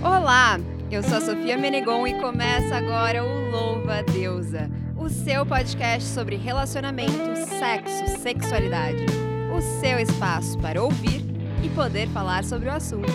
Olá, 0.00 0.60
eu 0.92 1.02
sou 1.02 1.18
a 1.18 1.20
Sofia 1.20 1.58
Menegon 1.58 2.06
e 2.06 2.14
começa 2.20 2.76
agora 2.76 3.24
o 3.24 3.50
Louva 3.50 4.00
Deusa, 4.04 4.70
o 4.96 5.08
seu 5.08 5.44
podcast 5.44 6.08
sobre 6.08 6.36
relacionamento, 6.36 7.34
sexo, 7.58 8.20
sexualidade. 8.20 9.04
O 9.52 9.60
seu 9.80 9.98
espaço 9.98 10.56
para 10.60 10.80
ouvir 10.80 11.24
e 11.64 11.68
poder 11.70 12.06
falar 12.10 12.44
sobre 12.44 12.68
o 12.68 12.72
assunto. 12.72 13.12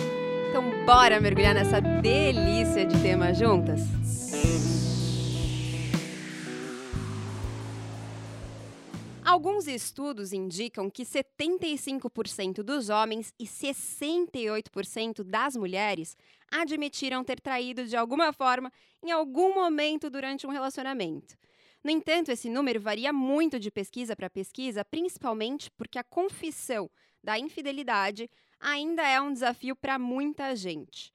Então, 0.50 0.84
bora 0.84 1.18
mergulhar 1.18 1.54
nessa 1.54 1.80
delícia 1.80 2.84
de 2.84 3.00
tema 3.00 3.32
juntas? 3.32 3.80
Alguns 9.34 9.66
estudos 9.66 10.32
indicam 10.32 10.88
que 10.88 11.02
75% 11.02 12.62
dos 12.62 12.88
homens 12.88 13.34
e 13.36 13.44
68% 13.44 15.24
das 15.24 15.56
mulheres 15.56 16.16
admitiram 16.48 17.24
ter 17.24 17.40
traído 17.40 17.84
de 17.84 17.96
alguma 17.96 18.32
forma 18.32 18.72
em 19.02 19.10
algum 19.10 19.52
momento 19.52 20.08
durante 20.08 20.46
um 20.46 20.50
relacionamento. 20.50 21.36
No 21.82 21.90
entanto, 21.90 22.30
esse 22.30 22.48
número 22.48 22.80
varia 22.80 23.12
muito 23.12 23.58
de 23.58 23.72
pesquisa 23.72 24.14
para 24.14 24.30
pesquisa, 24.30 24.84
principalmente 24.84 25.68
porque 25.72 25.98
a 25.98 26.04
confissão 26.04 26.88
da 27.20 27.36
infidelidade 27.36 28.30
ainda 28.60 29.02
é 29.02 29.20
um 29.20 29.32
desafio 29.32 29.74
para 29.74 29.98
muita 29.98 30.54
gente. 30.54 31.12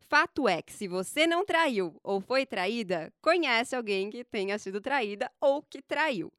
Fato 0.00 0.46
é 0.46 0.60
que 0.60 0.70
se 0.74 0.86
você 0.86 1.26
não 1.26 1.46
traiu 1.46 1.98
ou 2.02 2.20
foi 2.20 2.44
traída, 2.44 3.10
conhece 3.22 3.74
alguém 3.74 4.10
que 4.10 4.22
tenha 4.22 4.58
sido 4.58 4.82
traída 4.82 5.32
ou 5.40 5.62
que 5.62 5.80
traiu. 5.80 6.30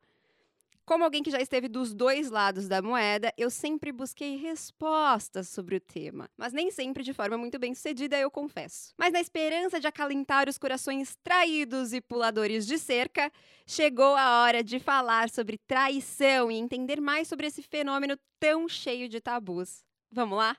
Como 0.85 1.03
alguém 1.03 1.23
que 1.23 1.31
já 1.31 1.41
esteve 1.41 1.67
dos 1.67 1.95
dois 1.95 2.29
lados 2.29 2.67
da 2.67 2.79
moeda, 2.79 3.33
eu 3.35 3.49
sempre 3.49 3.91
busquei 3.91 4.35
respostas 4.37 5.49
sobre 5.49 5.77
o 5.77 5.79
tema, 5.79 6.29
mas 6.37 6.53
nem 6.53 6.69
sempre 6.69 7.01
de 7.01 7.11
forma 7.11 7.35
muito 7.39 7.57
bem 7.57 7.73
sucedida, 7.73 8.19
eu 8.19 8.29
confesso. 8.29 8.93
Mas 8.95 9.11
na 9.11 9.19
esperança 9.19 9.79
de 9.79 9.87
acalentar 9.87 10.47
os 10.47 10.59
corações 10.59 11.17
traídos 11.23 11.91
e 11.91 11.99
puladores 11.99 12.67
de 12.67 12.77
cerca, 12.77 13.31
chegou 13.65 14.15
a 14.15 14.43
hora 14.43 14.63
de 14.63 14.79
falar 14.79 15.31
sobre 15.31 15.57
traição 15.57 16.51
e 16.51 16.55
entender 16.55 17.01
mais 17.01 17.27
sobre 17.27 17.47
esse 17.47 17.63
fenômeno 17.63 18.15
tão 18.39 18.69
cheio 18.69 19.09
de 19.09 19.19
tabus. 19.19 19.83
Vamos 20.11 20.37
lá? 20.37 20.55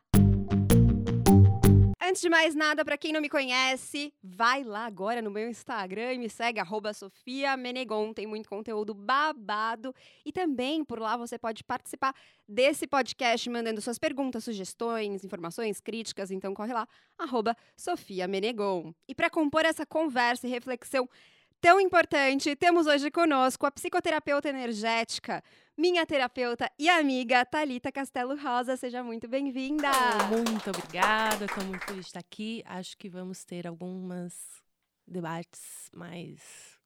Antes 2.08 2.22
de 2.22 2.28
mais 2.28 2.54
nada, 2.54 2.84
para 2.84 2.96
quem 2.96 3.12
não 3.12 3.20
me 3.20 3.28
conhece, 3.28 4.14
vai 4.22 4.62
lá 4.62 4.86
agora 4.86 5.20
no 5.20 5.28
meu 5.28 5.48
Instagram 5.48 6.12
e 6.12 6.18
me 6.18 6.30
segue, 6.30 6.60
arroba 6.60 6.94
Sofia 6.94 7.56
Menegon. 7.56 8.12
Tem 8.12 8.28
muito 8.28 8.48
conteúdo 8.48 8.94
babado. 8.94 9.92
E 10.24 10.30
também 10.30 10.84
por 10.84 11.00
lá 11.00 11.16
você 11.16 11.36
pode 11.36 11.64
participar 11.64 12.14
desse 12.48 12.86
podcast 12.86 13.50
mandando 13.50 13.80
suas 13.80 13.98
perguntas, 13.98 14.44
sugestões, 14.44 15.24
informações, 15.24 15.80
críticas. 15.80 16.30
Então 16.30 16.54
corre 16.54 16.72
lá, 16.72 16.86
arroba 17.18 17.56
Sofia 17.76 18.28
Menegon. 18.28 18.94
E 19.08 19.12
para 19.12 19.28
compor 19.28 19.64
essa 19.64 19.84
conversa 19.84 20.46
e 20.46 20.50
reflexão 20.50 21.08
tão 21.60 21.80
importante, 21.80 22.54
temos 22.54 22.86
hoje 22.86 23.10
conosco 23.10 23.66
a 23.66 23.70
psicoterapeuta 23.72 24.48
energética, 24.48 25.42
minha 25.76 26.06
terapeuta 26.06 26.70
e 26.78 26.88
amiga 26.88 27.44
Talita 27.44 27.92
Castelo 27.92 28.36
Rosa. 28.36 28.76
Seja 28.76 29.02
muito 29.04 29.28
bem-vinda. 29.28 29.90
Muito 30.30 30.70
obrigada, 30.70 31.44
estou 31.44 31.64
muito 31.64 31.84
feliz 31.84 32.06
de 32.06 32.08
estar 32.08 32.20
aqui. 32.20 32.62
Acho 32.64 32.96
que 32.96 33.08
vamos 33.08 33.44
ter 33.44 33.66
alguns 33.66 34.62
debates 35.06 35.90
mais 35.92 36.40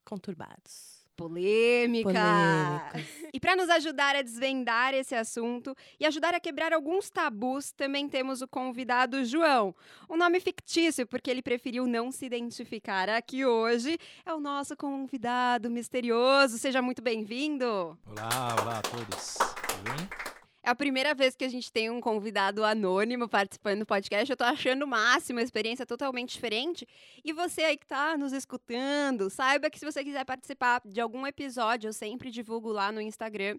conturbados. 0.05 1.00
Polêmica. 1.21 2.11
Polêmicos. 2.11 3.29
E 3.33 3.39
para 3.39 3.55
nos 3.55 3.69
ajudar 3.69 4.17
a 4.17 4.23
desvendar 4.23 4.95
esse 4.95 5.15
assunto 5.15 5.77
e 6.01 6.07
ajudar 6.07 6.35
a 6.35 6.41
quebrar 6.41 6.73
alguns 6.73 7.11
tabus, 7.11 7.73
também 7.73 8.09
temos 8.09 8.41
o 8.41 8.49
convidado 8.49 9.23
João. 9.25 9.75
Um 10.09 10.17
nome 10.17 10.41
fictício, 10.41 11.07
porque 11.07 11.31
ele 11.31 11.43
preferiu 11.43 11.87
não 11.87 12.11
se 12.11 12.25
identificar 12.25 13.11
aqui 13.11 13.45
hoje. 13.45 13.99
É 14.25 14.33
o 14.33 14.41
nosso 14.41 14.75
convidado 14.75 15.71
misterioso. 15.71 16.57
Seja 16.57 16.81
muito 16.81 17.03
bem-vindo. 17.03 17.99
Olá, 18.07 18.57
olá 18.63 18.79
a 18.79 18.83
todos. 18.83 19.35
Tudo 19.35 19.83
bem? 19.85 20.40
É 20.63 20.69
a 20.69 20.75
primeira 20.75 21.15
vez 21.15 21.35
que 21.35 21.45
a 21.45 21.49
gente 21.49 21.73
tem 21.73 21.89
um 21.89 22.03
convidado 22.03 22.63
anônimo 22.63 23.27
participando 23.27 23.81
do 23.81 23.87
podcast. 23.87 24.31
Eu 24.31 24.37
tô 24.37 24.45
achando 24.45 24.83
o 24.83 24.87
máximo, 24.87 25.39
uma 25.39 25.43
experiência 25.43 25.87
totalmente 25.87 26.35
diferente. 26.35 26.87
E 27.25 27.33
você 27.33 27.63
aí 27.63 27.79
que 27.79 27.87
tá 27.87 28.17
nos 28.19 28.33
escutando, 28.33 29.31
saiba 29.31 29.71
que 29.71 29.79
se 29.79 29.87
você 29.87 30.05
quiser 30.05 30.25
participar 30.25 30.83
de 30.85 31.01
algum 31.01 31.27
episódio, 31.27 31.89
eu 31.89 31.93
sempre 31.95 32.31
divulgo 32.31 32.71
lá 32.71 32.93
no 32.93 33.01
Instagram. 33.01 33.59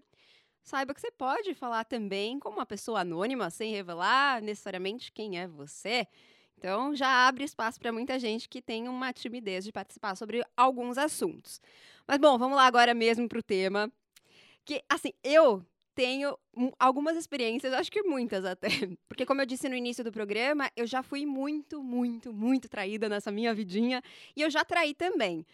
Saiba 0.62 0.94
que 0.94 1.00
você 1.00 1.10
pode 1.10 1.54
falar 1.54 1.84
também 1.84 2.38
como 2.38 2.58
uma 2.58 2.66
pessoa 2.66 3.00
anônima, 3.00 3.50
sem 3.50 3.72
revelar 3.72 4.40
necessariamente 4.40 5.10
quem 5.10 5.40
é 5.40 5.48
você. 5.48 6.06
Então 6.56 6.94
já 6.94 7.26
abre 7.26 7.42
espaço 7.42 7.80
para 7.80 7.90
muita 7.90 8.16
gente 8.16 8.48
que 8.48 8.62
tem 8.62 8.88
uma 8.88 9.12
timidez 9.12 9.64
de 9.64 9.72
participar 9.72 10.14
sobre 10.14 10.44
alguns 10.56 10.96
assuntos. 10.96 11.60
Mas 12.06 12.18
bom, 12.18 12.38
vamos 12.38 12.56
lá 12.56 12.66
agora 12.66 12.94
mesmo 12.94 13.28
pro 13.28 13.42
tema. 13.42 13.90
Que 14.64 14.84
assim, 14.88 15.12
eu 15.24 15.66
tenho 15.94 16.36
algumas 16.78 17.16
experiências, 17.16 17.72
acho 17.72 17.90
que 17.90 18.02
muitas 18.02 18.44
até. 18.44 18.68
Porque, 19.08 19.26
como 19.26 19.40
eu 19.40 19.46
disse 19.46 19.68
no 19.68 19.74
início 19.74 20.02
do 20.02 20.12
programa, 20.12 20.70
eu 20.76 20.86
já 20.86 21.02
fui 21.02 21.26
muito, 21.26 21.82
muito, 21.82 22.32
muito 22.32 22.68
traída 22.68 23.08
nessa 23.08 23.30
minha 23.30 23.54
vidinha. 23.54 24.02
E 24.36 24.42
eu 24.42 24.50
já 24.50 24.64
traí 24.64 24.94
também. 24.94 25.46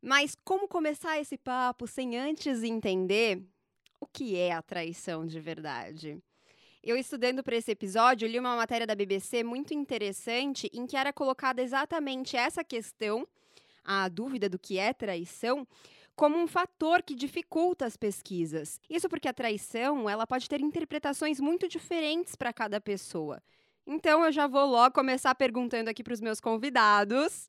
Mas 0.00 0.36
como 0.44 0.68
começar 0.68 1.18
esse 1.20 1.36
papo 1.36 1.86
sem 1.86 2.16
antes 2.16 2.62
entender 2.62 3.42
o 4.00 4.06
que 4.06 4.36
é 4.36 4.52
a 4.52 4.62
traição 4.62 5.26
de 5.26 5.40
verdade? 5.40 6.22
Eu 6.82 6.96
estudando 6.96 7.42
para 7.42 7.56
esse 7.56 7.72
episódio, 7.72 8.28
li 8.28 8.38
uma 8.38 8.54
matéria 8.54 8.86
da 8.86 8.94
BBC 8.94 9.42
muito 9.42 9.74
interessante 9.74 10.70
em 10.72 10.86
que 10.86 10.96
era 10.96 11.12
colocada 11.12 11.60
exatamente 11.60 12.36
essa 12.36 12.62
questão, 12.62 13.26
a 13.84 14.08
dúvida 14.08 14.48
do 14.48 14.58
que 14.58 14.78
é 14.78 14.92
traição, 14.92 15.66
como 16.16 16.36
um 16.38 16.46
fator 16.46 17.02
que 17.02 17.14
dificulta 17.14 17.84
as 17.84 17.96
pesquisas. 17.96 18.80
Isso 18.88 19.08
porque 19.08 19.28
a 19.28 19.32
traição, 19.34 20.08
ela 20.08 20.26
pode 20.26 20.48
ter 20.48 20.60
interpretações 20.62 21.38
muito 21.38 21.68
diferentes 21.68 22.34
para 22.34 22.52
cada 22.52 22.80
pessoa. 22.80 23.42
Então 23.86 24.24
eu 24.24 24.32
já 24.32 24.46
vou 24.48 24.64
logo 24.66 24.94
começar 24.94 25.34
perguntando 25.34 25.90
aqui 25.90 26.02
para 26.02 26.14
os 26.14 26.20
meus 26.20 26.40
convidados, 26.40 27.48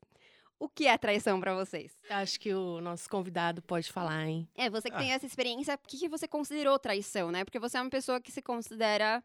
o 0.60 0.68
que 0.68 0.86
é 0.86 0.98
traição 0.98 1.40
para 1.40 1.56
vocês? 1.56 1.94
Acho 2.10 2.40
que 2.40 2.54
o 2.54 2.82
nosso 2.82 3.10
convidado 3.10 3.62
pode 3.62 3.92
falar, 3.92 4.28
hein? 4.28 4.48
É, 4.56 4.70
você 4.70 4.90
que 4.90 4.96
Ah. 4.96 5.00
tem 5.00 5.12
essa 5.14 5.26
experiência, 5.26 5.74
o 5.76 5.88
que, 5.88 5.98
que 5.98 6.10
você 6.10 6.28
considerou 6.28 6.78
traição, 6.78 7.32
né? 7.32 7.44
Porque 7.46 7.60
você 7.60 7.78
é 7.78 7.82
uma 7.82 7.90
pessoa 7.90 8.20
que 8.20 8.32
se 8.32 8.42
considera 8.42 9.24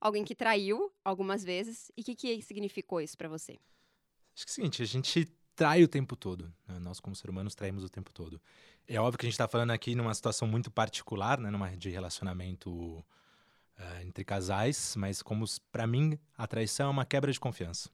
alguém 0.00 0.24
que 0.24 0.34
traiu 0.34 0.92
algumas 1.04 1.42
vezes. 1.44 1.90
E 1.96 2.02
o 2.02 2.04
que, 2.04 2.14
que 2.14 2.42
significou 2.42 3.00
isso 3.00 3.18
para 3.18 3.28
você? 3.28 3.58
Acho 4.34 4.46
que 4.46 4.50
é 4.50 4.52
o 4.52 4.54
seguinte, 4.54 4.82
a 4.82 4.86
gente 4.86 5.28
trai 5.60 5.84
o 5.84 5.88
tempo 5.88 6.16
todo. 6.16 6.50
né? 6.66 6.78
Nós, 6.78 7.00
como 7.00 7.14
seres 7.14 7.30
humanos, 7.30 7.54
traímos 7.54 7.84
o 7.84 7.88
tempo 7.90 8.10
todo. 8.14 8.40
É 8.88 8.98
óbvio 8.98 9.18
que 9.18 9.26
a 9.26 9.28
gente 9.28 9.34
está 9.34 9.46
falando 9.46 9.72
aqui 9.72 9.94
numa 9.94 10.14
situação 10.14 10.48
muito 10.48 10.70
particular, 10.70 11.38
né? 11.38 11.50
Numa 11.50 11.76
de 11.76 11.90
relacionamento 11.90 13.04
eh, 13.76 14.02
entre 14.06 14.24
casais, 14.24 14.96
mas 14.96 15.20
como 15.20 15.44
para 15.70 15.86
mim 15.86 16.18
a 16.34 16.46
traição 16.46 16.86
é 16.86 16.90
uma 16.90 17.04
quebra 17.04 17.30
de 17.30 17.38
confiança. 17.38 17.90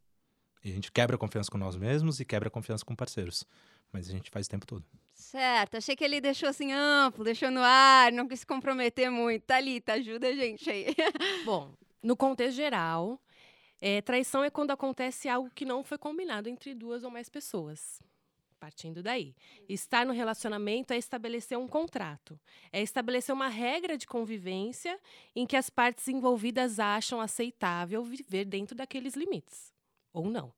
E 0.63 0.71
a 0.71 0.75
gente 0.75 0.93
quebra 0.93 1.17
a 1.17 1.19
confiança 1.19 1.51
com 1.51 1.59
nós 1.59 1.75
mesmos 1.75 2.21
e 2.21 2.25
quebra 2.25 2.47
a 2.47 2.51
confiança 2.53 2.85
com 2.85 2.95
parceiros. 2.95 3.45
Mas 3.93 4.09
a 4.09 4.13
gente 4.13 4.31
faz 4.31 4.47
o 4.47 4.51
tempo 4.51 4.65
todo. 4.65 4.85
Certo, 5.13 5.77
achei 5.77 5.97
que 5.97 6.05
ele 6.05 6.21
deixou 6.21 6.49
assim 6.49 6.73
amplo, 6.73 7.25
deixou 7.25 7.51
no 7.51 7.63
ar, 7.63 8.13
não 8.13 8.29
quis 8.29 8.41
se 8.41 8.47
comprometer 8.47 9.11
muito. 9.11 9.43
Thalita, 9.43 9.95
ajuda 9.95 10.29
a 10.29 10.37
gente 10.37 10.71
aí. 10.71 10.95
Bom, 11.45 11.75
no 12.01 12.17
contexto 12.17 12.55
geral, 12.55 13.21
é, 13.81 14.01
traição 14.01 14.43
é 14.43 14.51
quando 14.51 14.71
acontece 14.71 15.29
algo 15.29 15.51
que 15.55 15.65
não 15.65 15.85
foi 15.85 15.99
combinado 15.99 16.49
entre 16.49 16.75
duas 16.75 17.05
ou 17.05 17.11
mais 17.11 17.29
pessoas. 17.29 18.03
Partindo 18.59 19.03
daí. 19.03 19.35
Estar 19.69 20.07
no 20.07 20.13
relacionamento 20.13 20.93
é 20.93 20.97
estabelecer 20.97 21.59
um 21.59 21.69
contrato. 21.69 22.41
É 22.73 22.81
estabelecer 22.81 23.35
uma 23.35 23.49
regra 23.49 23.99
de 23.99 24.07
convivência 24.07 24.99
em 25.35 25.47
que 25.47 25.57
as 25.57 25.69
partes 25.69 26.09
envolvidas 26.09 26.81
acham 26.81 27.21
aceitável 27.21 28.03
viver 28.03 28.47
dentro 28.47 28.75
daqueles 28.75 29.15
limites. 29.15 29.73
Ou 30.13 30.31
não. 30.31 30.53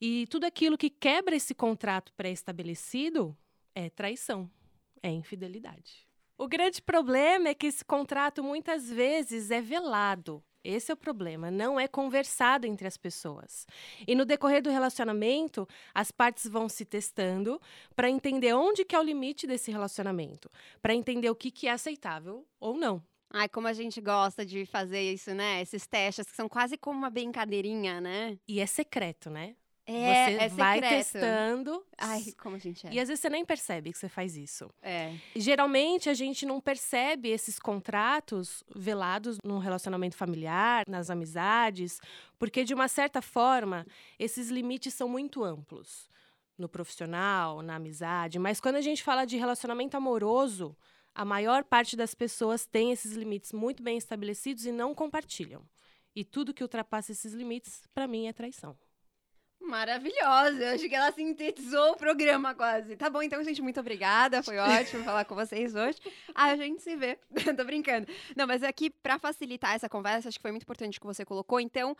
E 0.00 0.26
tudo 0.28 0.44
aquilo 0.44 0.78
que 0.78 0.90
quebra 0.90 1.36
esse 1.36 1.54
contrato 1.54 2.12
pré-estabelecido 2.14 3.36
é 3.74 3.90
traição, 3.90 4.50
é 5.02 5.10
infidelidade. 5.10 6.06
O 6.36 6.48
grande 6.48 6.82
problema 6.82 7.48
é 7.48 7.54
que 7.54 7.66
esse 7.66 7.84
contrato 7.84 8.42
muitas 8.42 8.90
vezes 8.90 9.50
é 9.50 9.60
velado. 9.60 10.42
Esse 10.64 10.90
é 10.90 10.94
o 10.94 10.96
problema, 10.96 11.50
não 11.50 11.78
é 11.78 11.86
conversado 11.86 12.66
entre 12.66 12.86
as 12.86 12.96
pessoas. 12.96 13.66
E 14.08 14.14
no 14.14 14.24
decorrer 14.24 14.62
do 14.62 14.70
relacionamento, 14.70 15.68
as 15.94 16.10
partes 16.10 16.48
vão 16.48 16.70
se 16.70 16.86
testando 16.86 17.60
para 17.94 18.08
entender 18.08 18.54
onde 18.54 18.82
que 18.82 18.96
é 18.96 18.98
o 18.98 19.02
limite 19.02 19.46
desse 19.46 19.70
relacionamento, 19.70 20.50
para 20.80 20.94
entender 20.94 21.28
o 21.28 21.34
que, 21.34 21.50
que 21.50 21.68
é 21.68 21.72
aceitável 21.72 22.46
ou 22.58 22.76
não. 22.76 23.02
Ai, 23.30 23.48
como 23.48 23.66
a 23.66 23.72
gente 23.72 24.00
gosta 24.00 24.46
de 24.46 24.64
fazer 24.64 25.12
isso, 25.12 25.34
né? 25.34 25.60
Esses 25.60 25.86
testes 25.86 26.26
que 26.30 26.36
são 26.36 26.48
quase 26.48 26.78
como 26.78 26.96
uma 26.96 27.10
brincadeirinha, 27.10 28.00
né? 28.00 28.38
E 28.46 28.60
é 28.60 28.66
secreto, 28.66 29.28
né? 29.28 29.56
É, 29.86 30.24
você 30.24 30.44
é 30.44 30.48
vai 30.48 30.80
secreto. 30.80 31.12
testando. 31.12 31.86
Ai, 31.98 32.24
como 32.38 32.56
a 32.56 32.58
gente 32.58 32.86
é. 32.86 32.92
E 32.92 32.98
às 32.98 33.08
vezes 33.08 33.20
você 33.20 33.28
nem 33.28 33.44
percebe 33.44 33.92
que 33.92 33.98
você 33.98 34.08
faz 34.08 34.36
isso. 34.36 34.70
É. 34.82 35.14
Geralmente 35.36 36.08
a 36.08 36.14
gente 36.14 36.46
não 36.46 36.60
percebe 36.60 37.28
esses 37.28 37.58
contratos 37.58 38.64
velados 38.74 39.38
no 39.44 39.58
relacionamento 39.58 40.16
familiar, 40.16 40.84
nas 40.88 41.10
amizades, 41.10 42.00
porque 42.38 42.64
de 42.64 42.72
uma 42.72 42.88
certa 42.88 43.20
forma 43.20 43.86
esses 44.18 44.48
limites 44.48 44.94
são 44.94 45.08
muito 45.08 45.44
amplos 45.44 46.08
no 46.56 46.68
profissional, 46.68 47.62
na 47.62 47.76
amizade, 47.76 48.38
mas 48.38 48.60
quando 48.60 48.76
a 48.76 48.80
gente 48.80 49.02
fala 49.02 49.24
de 49.24 49.36
relacionamento 49.36 49.96
amoroso, 49.96 50.76
a 51.14 51.24
maior 51.24 51.64
parte 51.64 51.96
das 51.96 52.14
pessoas 52.14 52.64
tem 52.64 52.90
esses 52.90 53.12
limites 53.12 53.52
muito 53.52 53.82
bem 53.82 53.96
estabelecidos 53.98 54.64
e 54.64 54.72
não 54.72 54.94
compartilham. 54.94 55.62
E 56.14 56.24
tudo 56.24 56.54
que 56.54 56.62
ultrapassa 56.62 57.12
esses 57.12 57.32
limites, 57.32 57.82
para 57.92 58.06
mim, 58.06 58.28
é 58.28 58.32
traição. 58.32 58.76
Maravilhosa. 59.66 60.62
Eu 60.62 60.74
acho 60.74 60.88
que 60.88 60.94
ela 60.94 61.10
sintetizou 61.12 61.92
o 61.92 61.96
programa 61.96 62.54
quase. 62.54 62.96
Tá 62.96 63.08
bom, 63.08 63.22
então, 63.22 63.42
gente, 63.42 63.62
muito 63.62 63.80
obrigada. 63.80 64.42
Foi 64.42 64.58
ótimo 64.58 65.02
falar 65.04 65.24
com 65.24 65.34
vocês 65.34 65.74
hoje. 65.74 65.98
A 66.34 66.56
gente 66.56 66.82
se 66.82 66.94
vê. 66.96 67.18
Tô 67.56 67.64
brincando. 67.64 68.06
Não, 68.36 68.46
mas 68.46 68.62
aqui, 68.62 68.90
pra 68.90 69.18
facilitar 69.18 69.74
essa 69.74 69.88
conversa, 69.88 70.28
acho 70.28 70.38
que 70.38 70.42
foi 70.42 70.50
muito 70.50 70.64
importante 70.64 70.98
o 70.98 71.00
que 71.00 71.06
você 71.06 71.24
colocou. 71.24 71.58
Então, 71.60 71.96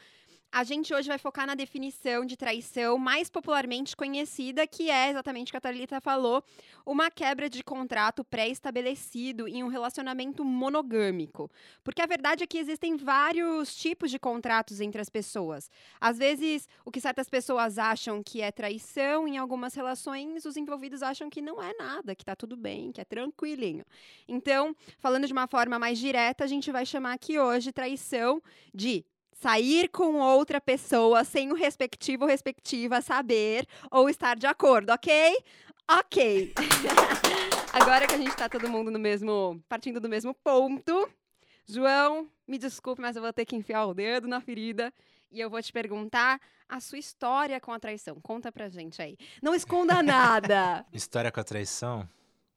a 0.55 0.63
gente 0.63 0.95
hoje 0.95 1.09
vai 1.09 1.19
focar 1.19 1.49
na 1.49 1.57
definição 1.57 2.25
de 2.25 2.37
traição 2.37 2.97
mais 2.97 3.29
popularmente 3.29 3.97
conhecida, 3.97 4.69
que 4.69 4.89
é 4.89 5.11
exatamente 5.11 5.49
o 5.49 5.51
que 5.51 5.57
a 5.57 5.61
Thalita 5.61 6.01
falou, 6.01 6.45
uma 6.87 7.11
quebra 7.11 7.51
de 7.51 7.61
contrato 7.65 8.23
pré-estabelecido 8.23 9.49
em 9.49 9.65
um 9.65 9.67
relacionamento 9.67 10.45
monogâmico. 10.45 11.51
Porque 11.83 12.01
a 12.01 12.07
verdade 12.07 12.45
é 12.45 12.47
que 12.47 12.57
existem 12.57 12.97
vários 12.97 13.75
tipos 13.75 14.13
de 14.13 14.19
contratos 14.19 14.81
entre 14.81 15.01
as 15.01 15.09
pessoas. 15.09 15.69
Às 16.01 16.19
vezes, 16.19 16.69
o 16.85 16.91
que 16.93 17.01
certas 17.01 17.29
pessoas 17.29 17.77
acham 17.77 18.23
que 18.23 18.41
é 18.41 18.53
traição, 18.53 19.27
em 19.27 19.37
algumas 19.37 19.75
relações, 19.75 20.45
os 20.45 20.57
envolvidos 20.57 21.03
acham 21.03 21.29
que 21.29 21.43
não 21.43 21.61
é 21.61 21.75
nada, 21.77 22.15
que 22.15 22.25
tá 22.25 22.37
tudo 22.37 22.57
bem, 22.57 22.93
que 22.93 23.01
é 23.01 23.05
tranquilinho. 23.05 23.85
Então, 24.29 24.73
falando 25.01 25.27
de 25.27 25.33
uma 25.33 25.49
forma 25.49 25.81
mais 25.81 25.99
direta, 25.99 26.45
a 26.45 26.47
gente 26.47 26.71
vai 26.71 26.87
chamar 26.87 27.15
aqui 27.15 27.41
hoje 27.41 27.73
traição 27.73 28.41
de 28.73 29.05
sair 29.45 29.89
com 29.91 30.15
outra 30.21 30.59
pessoa 30.59 31.23
sem 31.23 31.53
o 31.53 31.55
respectivo 31.55 32.25
ou 32.25 32.31
respectiva 32.31 33.03
saber 33.03 33.67
ou 33.91 34.09
estar 34.09 34.37
de 34.37 34.47
acordo, 34.47 34.91
ok? 34.91 35.37
Ok. 35.87 36.55
Agora 37.71 38.07
que 38.07 38.15
a 38.15 38.17
gente 38.17 38.35
tá 38.35 38.49
todo 38.49 38.71
mundo 38.71 38.91
no 38.91 38.99
mesmo, 38.99 39.63
partindo 39.69 40.01
do 40.01 40.09
mesmo 40.09 40.33
ponto, 40.33 41.11
João, 41.67 42.27
me 42.49 42.57
desculpe, 42.57 43.03
mas 43.03 43.17
eu 43.17 43.23
vou 43.23 43.35
ter 43.35 43.45
que 43.45 43.55
enfiar 43.55 43.85
o 43.85 43.93
dedo 43.93 44.27
na 44.27 44.41
ferida 44.41 44.91
e 45.31 45.41
eu 45.41 45.51
vou 45.51 45.61
te 45.61 45.75
perguntar 45.75 46.41
a 46.67 46.81
sua 46.81 46.97
história 46.97 47.61
com 47.61 47.71
a 47.71 47.79
traição. 47.79 48.19
Conta 48.23 48.51
pra 48.51 48.71
gente 48.71 49.03
aí. 49.03 49.15
Não 49.43 49.55
esconda 49.55 50.01
nada. 50.03 50.87
História 50.91 51.31
com 51.31 51.41
a 51.41 51.45
traição? 51.45 52.09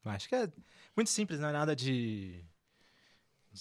Acho 0.06 0.30
que 0.30 0.36
é 0.36 0.48
muito 0.96 1.10
simples, 1.10 1.38
não 1.38 1.50
é 1.50 1.52
nada 1.52 1.76
de, 1.76 2.46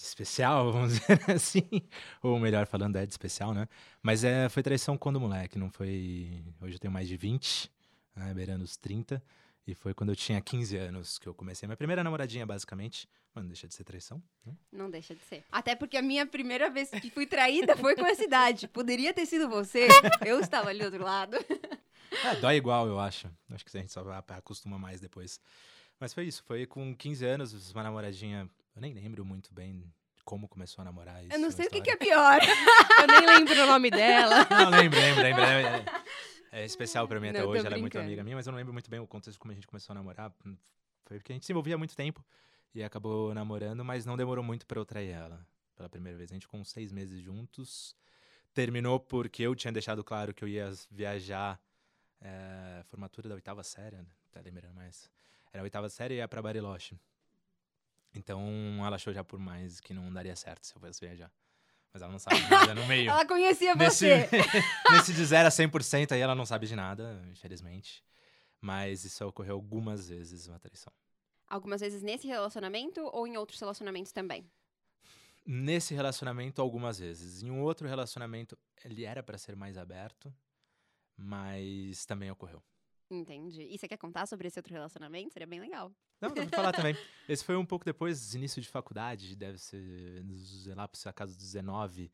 de 0.00 0.06
especial, 0.06 0.70
vamos 0.72 0.94
dizer 0.94 1.30
assim. 1.30 1.82
Ou 2.22 2.38
melhor 2.38 2.66
falando, 2.66 2.96
é 2.96 3.06
de 3.06 3.12
especial, 3.12 3.52
né? 3.54 3.68
Mas 4.02 4.24
é, 4.24 4.48
foi 4.48 4.62
traição 4.62 4.96
quando 4.96 5.20
moleque, 5.20 5.58
não 5.58 5.70
foi. 5.70 6.42
Hoje 6.60 6.74
eu 6.74 6.78
tenho 6.78 6.92
mais 6.92 7.08
de 7.08 7.16
20, 7.16 7.70
né, 8.14 8.32
beirando 8.34 8.64
os 8.64 8.76
30. 8.76 9.22
E 9.66 9.74
foi 9.74 9.92
quando 9.92 10.10
eu 10.10 10.16
tinha 10.16 10.40
15 10.40 10.76
anos 10.76 11.18
que 11.18 11.26
eu 11.26 11.34
comecei. 11.34 11.66
Minha 11.66 11.76
primeira 11.76 12.04
namoradinha, 12.04 12.46
basicamente. 12.46 13.08
Mano, 13.34 13.48
deixa 13.48 13.66
de 13.66 13.74
ser 13.74 13.82
traição. 13.82 14.22
Né? 14.44 14.54
Não 14.72 14.88
deixa 14.88 15.14
de 15.14 15.20
ser. 15.22 15.44
Até 15.50 15.74
porque 15.74 15.96
a 15.96 16.02
minha 16.02 16.24
primeira 16.24 16.70
vez 16.70 16.88
que 16.88 17.10
fui 17.10 17.26
traída 17.26 17.76
foi 17.76 17.96
com 17.96 18.06
essa 18.06 18.22
idade. 18.22 18.68
Poderia 18.68 19.12
ter 19.12 19.26
sido 19.26 19.48
você. 19.48 19.88
Eu 20.24 20.38
estava 20.38 20.70
ali 20.70 20.78
do 20.78 20.84
outro 20.86 21.02
lado. 21.02 21.36
É, 22.24 22.36
dói 22.36 22.56
igual, 22.56 22.86
eu 22.86 22.98
acho. 22.98 23.28
Acho 23.50 23.64
que 23.64 23.76
a 23.76 23.80
gente 23.80 23.92
só 23.92 24.02
acostuma 24.28 24.78
mais 24.78 25.00
depois. 25.00 25.40
Mas 25.98 26.14
foi 26.14 26.26
isso. 26.26 26.42
Foi 26.44 26.64
com 26.64 26.94
15 26.94 27.24
anos, 27.24 27.72
uma 27.72 27.82
namoradinha. 27.82 28.48
Eu 28.76 28.82
nem 28.82 28.92
lembro 28.92 29.24
muito 29.24 29.54
bem 29.54 29.90
como 30.22 30.46
começou 30.46 30.82
a 30.82 30.84
namorar. 30.84 31.24
Isso 31.24 31.34
Eu 31.34 31.38
não 31.38 31.50
sei 31.50 31.66
o 31.66 31.70
que, 31.70 31.80
que 31.80 31.90
é 31.90 31.96
pior. 31.96 32.38
Eu 33.00 33.06
nem 33.06 33.26
lembro 33.26 33.62
o 33.62 33.66
nome 33.66 33.90
dela. 33.90 34.46
Não, 34.50 34.68
lembro, 34.68 34.98
lembro, 35.00 35.22
lembro. 35.22 35.42
É, 36.52 36.60
é 36.60 36.64
especial 36.66 37.08
pra 37.08 37.18
mim 37.18 37.28
até 37.30 37.40
Não, 37.40 37.48
hoje. 37.48 37.66
Ela 37.66 37.76
é 37.76 37.80
muito 37.80 37.98
amiga 37.98 38.22
minha, 38.22 38.36
mas 38.36 38.46
eu 38.46 38.50
não 38.50 38.58
lembro 38.58 38.74
muito 38.74 38.90
bem 38.90 39.00
o 39.00 39.06
contexto 39.06 39.38
como 39.38 39.52
a 39.52 39.54
gente 39.54 39.66
começou 39.66 39.94
a 39.94 39.94
namorar. 39.94 40.30
Foi 41.06 41.18
porque 41.18 41.32
a 41.32 41.34
gente 41.34 41.46
se 41.46 41.52
envolvia 41.52 41.74
há 41.74 41.78
muito 41.78 41.96
tempo 41.96 42.22
e 42.74 42.82
acabou 42.82 43.32
namorando, 43.32 43.82
mas 43.82 44.04
não 44.04 44.14
demorou 44.14 44.44
muito 44.44 44.66
pra 44.66 44.78
eu 44.78 44.84
trair 44.84 45.10
ela. 45.10 45.46
Pela 45.74 45.88
primeira 45.88 46.18
vez. 46.18 46.30
A 46.30 46.34
gente 46.34 46.46
com 46.46 46.62
seis 46.62 46.92
meses 46.92 47.22
juntos. 47.22 47.96
Terminou 48.52 49.00
porque 49.00 49.42
eu 49.42 49.54
tinha 49.54 49.72
deixado 49.72 50.04
claro 50.04 50.34
que 50.34 50.44
eu 50.44 50.48
ia 50.48 50.70
viajar. 50.90 51.58
É, 52.20 52.82
formatura 52.84 53.28
da 53.28 53.34
oitava 53.34 53.62
série, 53.62 53.96
tá 54.32 54.40
lembrando 54.44 54.74
mais. 54.74 55.10
Era 55.50 55.62
a 55.62 55.64
oitava 55.64 55.88
série 55.88 56.14
e 56.14 56.16
ia 56.18 56.28
pra 56.28 56.42
Bariloche. 56.42 56.98
Então 58.16 58.40
ela 58.84 58.96
achou 58.96 59.12
já 59.12 59.22
por 59.22 59.38
mais 59.38 59.80
que 59.80 59.92
não 59.92 60.12
daria 60.12 60.34
certo 60.34 60.66
se 60.66 60.74
eu 60.74 60.80
fosse 60.80 61.00
viajar. 61.04 61.30
Mas 61.92 62.02
ela 62.02 62.12
não 62.12 62.18
sabe 62.18 62.40
nada 62.50 62.74
no 62.74 62.84
meio. 62.88 63.10
Ela 63.10 63.26
conhecia 63.26 63.74
Nesse, 63.74 64.08
você. 64.08 64.28
nesse 64.90 65.12
de 65.12 65.24
0 65.24 65.48
a 65.48 65.50
100% 65.50 66.12
aí 66.12 66.20
ela 66.20 66.34
não 66.34 66.44
sabe 66.46 66.66
de 66.66 66.76
nada, 66.76 67.22
infelizmente. 67.30 68.04
Mas 68.60 69.04
isso 69.04 69.24
ocorreu 69.26 69.54
algumas 69.54 70.08
vezes, 70.08 70.46
uma 70.46 70.58
traição. 70.58 70.92
Algumas 71.46 71.80
vezes 71.80 72.02
nesse 72.02 72.26
relacionamento 72.26 73.00
ou 73.12 73.26
em 73.26 73.36
outros 73.36 73.60
relacionamentos 73.60 74.12
também? 74.12 74.50
Nesse 75.44 75.94
relacionamento, 75.94 76.60
algumas 76.60 76.98
vezes. 76.98 77.42
Em 77.42 77.50
um 77.50 77.62
outro 77.62 77.86
relacionamento, 77.86 78.58
ele 78.84 79.04
era 79.04 79.22
pra 79.22 79.38
ser 79.38 79.54
mais 79.54 79.78
aberto, 79.78 80.34
mas 81.16 82.04
também 82.04 82.30
ocorreu. 82.30 82.60
Entendi. 83.10 83.62
E 83.70 83.78
você 83.78 83.86
quer 83.86 83.96
contar 83.96 84.26
sobre 84.26 84.48
esse 84.48 84.58
outro 84.58 84.72
relacionamento? 84.72 85.32
Seria 85.32 85.46
bem 85.46 85.60
legal. 85.60 85.92
Não, 86.20 86.28
dá 86.30 86.46
pra 86.46 86.56
falar 86.56 86.72
também. 86.72 86.96
Esse 87.28 87.44
foi 87.44 87.56
um 87.56 87.64
pouco 87.64 87.84
depois, 87.84 88.34
início 88.34 88.60
de 88.60 88.68
faculdade, 88.68 89.36
deve 89.36 89.58
ser, 89.58 90.24
sei 90.62 90.74
lá, 90.74 90.88
por 90.88 90.98
acaso 91.06 91.36
19. 91.36 92.10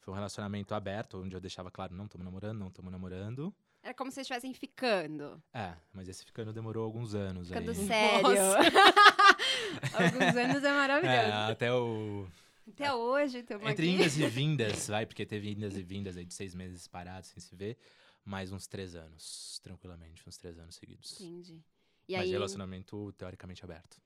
Foi 0.00 0.12
um 0.12 0.16
relacionamento 0.16 0.74
aberto, 0.74 1.22
onde 1.22 1.36
eu 1.36 1.40
deixava 1.40 1.70
claro, 1.70 1.94
não 1.94 2.06
estamos 2.06 2.24
namorando, 2.24 2.58
não 2.58 2.68
estamos 2.68 2.90
namorando. 2.90 3.54
Era 3.82 3.94
como 3.94 4.10
se 4.10 4.16
vocês 4.16 4.24
estivessem 4.24 4.52
ficando. 4.54 5.40
É, 5.52 5.74
mas 5.92 6.08
esse 6.08 6.24
ficando 6.24 6.52
demorou 6.52 6.84
alguns 6.84 7.14
anos 7.14 7.48
Ficando 7.48 7.70
aí. 7.70 7.76
sério. 7.86 8.28
Alguns 9.94 10.36
anos 10.36 10.64
é 10.64 10.72
maravilhoso. 10.72 11.16
É, 11.16 11.32
até 11.50 11.72
o. 11.72 12.26
Até 12.68 12.92
hoje, 12.94 13.38
estamos 13.38 13.68
Entre 13.68 13.86
aqui. 13.88 13.94
indas 13.96 14.16
e 14.16 14.26
vindas, 14.28 14.86
vai, 14.88 15.04
porque 15.04 15.26
teve 15.26 15.50
indas 15.50 15.76
e 15.76 15.82
vindas 15.82 16.16
aí 16.16 16.24
de 16.24 16.32
seis 16.34 16.54
meses 16.54 16.86
parados 16.86 17.30
sem 17.30 17.40
se 17.40 17.54
ver, 17.56 17.76
mais 18.24 18.52
uns 18.52 18.66
três 18.66 18.94
anos, 18.94 19.58
tranquilamente, 19.62 20.22
uns 20.28 20.36
três 20.36 20.58
anos 20.58 20.76
seguidos. 20.76 21.20
Entendi. 21.20 21.62
E 22.08 22.16
Mas 22.16 22.24
aí, 22.24 22.30
relacionamento 22.30 23.12
teoricamente 23.12 23.64
aberto. 23.64 24.00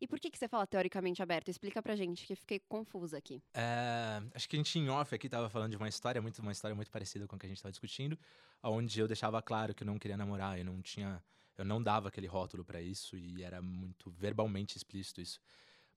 e 0.00 0.06
por 0.06 0.18
que, 0.18 0.30
que 0.30 0.38
você 0.38 0.48
fala 0.48 0.66
teoricamente 0.66 1.22
aberto? 1.22 1.48
Explica 1.48 1.82
pra 1.82 1.94
gente, 1.94 2.26
que 2.26 2.32
eu 2.32 2.36
fiquei 2.36 2.60
confusa 2.60 3.18
aqui. 3.18 3.42
É, 3.54 4.22
acho 4.34 4.48
que 4.48 4.56
a 4.56 4.58
gente 4.58 4.78
em 4.78 4.88
off 4.88 5.14
aqui 5.14 5.28
tava 5.28 5.48
falando 5.48 5.70
de 5.70 5.76
uma 5.76 5.88
história, 5.88 6.20
muito, 6.20 6.40
uma 6.40 6.52
história 6.52 6.74
muito 6.74 6.90
parecida 6.90 7.26
com 7.26 7.36
a 7.36 7.38
que 7.38 7.46
a 7.46 7.48
gente 7.48 7.62
tava 7.62 7.70
discutindo, 7.70 8.18
onde 8.62 9.00
eu 9.00 9.06
deixava 9.06 9.40
claro 9.42 9.74
que 9.74 9.82
eu 9.82 9.86
não 9.86 9.98
queria 9.98 10.16
namorar, 10.16 10.58
eu 10.58 10.64
não 10.64 10.80
tinha, 10.82 11.22
eu 11.56 11.64
não 11.64 11.82
dava 11.82 12.08
aquele 12.08 12.26
rótulo 12.26 12.64
pra 12.64 12.80
isso 12.80 13.16
e 13.16 13.42
era 13.42 13.60
muito 13.62 14.10
verbalmente 14.10 14.76
explícito 14.76 15.20
isso. 15.20 15.40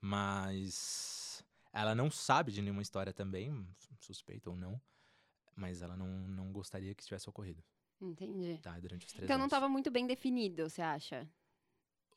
Mas 0.02 1.44
ela 1.74 1.96
não 1.96 2.12
sabe 2.12 2.52
de 2.52 2.62
nenhuma 2.62 2.82
história 2.82 3.12
também, 3.14 3.68
suspeita 4.00 4.50
ou 4.50 4.56
não, 4.56 4.80
mas 5.56 5.82
ela 5.82 5.96
não, 5.96 6.08
não 6.08 6.52
gostaria 6.52 6.94
que 6.94 7.02
isso 7.02 7.08
tivesse 7.10 7.30
ocorrido, 7.30 7.64
Entendi. 8.02 8.58
tá? 8.62 8.78
Durante 8.80 9.06
os 9.06 9.12
três 9.14 9.24
Então 9.24 9.38
não 9.38 9.44
anos. 9.46 9.52
tava 9.52 9.68
muito 9.70 9.90
bem 9.90 10.06
definido, 10.06 10.70
você 10.70 10.82
acha? 10.82 11.28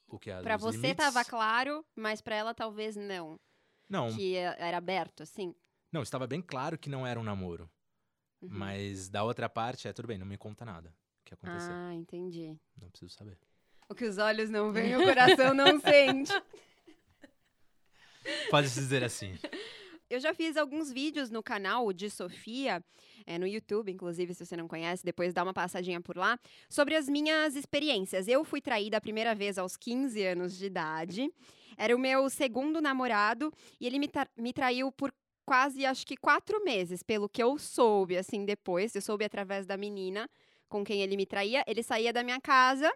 O 0.08 0.18
que 0.18 0.30
é, 0.30 0.40
Pra 0.42 0.56
os 0.56 0.62
você 0.62 0.76
limites? 0.78 0.96
tava 1.04 1.24
claro, 1.24 1.84
mas 1.94 2.20
pra 2.20 2.34
ela 2.34 2.54
talvez 2.54 2.96
não. 2.96 3.38
Não, 3.88 4.14
Que 4.14 4.36
é- 4.36 4.56
era 4.58 4.76
aberto, 4.78 5.22
assim. 5.22 5.54
não, 5.92 6.02
estava 6.02 6.26
bem 6.26 6.40
claro 6.42 6.76
que 6.78 6.88
não 6.90 7.06
era 7.06 7.18
um 7.20 7.22
namoro. 7.24 7.70
Uhum. 8.40 8.48
Mas 8.50 9.08
da 9.08 9.22
outra 9.24 9.48
parte, 9.48 9.88
é 9.88 9.92
tudo 9.92 10.08
bem, 10.08 10.16
não 10.18 10.26
me 10.26 10.38
conta 10.38 10.64
nada. 10.64 10.90
O 11.20 11.24
que 11.24 11.34
aconteceu? 11.34 11.72
Ah, 11.72 11.92
entendi. 11.94 12.56
Não 12.80 12.88
preciso 12.90 13.12
saber. 13.12 13.38
O 13.88 13.94
que 13.94 14.04
os 14.04 14.16
olhos 14.18 14.48
não 14.50 14.72
veem, 14.72 14.96
o 14.96 15.02
coração 15.04 15.52
não 15.54 15.78
sente. 15.80 16.32
Pode 18.50 18.68
se 18.68 18.80
dizer 18.80 19.02
assim. 19.04 19.34
Eu 20.10 20.18
já 20.20 20.32
fiz 20.32 20.56
alguns 20.56 20.90
vídeos 20.90 21.30
no 21.30 21.42
canal 21.42 21.92
de 21.92 22.08
Sofia, 22.08 22.82
é, 23.26 23.38
no 23.38 23.46
YouTube, 23.46 23.92
inclusive, 23.92 24.32
se 24.34 24.46
você 24.46 24.56
não 24.56 24.66
conhece, 24.66 25.04
depois 25.04 25.34
dá 25.34 25.42
uma 25.42 25.52
passadinha 25.52 26.00
por 26.00 26.16
lá, 26.16 26.38
sobre 26.68 26.96
as 26.96 27.08
minhas 27.08 27.54
experiências. 27.54 28.26
Eu 28.26 28.42
fui 28.42 28.60
traída 28.60 28.96
a 28.96 29.00
primeira 29.02 29.34
vez 29.34 29.58
aos 29.58 29.76
15 29.76 30.22
anos 30.24 30.56
de 30.56 30.64
idade. 30.64 31.30
Era 31.76 31.94
o 31.94 31.98
meu 31.98 32.30
segundo 32.30 32.80
namorado 32.80 33.52
e 33.78 33.86
ele 33.86 33.98
me, 33.98 34.08
tra- 34.08 34.28
me 34.36 34.52
traiu 34.52 34.90
por 34.90 35.12
quase, 35.44 35.84
acho 35.84 36.06
que 36.06 36.16
quatro 36.16 36.64
meses, 36.64 37.02
pelo 37.02 37.28
que 37.28 37.42
eu 37.42 37.58
soube, 37.58 38.16
assim, 38.16 38.44
depois. 38.46 38.94
Eu 38.94 39.02
soube 39.02 39.24
através 39.26 39.66
da 39.66 39.76
menina 39.76 40.28
com 40.70 40.82
quem 40.84 41.02
ele 41.02 41.16
me 41.18 41.26
traía. 41.26 41.62
Ele 41.66 41.82
saía 41.82 42.12
da 42.14 42.22
minha 42.22 42.40
casa 42.40 42.90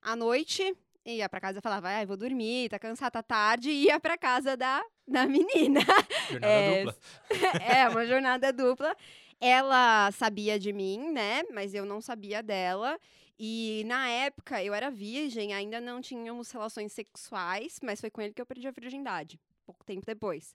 à 0.00 0.16
noite, 0.16 0.74
ia 1.04 1.28
pra 1.28 1.40
casa 1.40 1.58
e 1.58 1.62
falava, 1.62 1.88
ai, 1.88 2.06
vou 2.06 2.16
dormir, 2.16 2.68
tá 2.68 2.78
cansada, 2.78 3.10
tá 3.10 3.22
tarde, 3.22 3.70
e 3.70 3.84
ia 3.86 3.98
pra 4.00 4.16
casa 4.18 4.56
da, 4.56 4.82
da 5.06 5.26
menina. 5.26 5.80
Jornada 6.28 6.46
É, 6.46 6.84
dupla. 6.84 6.96
é, 7.60 7.88
uma 7.88 8.06
jornada 8.06 8.52
dupla. 8.52 8.96
ela 9.40 10.10
sabia 10.12 10.58
de 10.58 10.72
mim, 10.72 11.10
né? 11.12 11.42
Mas 11.52 11.74
eu 11.74 11.84
não 11.84 12.00
sabia 12.00 12.42
dela. 12.42 12.98
E 13.38 13.82
na 13.86 14.08
época 14.08 14.62
eu 14.62 14.72
era 14.72 14.90
virgem, 14.90 15.52
ainda 15.52 15.80
não 15.80 16.00
tínhamos 16.00 16.50
relações 16.52 16.92
sexuais, 16.92 17.80
mas 17.82 18.00
foi 18.00 18.10
com 18.10 18.20
ele 18.22 18.32
que 18.32 18.40
eu 18.40 18.46
perdi 18.46 18.68
a 18.68 18.70
virgindade, 18.70 19.40
pouco 19.66 19.84
tempo 19.84 20.06
depois. 20.06 20.54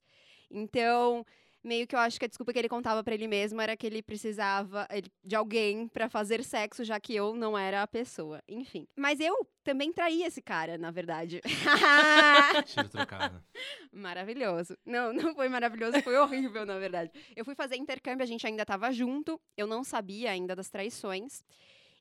Então, 0.50 1.26
meio 1.68 1.86
que 1.86 1.96
eu 1.96 2.00
acho 2.00 2.18
que 2.18 2.26
a 2.26 2.28
desculpa 2.28 2.54
que 2.54 2.60
ele 2.60 2.70
contava 2.70 3.04
para 3.04 3.14
ele 3.14 3.28
mesmo 3.28 3.62
era 3.62 3.76
que 3.76 3.86
ele 3.86 4.02
precisava 4.02 4.88
de 5.24 5.36
alguém 5.36 5.88
para 5.88 6.10
fazer 6.10 6.44
sexo, 6.44 6.84
já 6.84 7.00
que 7.00 7.14
eu 7.14 7.36
não 7.36 7.58
era 7.58 7.84
a 7.84 7.88
pessoa. 7.88 8.42
Enfim. 8.48 8.88
Mas 8.96 9.20
eu 9.20 9.48
também 9.64 9.92
traí 9.92 10.24
esse 10.24 10.42
cara, 10.42 10.78
na 10.78 10.90
verdade. 10.90 11.42
Tiro 12.66 12.90
trocado. 12.90 13.44
Maravilhoso. 13.92 14.78
Não, 14.86 15.12
não 15.12 15.36
foi 15.36 15.50
maravilhoso, 15.50 16.02
foi 16.02 16.18
horrível, 16.18 16.66
na 16.66 16.80
verdade. 16.80 17.12
Eu 17.36 17.44
fui 17.44 17.54
fazer 17.54 17.76
intercâmbio, 17.76 18.24
a 18.24 18.28
gente 18.28 18.48
ainda 18.48 18.62
estava 18.62 18.92
junto, 18.92 19.40
eu 19.58 19.68
não 19.68 19.84
sabia 19.84 20.32
ainda 20.32 20.56
das 20.56 20.70
traições. 20.70 21.44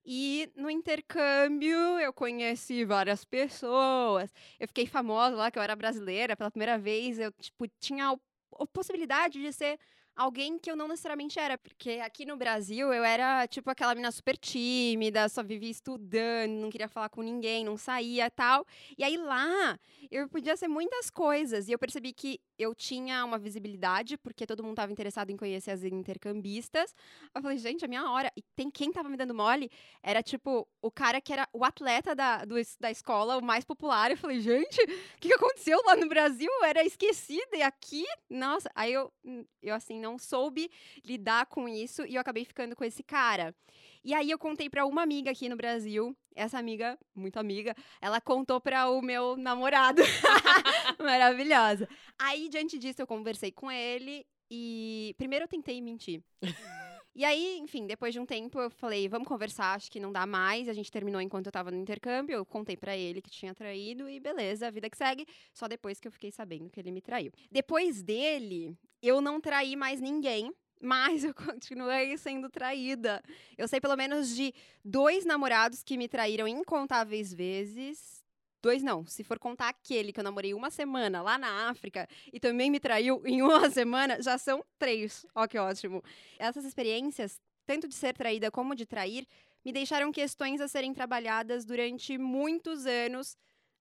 E 0.08 0.48
no 0.54 0.70
intercâmbio 0.70 1.76
eu 1.98 2.12
conheci 2.12 2.84
várias 2.84 3.24
pessoas. 3.24 4.32
Eu 4.60 4.68
fiquei 4.68 4.86
famosa 4.86 5.34
lá, 5.34 5.50
que 5.50 5.58
eu 5.58 5.62
era 5.62 5.74
brasileira 5.74 6.36
pela 6.36 6.50
primeira 6.50 6.78
vez. 6.78 7.18
Eu, 7.18 7.32
tipo, 7.32 7.66
tinha 7.80 8.16
possibilidade 8.64 9.40
de 9.40 9.52
ser 9.52 9.78
alguém 10.16 10.58
que 10.58 10.70
eu 10.70 10.74
não 10.74 10.88
necessariamente 10.88 11.38
era, 11.38 11.58
porque 11.58 12.00
aqui 12.02 12.24
no 12.24 12.36
Brasil 12.36 12.92
eu 12.92 13.04
era 13.04 13.46
tipo 13.46 13.70
aquela 13.70 13.94
menina 13.94 14.10
super 14.10 14.36
tímida, 14.36 15.28
só 15.28 15.42
vivia 15.42 15.70
estudando, 15.70 16.52
não 16.52 16.70
queria 16.70 16.88
falar 16.88 17.10
com 17.10 17.22
ninguém, 17.22 17.64
não 17.64 17.76
saía 17.76 18.30
tal. 18.30 18.66
E 18.96 19.04
aí 19.04 19.16
lá 19.16 19.78
eu 20.10 20.28
podia 20.28 20.56
ser 20.56 20.68
muitas 20.68 21.10
coisas 21.10 21.68
e 21.68 21.72
eu 21.72 21.78
percebi 21.78 22.12
que 22.12 22.40
eu 22.58 22.74
tinha 22.74 23.24
uma 23.24 23.38
visibilidade, 23.38 24.16
porque 24.16 24.46
todo 24.46 24.62
mundo 24.62 24.72
estava 24.72 24.90
interessado 24.90 25.30
em 25.30 25.36
conhecer 25.36 25.70
as 25.70 25.84
intercambistas. 25.84 26.94
Eu 27.34 27.42
falei, 27.42 27.58
gente, 27.58 27.84
a 27.84 27.88
minha 27.88 28.10
hora. 28.10 28.32
E 28.36 28.42
tem 28.54 28.70
quem 28.70 28.88
estava 28.88 29.08
me 29.08 29.16
dando 29.16 29.34
mole 29.34 29.70
era 30.02 30.22
tipo 30.22 30.66
o 30.80 30.90
cara 30.90 31.20
que 31.20 31.32
era 31.32 31.48
o 31.52 31.64
atleta 31.64 32.14
da, 32.14 32.44
do, 32.44 32.54
da 32.80 32.90
escola, 32.90 33.36
o 33.36 33.44
mais 33.44 33.64
popular. 33.64 34.10
Eu 34.10 34.16
falei, 34.16 34.40
gente, 34.40 34.80
o 34.82 35.20
que, 35.20 35.28
que 35.28 35.34
aconteceu 35.34 35.78
lá 35.84 35.96
no 35.96 36.08
Brasil? 36.08 36.50
Eu 36.50 36.64
era 36.64 36.84
esquecida 36.84 37.56
e 37.56 37.62
aqui, 37.62 38.04
nossa. 38.30 38.70
Aí 38.74 38.92
eu, 38.92 39.12
eu 39.62 39.74
assim, 39.74 40.00
não 40.06 40.18
soube 40.18 40.70
lidar 41.04 41.46
com 41.46 41.68
isso 41.68 42.06
e 42.06 42.14
eu 42.14 42.20
acabei 42.20 42.44
ficando 42.44 42.76
com 42.76 42.84
esse 42.84 43.02
cara. 43.02 43.54
E 44.04 44.14
aí 44.14 44.30
eu 44.30 44.38
contei 44.38 44.70
para 44.70 44.86
uma 44.86 45.02
amiga 45.02 45.32
aqui 45.32 45.48
no 45.48 45.56
Brasil. 45.56 46.16
Essa 46.34 46.58
amiga, 46.58 46.96
muito 47.14 47.38
amiga, 47.38 47.74
ela 48.00 48.20
contou 48.20 48.60
para 48.60 48.88
o 48.88 49.02
meu 49.02 49.36
namorado. 49.36 50.00
Maravilhosa. 51.02 51.88
Aí 52.16 52.48
diante 52.48 52.78
disso 52.78 53.02
eu 53.02 53.06
conversei 53.06 53.50
com 53.50 53.70
ele 53.70 54.24
e 54.48 55.12
primeiro 55.18 55.44
eu 55.44 55.48
tentei 55.48 55.82
mentir. 55.82 56.22
E 57.18 57.24
aí, 57.24 57.58
enfim, 57.58 57.86
depois 57.86 58.12
de 58.12 58.20
um 58.20 58.26
tempo 58.26 58.60
eu 58.60 58.68
falei, 58.68 59.08
vamos 59.08 59.26
conversar, 59.26 59.74
acho 59.74 59.90
que 59.90 59.98
não 59.98 60.12
dá 60.12 60.26
mais. 60.26 60.68
A 60.68 60.74
gente 60.74 60.92
terminou 60.92 61.18
enquanto 61.18 61.46
eu 61.46 61.52
tava 61.52 61.70
no 61.70 61.78
intercâmbio. 61.78 62.36
Eu 62.36 62.44
contei 62.44 62.76
para 62.76 62.94
ele 62.94 63.22
que 63.22 63.30
tinha 63.30 63.54
traído 63.54 64.06
e 64.06 64.20
beleza, 64.20 64.66
a 64.66 64.70
vida 64.70 64.90
que 64.90 64.98
segue. 64.98 65.26
Só 65.54 65.66
depois 65.66 65.98
que 65.98 66.06
eu 66.06 66.12
fiquei 66.12 66.30
sabendo 66.30 66.68
que 66.68 66.78
ele 66.78 66.92
me 66.92 67.00
traiu. 67.00 67.32
Depois 67.50 68.02
dele, 68.02 68.76
eu 69.02 69.20
não 69.20 69.40
traí 69.40 69.76
mais 69.76 70.00
ninguém 70.00 70.52
mas 70.80 71.24
eu 71.24 71.34
continuei 71.34 72.16
sendo 72.18 72.48
traída. 72.48 73.22
Eu 73.56 73.66
sei 73.66 73.80
pelo 73.80 73.96
menos 73.96 74.34
de 74.34 74.54
dois 74.84 75.24
namorados 75.24 75.82
que 75.82 75.96
me 75.96 76.08
traíram 76.08 76.46
incontáveis 76.46 77.32
vezes. 77.32 78.24
Dois 78.62 78.82
não, 78.82 79.06
se 79.06 79.22
for 79.22 79.38
contar 79.38 79.68
aquele 79.68 80.12
que 80.12 80.18
eu 80.18 80.24
namorei 80.24 80.52
uma 80.52 80.70
semana 80.70 81.22
lá 81.22 81.38
na 81.38 81.68
África 81.70 82.08
e 82.32 82.40
também 82.40 82.70
me 82.70 82.80
traiu 82.80 83.22
em 83.26 83.42
uma 83.42 83.70
semana, 83.70 84.20
já 84.20 84.38
são 84.38 84.64
três. 84.78 85.24
Ó, 85.34 85.46
que 85.46 85.58
ótimo. 85.58 86.02
Essas 86.38 86.64
experiências, 86.64 87.40
tanto 87.64 87.86
de 87.86 87.94
ser 87.94 88.14
traída 88.14 88.50
como 88.50 88.74
de 88.74 88.84
trair, 88.84 89.26
me 89.64 89.72
deixaram 89.72 90.12
questões 90.12 90.60
a 90.60 90.68
serem 90.68 90.92
trabalhadas 90.92 91.64
durante 91.64 92.16
muitos 92.18 92.86
anos 92.86 93.36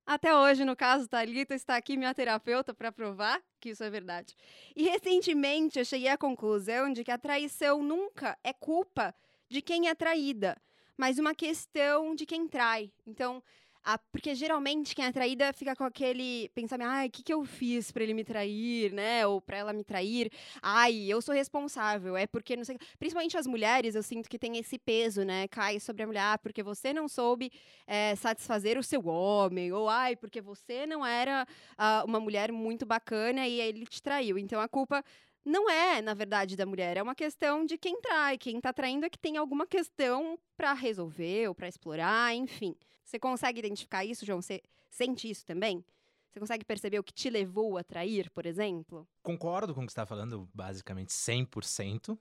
até 0.05 0.35
hoje, 0.35 0.63
no 0.63 0.75
caso, 0.75 1.07
Thalita 1.07 1.55
está 1.55 1.75
aqui, 1.75 1.97
minha 1.97 2.13
terapeuta, 2.13 2.73
para 2.73 2.91
provar 2.91 3.41
que 3.59 3.69
isso 3.69 3.83
é 3.83 3.89
verdade. 3.89 4.35
E 4.75 4.83
recentemente 4.83 5.79
eu 5.79 5.85
cheguei 5.85 6.09
à 6.09 6.17
conclusão 6.17 6.93
de 6.93 7.03
que 7.03 7.11
a 7.11 7.17
traição 7.17 7.81
nunca 7.81 8.37
é 8.43 8.53
culpa 8.53 9.15
de 9.49 9.61
quem 9.61 9.87
é 9.87 9.95
traída, 9.95 10.55
mas 10.95 11.17
uma 11.17 11.33
questão 11.33 12.13
de 12.13 12.25
quem 12.25 12.47
trai. 12.47 12.91
Então, 13.05 13.41
ah, 13.87 13.99
porque 14.11 14.33
geralmente 14.33 14.95
quem 14.95 15.05
é 15.05 15.11
traída 15.11 15.53
fica 15.53 15.75
com 15.75 15.83
aquele 15.83 16.49
pensamento, 16.55 16.89
ai, 16.89 17.07
o 17.07 17.11
que, 17.11 17.21
que 17.21 17.31
eu 17.31 17.45
fiz 17.45 17.91
para 17.91 18.01
ele 18.01 18.15
me 18.15 18.23
trair, 18.23 18.91
né? 18.91 19.27
Ou 19.27 19.39
para 19.39 19.57
ela 19.57 19.71
me 19.73 19.83
trair. 19.83 20.31
Ai, 20.59 21.05
eu 21.07 21.21
sou 21.21 21.35
responsável. 21.35 22.17
É 22.17 22.25
porque 22.25 22.55
não 22.55 22.63
sei. 22.65 22.79
Principalmente 22.97 23.37
as 23.37 23.45
mulheres, 23.45 23.93
eu 23.93 24.01
sinto 24.01 24.27
que 24.27 24.39
tem 24.39 24.57
esse 24.57 24.79
peso, 24.79 25.23
né? 25.23 25.47
Cai 25.49 25.79
sobre 25.79 26.01
a 26.01 26.07
mulher, 26.07 26.21
ah, 26.21 26.37
porque 26.37 26.63
você 26.63 26.91
não 26.93 27.07
soube 27.07 27.51
é, 27.85 28.15
satisfazer 28.15 28.75
o 28.79 28.83
seu 28.83 29.05
homem. 29.05 29.71
Ou 29.71 29.87
ai, 29.87 30.15
porque 30.15 30.41
você 30.41 30.87
não 30.87 31.05
era 31.05 31.47
ah, 31.77 32.03
uma 32.07 32.19
mulher 32.19 32.51
muito 32.51 32.87
bacana 32.87 33.47
e 33.47 33.61
ele 33.61 33.85
te 33.85 34.01
traiu. 34.01 34.39
Então 34.39 34.59
a 34.59 34.67
culpa 34.67 35.03
não 35.45 35.69
é, 35.69 36.01
na 36.01 36.15
verdade, 36.15 36.55
da 36.55 36.65
mulher, 36.65 36.97
é 36.97 37.03
uma 37.03 37.13
questão 37.13 37.65
de 37.65 37.77
quem 37.77 38.01
trai. 38.01 38.37
Quem 38.37 38.57
está 38.57 38.73
traindo 38.73 39.05
é 39.05 39.09
que 39.09 39.19
tem 39.19 39.37
alguma 39.37 39.67
questão 39.67 40.39
para 40.57 40.73
resolver 40.73 41.47
ou 41.47 41.53
para 41.53 41.67
explorar, 41.67 42.33
enfim. 42.33 42.75
Você 43.03 43.19
consegue 43.19 43.59
identificar 43.59 44.03
isso, 44.03 44.25
João? 44.25 44.41
Você 44.41 44.61
sente 44.89 45.29
isso 45.29 45.45
também? 45.45 45.85
Você 46.31 46.39
consegue 46.39 46.65
perceber 46.65 46.99
o 46.99 47.03
que 47.03 47.13
te 47.13 47.29
levou 47.29 47.77
a 47.77 47.83
trair, 47.83 48.29
por 48.31 48.45
exemplo? 48.45 49.07
Concordo 49.21 49.73
com 49.73 49.83
o 49.83 49.85
que 49.85 49.91
você 49.91 49.93
está 49.93 50.05
falando, 50.05 50.49
basicamente 50.53 51.13
100%, 51.13 52.17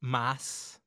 mas 0.00 0.80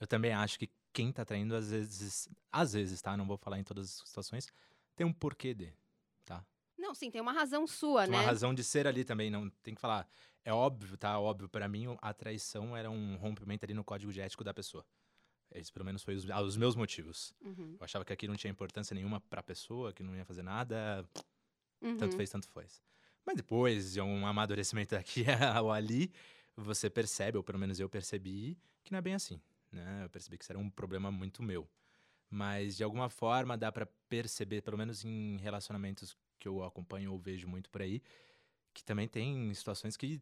eu 0.00 0.06
também 0.06 0.32
acho 0.32 0.58
que 0.58 0.68
quem 0.92 1.10
está 1.10 1.24
traindo, 1.24 1.54
às 1.54 1.70
vezes, 1.70 2.28
às 2.50 2.72
vezes, 2.72 3.00
tá? 3.00 3.16
Não 3.16 3.26
vou 3.26 3.36
falar 3.36 3.58
em 3.58 3.64
todas 3.64 3.84
as 3.86 4.08
situações, 4.08 4.48
tem 4.96 5.06
um 5.06 5.12
porquê 5.12 5.54
de, 5.54 5.72
tá? 6.24 6.44
Não, 6.76 6.94
sim, 6.94 7.10
tem 7.10 7.20
uma 7.20 7.32
razão 7.32 7.66
sua, 7.66 8.02
tem 8.02 8.12
né? 8.12 8.18
Uma 8.18 8.26
razão 8.26 8.52
de 8.52 8.64
ser 8.64 8.86
ali 8.86 9.04
também, 9.04 9.30
não 9.30 9.48
tem 9.62 9.74
que 9.74 9.80
falar. 9.80 10.08
É 10.44 10.52
óbvio, 10.52 10.96
tá? 10.96 11.18
Óbvio, 11.18 11.48
para 11.48 11.68
mim, 11.68 11.96
a 12.00 12.12
traição 12.12 12.76
era 12.76 12.90
um 12.90 13.16
rompimento 13.16 13.64
ali 13.64 13.74
no 13.74 13.84
código 13.84 14.12
de 14.12 14.20
ético 14.20 14.42
da 14.42 14.52
pessoa. 14.52 14.84
Esse, 15.54 15.70
pelo 15.72 15.84
menos, 15.84 16.02
foi 16.02 16.14
os, 16.14 16.24
os 16.24 16.56
meus 16.56 16.74
motivos. 16.74 17.34
Uhum. 17.44 17.76
Eu 17.78 17.84
achava 17.84 18.04
que 18.04 18.12
aqui 18.12 18.26
não 18.26 18.36
tinha 18.36 18.50
importância 18.50 18.94
nenhuma 18.94 19.20
pra 19.20 19.42
pessoa, 19.42 19.92
que 19.92 20.02
não 20.02 20.16
ia 20.16 20.24
fazer 20.24 20.42
nada. 20.42 21.08
Uhum. 21.80 21.96
Tanto 21.96 22.16
fez, 22.16 22.30
tanto 22.30 22.48
faz. 22.48 22.82
Mas 23.24 23.36
depois 23.36 23.92
de 23.92 24.00
um 24.00 24.26
amadurecimento 24.26 24.96
aqui 24.96 25.24
ou 25.62 25.70
ali, 25.70 26.10
você 26.56 26.90
percebe, 26.90 27.36
ou 27.36 27.44
pelo 27.44 27.58
menos 27.58 27.78
eu 27.78 27.88
percebi, 27.88 28.58
que 28.82 28.90
não 28.90 28.98
é 28.98 29.02
bem 29.02 29.14
assim. 29.14 29.40
Né? 29.70 30.04
Eu 30.04 30.10
percebi 30.10 30.36
que 30.36 30.44
isso 30.44 30.52
era 30.52 30.58
um 30.58 30.70
problema 30.70 31.10
muito 31.10 31.42
meu. 31.42 31.68
Mas, 32.28 32.76
de 32.76 32.82
alguma 32.82 33.08
forma, 33.08 33.58
dá 33.58 33.70
para 33.70 33.86
perceber, 34.08 34.62
pelo 34.62 34.78
menos 34.78 35.04
em 35.04 35.36
relacionamentos 35.36 36.16
que 36.38 36.48
eu 36.48 36.64
acompanho 36.64 37.12
ou 37.12 37.18
vejo 37.18 37.46
muito 37.46 37.70
por 37.70 37.82
aí, 37.82 38.02
que 38.72 38.84
também 38.84 39.08
tem 39.08 39.52
situações 39.54 39.96
que 39.96 40.20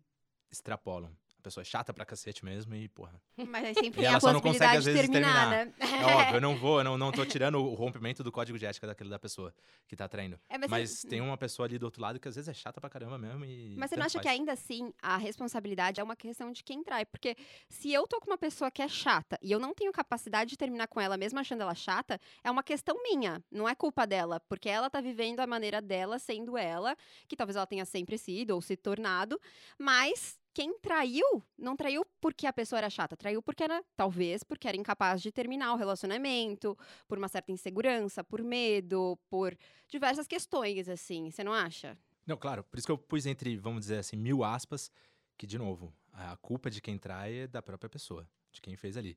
extrapolam 0.50 1.14
a 1.40 1.42
pessoa 1.42 1.62
é 1.62 1.64
chata 1.64 1.92
pra 1.92 2.04
cacete 2.04 2.44
mesmo 2.44 2.74
e, 2.74 2.86
porra. 2.88 3.20
Mas 3.36 3.64
aí 3.64 3.74
sempre 3.74 4.02
e 4.02 4.04
ela 4.04 4.20
só 4.20 4.32
não 4.32 4.40
consegue, 4.40 4.76
às 4.76 4.84
vezes, 4.84 5.00
terminar, 5.00 5.50
terminar. 5.50 5.66
Né? 5.66 5.72
É 5.80 6.04
óbvio, 6.14 6.36
eu 6.36 6.40
não 6.40 6.56
vou, 6.56 6.78
eu 6.78 6.84
não, 6.84 6.98
não 6.98 7.10
tô 7.10 7.24
tirando 7.24 7.56
o 7.56 7.74
rompimento 7.74 8.22
do 8.22 8.30
código 8.30 8.58
de 8.58 8.66
ética 8.66 8.86
daquilo 8.86 9.08
da 9.08 9.18
pessoa 9.18 9.54
que 9.88 9.96
tá 9.96 10.06
traindo. 10.06 10.38
É, 10.48 10.58
mas, 10.58 10.70
mas 10.70 11.02
tem 11.02 11.20
uma 11.20 11.36
pessoa 11.36 11.66
ali 11.66 11.78
do 11.78 11.84
outro 11.84 12.02
lado 12.02 12.20
que 12.20 12.28
às 12.28 12.36
vezes 12.36 12.48
é 12.48 12.54
chata 12.54 12.80
pra 12.80 12.90
caramba 12.90 13.18
mesmo 13.18 13.44
e. 13.44 13.74
Mas 13.76 13.90
você 13.90 13.96
não 13.96 14.04
acha 14.04 14.18
faz. 14.18 14.22
que 14.22 14.28
ainda 14.28 14.52
assim 14.52 14.92
a 15.02 15.16
responsabilidade 15.16 16.00
é 16.00 16.04
uma 16.04 16.14
questão 16.14 16.52
de 16.52 16.62
quem 16.62 16.82
trai? 16.84 17.06
Porque 17.06 17.36
se 17.68 17.92
eu 17.92 18.06
tô 18.06 18.20
com 18.20 18.30
uma 18.30 18.38
pessoa 18.38 18.70
que 18.70 18.82
é 18.82 18.88
chata 18.88 19.38
e 19.42 19.50
eu 19.50 19.58
não 19.58 19.74
tenho 19.74 19.92
capacidade 19.92 20.50
de 20.50 20.56
terminar 20.58 20.88
com 20.88 21.00
ela, 21.00 21.16
mesmo 21.16 21.38
achando 21.38 21.62
ela 21.62 21.74
chata, 21.74 22.20
é 22.44 22.50
uma 22.50 22.62
questão 22.62 23.02
minha, 23.02 23.42
não 23.50 23.68
é 23.68 23.74
culpa 23.74 24.06
dela. 24.06 24.40
Porque 24.40 24.68
ela 24.68 24.90
tá 24.90 25.00
vivendo 25.00 25.40
a 25.40 25.46
maneira 25.46 25.80
dela, 25.80 26.18
sendo 26.18 26.58
ela, 26.58 26.96
que 27.26 27.36
talvez 27.36 27.56
ela 27.56 27.66
tenha 27.66 27.84
sempre 27.84 28.18
sido 28.18 28.50
ou 28.50 28.60
se 28.60 28.76
tornado, 28.76 29.40
mas 29.78 30.39
quem 30.52 30.78
traiu, 30.78 31.42
não 31.58 31.76
traiu 31.76 32.04
porque 32.20 32.46
a 32.46 32.52
pessoa 32.52 32.78
era 32.78 32.90
chata, 32.90 33.16
traiu 33.16 33.42
porque 33.42 33.62
era, 33.62 33.84
talvez, 33.96 34.42
porque 34.42 34.66
era 34.68 34.76
incapaz 34.76 35.22
de 35.22 35.30
terminar 35.30 35.72
o 35.72 35.76
relacionamento, 35.76 36.76
por 37.06 37.18
uma 37.18 37.28
certa 37.28 37.52
insegurança, 37.52 38.24
por 38.24 38.42
medo, 38.42 39.18
por 39.28 39.56
diversas 39.88 40.26
questões, 40.26 40.88
assim, 40.88 41.30
você 41.30 41.44
não 41.44 41.52
acha? 41.52 41.96
Não, 42.26 42.36
claro, 42.36 42.64
por 42.64 42.78
isso 42.78 42.86
que 42.86 42.92
eu 42.92 42.98
pus 42.98 43.26
entre, 43.26 43.56
vamos 43.56 43.80
dizer 43.80 43.98
assim, 43.98 44.16
mil 44.16 44.44
aspas, 44.44 44.90
que, 45.36 45.46
de 45.46 45.58
novo, 45.58 45.92
a 46.12 46.36
culpa 46.36 46.70
de 46.70 46.80
quem 46.80 46.98
trai 46.98 47.40
é 47.40 47.46
da 47.46 47.62
própria 47.62 47.88
pessoa, 47.88 48.28
de 48.52 48.60
quem 48.60 48.76
fez 48.76 48.96
ali. 48.96 49.16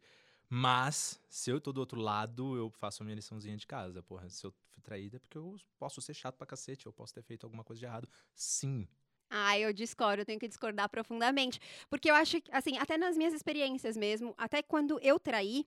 Mas, 0.49 1.19
se 1.29 1.49
eu 1.49 1.59
tô 1.59 1.73
do 1.73 1.79
outro 1.79 1.99
lado, 1.99 2.55
eu 2.55 2.69
faço 2.69 3.01
a 3.01 3.05
minha 3.05 3.15
liçãozinha 3.15 3.57
de 3.57 3.65
casa. 3.65 4.03
Porra, 4.03 4.29
se 4.29 4.45
eu 4.45 4.53
fui 4.69 4.81
traída 4.81 5.17
é 5.17 5.19
porque 5.19 5.37
eu 5.37 5.55
posso 5.79 6.01
ser 6.01 6.13
chato 6.13 6.35
pra 6.35 6.45
cacete, 6.45 6.85
eu 6.85 6.93
posso 6.93 7.13
ter 7.13 7.23
feito 7.23 7.45
alguma 7.45 7.63
coisa 7.63 7.79
de 7.79 7.85
errado. 7.85 8.07
Sim, 8.35 8.87
ah, 9.35 9.57
eu 9.57 9.73
discordo, 9.73 10.21
eu 10.21 10.25
tenho 10.25 10.39
que 10.39 10.47
discordar 10.47 10.87
profundamente. 10.87 11.59
Porque 11.89 12.11
eu 12.11 12.13
acho 12.13 12.39
que, 12.39 12.51
assim, 12.51 12.77
até 12.77 12.99
nas 12.99 13.17
minhas 13.17 13.33
experiências 13.33 13.97
mesmo, 13.97 14.35
até 14.37 14.61
quando 14.61 14.99
eu 15.01 15.19
traí, 15.19 15.65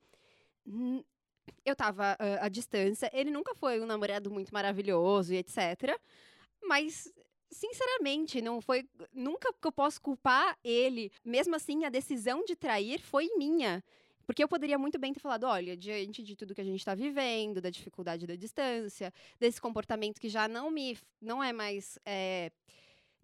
eu 1.65 1.75
tava 1.75 2.13
uh, 2.13 2.45
à 2.45 2.49
distância. 2.49 3.11
Ele 3.13 3.31
nunca 3.31 3.57
foi 3.57 3.81
um 3.81 3.87
namorado 3.87 4.31
muito 4.31 4.55
maravilhoso 4.55 5.35
e 5.35 5.39
etc. 5.39 5.99
Mas 6.63 7.13
sinceramente, 7.51 8.41
não 8.41 8.61
foi. 8.61 8.89
Nunca 9.13 9.53
que 9.53 9.67
eu 9.67 9.73
posso 9.73 10.01
culpar 10.01 10.57
ele. 10.63 11.11
Mesmo 11.25 11.57
assim, 11.57 11.85
a 11.85 11.89
decisão 11.89 12.45
de 12.45 12.55
trair 12.55 13.01
foi 13.01 13.29
minha. 13.37 13.83
Porque 14.27 14.43
eu 14.43 14.49
poderia 14.49 14.79
muito 14.79 14.99
bem 14.99 15.13
ter 15.13 15.21
falado, 15.21 15.45
olha, 15.45 15.77
diante 15.77 16.23
de 16.23 16.35
tudo 16.35 16.55
que 16.55 16.61
a 16.61 16.65
gente 16.65 16.81
está 16.81 16.95
vivendo, 16.95 17.61
da 17.61 17.71
dificuldade 17.71 18.27
da 18.27 18.35
distância, 18.35 19.13
desse 19.39 19.61
comportamento 19.61 20.21
que 20.21 20.29
já 20.29 20.49
não 20.49 20.69
me, 20.69 20.99
não 21.21 21.43
é 21.43 21.53
mais, 21.53 21.97
é, 22.05 22.51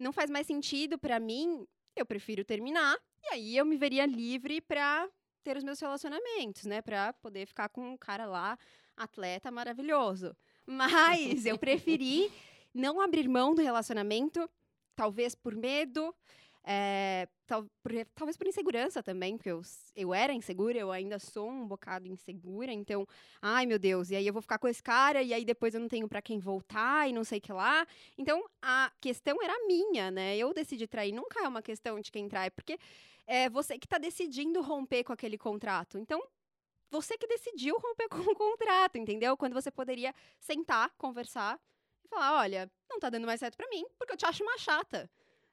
não 0.03 0.13
faz 0.13 0.29
mais 0.29 0.45
sentido 0.45 0.99
para 0.99 1.19
mim, 1.19 1.65
eu 1.95 2.05
prefiro 2.05 2.43
terminar. 2.43 2.95
E 3.23 3.33
aí 3.33 3.57
eu 3.57 3.65
me 3.65 3.77
veria 3.77 4.05
livre 4.05 4.59
para 4.61 5.09
ter 5.43 5.57
os 5.57 5.63
meus 5.63 5.79
relacionamentos, 5.79 6.65
né, 6.65 6.81
para 6.81 7.13
poder 7.13 7.45
ficar 7.45 7.69
com 7.69 7.93
um 7.93 7.97
cara 7.97 8.25
lá, 8.25 8.57
atleta 8.95 9.49
maravilhoso. 9.49 10.35
Mas 10.65 11.45
eu 11.45 11.57
preferi 11.57 12.31
não 12.73 13.01
abrir 13.01 13.27
mão 13.27 13.53
do 13.53 13.61
relacionamento, 13.61 14.49
talvez 14.95 15.35
por 15.35 15.55
medo, 15.55 16.15
é, 16.65 17.27
tal, 17.45 17.65
por, 17.81 17.91
talvez 18.15 18.37
por 18.37 18.47
insegurança 18.47 19.03
também, 19.03 19.35
porque 19.35 19.51
eu, 19.51 19.61
eu 19.95 20.13
era 20.13 20.33
insegura, 20.33 20.77
eu 20.77 20.91
ainda 20.91 21.19
sou 21.19 21.49
um 21.49 21.67
bocado 21.67 22.07
insegura, 22.07 22.71
então, 22.71 23.05
ai 23.41 23.65
meu 23.65 23.77
Deus, 23.77 24.09
e 24.11 24.15
aí 24.15 24.25
eu 24.25 24.31
vou 24.33 24.41
ficar 24.41 24.57
com 24.57 24.67
esse 24.67 24.81
cara, 24.81 25.21
e 25.21 25.33
aí 25.33 25.43
depois 25.43 25.73
eu 25.73 25.81
não 25.81 25.89
tenho 25.89 26.07
para 26.07 26.21
quem 26.21 26.39
voltar, 26.39 27.09
e 27.09 27.13
não 27.13 27.23
sei 27.23 27.41
que 27.41 27.51
lá. 27.51 27.85
Então, 28.17 28.43
a 28.61 28.91
questão 29.01 29.41
era 29.43 29.53
minha, 29.67 30.09
né? 30.09 30.37
Eu 30.37 30.53
decidi 30.53 30.87
trair, 30.87 31.11
nunca 31.11 31.43
é 31.43 31.47
uma 31.47 31.61
questão 31.61 31.99
de 31.99 32.11
quem 32.11 32.29
trai, 32.29 32.49
porque 32.49 32.79
é 33.27 33.49
você 33.49 33.77
que 33.77 33.85
está 33.85 33.97
decidindo 33.97 34.61
romper 34.61 35.03
com 35.03 35.13
aquele 35.13 35.37
contrato. 35.37 35.97
Então, 35.97 36.21
você 36.89 37.17
que 37.17 37.27
decidiu 37.27 37.77
romper 37.77 38.07
com 38.09 38.31
o 38.31 38.35
contrato, 38.35 38.97
entendeu? 38.97 39.35
Quando 39.35 39.53
você 39.53 39.71
poderia 39.71 40.13
sentar, 40.39 40.91
conversar 40.97 41.59
e 42.05 42.07
falar: 42.07 42.39
olha, 42.39 42.71
não 42.89 42.99
tá 42.99 43.09
dando 43.09 43.25
mais 43.25 43.39
certo 43.39 43.57
para 43.57 43.67
mim, 43.69 43.85
porque 43.97 44.13
eu 44.13 44.17
te 44.17 44.25
acho 44.25 44.43
uma 44.43 44.57
chata, 44.57 45.09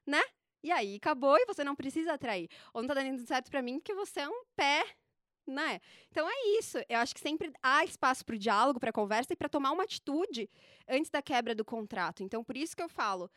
né? 0.07 0.23
E 0.63 0.71
aí 0.71 0.97
acabou 0.97 1.37
e 1.39 1.47
você 1.47 1.65
não 1.65 1.75
precisa 1.75 2.15
atrair. 2.15 2.49
Ou 2.73 2.83
não 2.83 2.89
tá 2.89 2.95
dando 2.95 3.27
certo 3.27 3.51
para 3.51 3.63
mim 3.63 3.79
porque 3.79 3.95
você 3.95 4.21
é 4.21 4.29
um 4.29 4.43
pé, 4.55 4.85
né? 5.47 5.81
Então 6.11 6.29
é 6.29 6.59
isso. 6.59 6.79
Eu 6.89 6.99
acho 6.99 7.15
que 7.15 7.21
sempre 7.21 7.53
há 7.63 7.85
espaço 7.85 8.25
para 8.25 8.35
o 8.35 8.39
diálogo, 8.39 8.81
para 8.81 8.93
conversa 8.93 9.33
e 9.33 9.37
para 9.37 9.49
tomar 9.49 9.73
uma 9.73 9.85
atitude 9.85 10.49
antes 10.89 11.11
da 11.11 11.23
quebra 11.23 11.55
do 11.55 11.65
contrato. 11.65 12.23
Então 12.23 12.45
por 12.45 12.57
isso 12.57 12.77
que 12.77 12.83
eu 12.83 12.89
falo. 12.89 13.31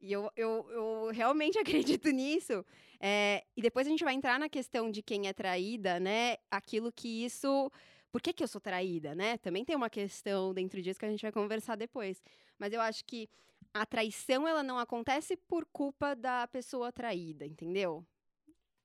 E 0.00 0.12
eu, 0.12 0.30
eu, 0.36 0.66
eu 0.70 1.10
realmente 1.12 1.58
acredito 1.58 2.10
nisso. 2.10 2.64
É, 3.00 3.44
e 3.56 3.62
depois 3.62 3.86
a 3.86 3.90
gente 3.90 4.04
vai 4.04 4.14
entrar 4.14 4.38
na 4.38 4.48
questão 4.48 4.90
de 4.90 5.02
quem 5.02 5.28
é 5.28 5.32
traída, 5.32 5.98
né? 6.00 6.36
Aquilo 6.50 6.92
que 6.92 7.24
isso. 7.24 7.70
Por 8.10 8.22
que, 8.22 8.32
que 8.32 8.42
eu 8.42 8.48
sou 8.48 8.60
traída, 8.60 9.14
né? 9.14 9.36
Também 9.38 9.64
tem 9.64 9.76
uma 9.76 9.90
questão 9.90 10.54
dentro 10.54 10.80
disso 10.80 10.98
que 10.98 11.06
a 11.06 11.10
gente 11.10 11.22
vai 11.22 11.32
conversar 11.32 11.76
depois. 11.76 12.22
Mas 12.58 12.72
eu 12.72 12.80
acho 12.80 13.04
que 13.04 13.28
a 13.72 13.84
traição 13.84 14.48
ela 14.48 14.62
não 14.62 14.78
acontece 14.78 15.36
por 15.36 15.66
culpa 15.66 16.14
da 16.14 16.46
pessoa 16.48 16.90
traída, 16.90 17.46
entendeu? 17.46 18.04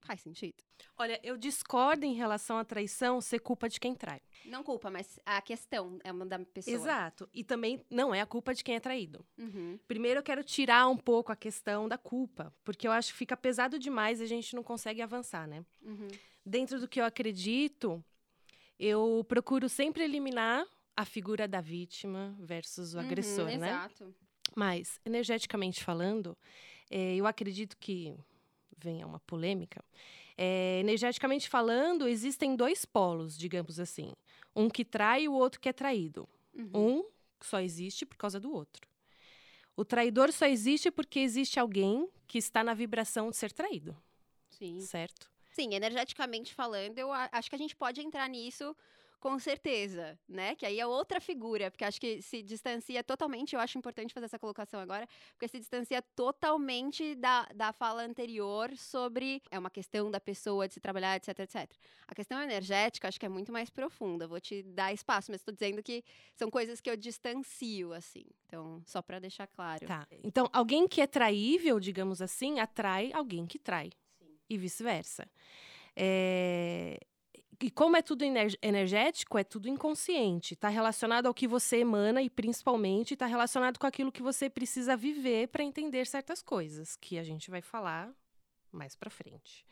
Faz 0.03 0.19
sentido. 0.19 0.61
Olha, 0.97 1.17
eu 1.23 1.37
discordo 1.37 2.05
em 2.05 2.13
relação 2.13 2.57
à 2.57 2.65
traição 2.65 3.21
ser 3.21 3.39
culpa 3.39 3.69
de 3.69 3.79
quem 3.79 3.95
trai. 3.95 4.21
Não 4.45 4.61
culpa, 4.61 4.91
mas 4.91 5.17
a 5.25 5.41
questão 5.41 5.97
é 6.03 6.11
uma 6.11 6.25
da 6.25 6.39
pessoa. 6.39 6.75
Exato. 6.75 7.29
E 7.33 7.43
também 7.43 7.83
não 7.89 8.13
é 8.13 8.19
a 8.19 8.25
culpa 8.25 8.53
de 8.53 8.63
quem 8.63 8.75
é 8.75 8.79
traído. 8.81 9.25
Uhum. 9.37 9.79
Primeiro 9.87 10.19
eu 10.19 10.23
quero 10.23 10.43
tirar 10.43 10.87
um 10.89 10.97
pouco 10.97 11.31
a 11.31 11.35
questão 11.35 11.87
da 11.87 11.97
culpa, 11.97 12.53
porque 12.65 12.85
eu 12.85 12.91
acho 12.91 13.13
que 13.13 13.17
fica 13.17 13.37
pesado 13.37 13.79
demais 13.79 14.19
e 14.19 14.23
a 14.23 14.27
gente 14.27 14.53
não 14.55 14.63
consegue 14.63 15.01
avançar, 15.01 15.47
né? 15.47 15.65
Uhum. 15.81 16.09
Dentro 16.45 16.81
do 16.81 16.87
que 16.87 16.99
eu 16.99 17.05
acredito, 17.05 18.03
eu 18.83 19.25
procuro 19.27 19.69
sempre 19.69 20.03
eliminar 20.03 20.65
a 20.95 21.05
figura 21.05 21.47
da 21.47 21.61
vítima 21.61 22.35
versus 22.39 22.93
o 22.93 22.97
Uhum, 22.97 23.05
agressor, 23.05 23.45
né? 23.45 23.69
Exato. 23.69 24.15
Mas, 24.55 24.99
energeticamente 25.05 25.83
falando, 25.83 26.37
eh, 26.91 27.15
eu 27.15 27.25
acredito 27.25 27.77
que 27.77 28.15
venha 28.77 29.07
uma 29.07 29.19
polêmica. 29.21 29.83
Eh, 30.37 30.79
energeticamente 30.81 31.47
falando, 31.49 32.07
existem 32.07 32.55
dois 32.55 32.85
polos, 32.85 33.37
digamos 33.37 33.79
assim. 33.79 34.13
Um 34.55 34.69
que 34.69 34.83
trai 34.83 35.23
e 35.23 35.29
o 35.29 35.33
outro 35.33 35.59
que 35.59 35.69
é 35.69 35.73
traído. 35.73 36.27
Uhum. 36.53 36.99
Um 36.99 37.05
só 37.41 37.59
existe 37.59 38.05
por 38.05 38.17
causa 38.17 38.39
do 38.39 38.51
outro. 38.53 38.87
O 39.75 39.83
traidor 39.83 40.31
só 40.31 40.45
existe 40.45 40.91
porque 40.91 41.19
existe 41.19 41.59
alguém 41.59 42.07
que 42.27 42.37
está 42.37 42.63
na 42.63 42.73
vibração 42.75 43.31
de 43.31 43.37
ser 43.37 43.51
traído, 43.51 43.95
Sim. 44.49 44.79
certo? 44.81 45.31
Sim, 45.53 45.75
energeticamente 45.75 46.53
falando, 46.53 46.98
eu 46.98 47.12
acho 47.12 47.48
que 47.48 47.55
a 47.55 47.60
gente 47.60 47.75
pode 47.75 48.01
entrar 48.01 48.27
nisso 48.27 48.75
com 49.19 49.39
certeza, 49.39 50.19
né? 50.27 50.53
Que 50.53 50.65
aí 50.65 50.81
é 50.81 50.86
outra 50.86 51.22
figura, 51.22 51.72
porque 51.72 51.86
acho 51.86 52.01
que 52.01 52.22
se 52.22 52.43
distancia 52.43 53.01
totalmente, 53.01 53.54
eu 53.54 53.60
acho 53.62 53.77
importante 53.77 54.13
fazer 54.13 54.25
essa 54.25 54.38
colocação 54.38 54.82
agora, 54.82 55.08
porque 55.32 55.47
se 55.47 55.60
distancia 55.60 56.01
totalmente 56.01 57.15
da, 57.15 57.47
da 57.56 57.71
fala 57.71 58.04
anterior 58.04 58.75
sobre 58.75 59.41
é 59.49 59.58
uma 59.58 59.69
questão 59.69 60.12
da 60.12 60.19
pessoa 60.19 60.67
de 60.67 60.73
se 60.73 60.82
trabalhar, 60.82 61.15
etc, 61.15 61.39
etc. 61.39 61.71
A 62.06 62.13
questão 62.13 62.41
energética 62.41 63.08
acho 63.08 63.17
que 63.17 63.25
é 63.25 63.30
muito 63.30 63.49
mais 63.49 63.69
profunda, 63.69 64.27
vou 64.27 64.41
te 64.41 64.62
dar 64.62 64.91
espaço, 64.91 65.32
mas 65.32 65.39
estou 65.39 65.54
dizendo 65.54 65.82
que 65.82 66.04
são 66.36 66.49
coisas 66.49 66.82
que 66.82 66.89
eu 66.89 66.97
distancio, 66.97 67.93
assim. 67.93 68.25
Então, 68.47 68.82
só 68.86 69.01
para 69.01 69.19
deixar 69.19 69.47
claro. 69.47 69.86
Tá. 69.86 70.06
Então, 70.21 70.49
alguém 70.51 70.86
que 70.86 70.99
é 70.99 71.08
traível, 71.08 71.80
digamos 71.80 72.21
assim, 72.21 72.60
atrai 72.60 73.13
alguém 73.13 73.45
que 73.45 73.58
trai. 73.58 73.89
E 74.49 74.58
vice-versa. 74.58 75.27
É, 75.95 76.99
E 77.62 77.71
como 77.71 77.95
é 77.95 78.01
tudo 78.01 78.23
ener- 78.25 78.58
energético, 78.62 79.38
é 79.38 79.43
tudo 79.43 79.69
inconsciente. 79.69 80.53
Está 80.53 80.67
relacionado 80.67 81.27
ao 81.27 81.34
que 81.34 81.47
você 81.47 81.77
emana 81.77 82.21
e, 82.21 82.29
principalmente, 82.29 83.13
está 83.13 83.25
relacionado 83.25 83.77
com 83.79 83.88
aquilo 83.88 84.12
que 84.12 84.21
você 84.21 84.49
precisa 84.49 84.97
viver 84.97 85.47
para 85.47 85.63
entender 85.63 86.06
certas 86.06 86.41
coisas, 86.41 86.97
que 86.97 87.17
a 87.17 87.23
gente 87.23 87.49
vai 87.49 87.62
falar 87.62 88.13
mais 88.71 88.95
para 88.95 89.10
frente. 89.10 89.65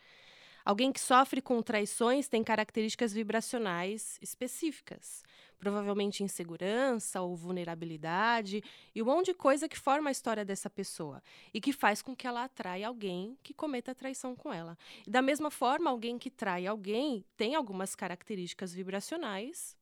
Alguém 0.64 0.92
que 0.92 1.00
sofre 1.02 1.42
com 1.42 1.62
traições 1.62 2.28
tem 2.30 2.44
características 2.44 3.12
vibracionais 3.12 4.18
específicas. 4.22 5.24
Provavelmente 5.62 6.24
insegurança 6.24 7.22
ou 7.22 7.36
vulnerabilidade 7.36 8.64
e 8.96 9.02
um 9.02 9.06
monte 9.06 9.28
de 9.28 9.36
coisa 9.36 9.70
que 9.70 9.78
forma 9.78 10.10
a 10.10 10.12
história 10.12 10.44
dessa 10.44 10.72
pessoa 10.72 11.22
e 11.54 11.62
que 11.62 11.72
faz 11.72 12.02
com 12.02 12.16
que 12.16 12.26
ela 12.26 12.44
atraia 12.44 12.88
alguém 12.88 13.38
que 13.44 13.54
cometa 13.54 13.94
traição 13.94 14.36
com 14.36 14.52
ela. 14.52 14.76
E 15.06 15.12
da 15.12 15.22
mesma 15.22 15.52
forma, 15.52 15.92
alguém 15.92 16.18
que 16.18 16.32
trai 16.32 16.66
alguém 16.66 17.24
tem 17.38 17.54
algumas 17.54 17.94
características 17.94 18.74
vibracionais 18.74 19.78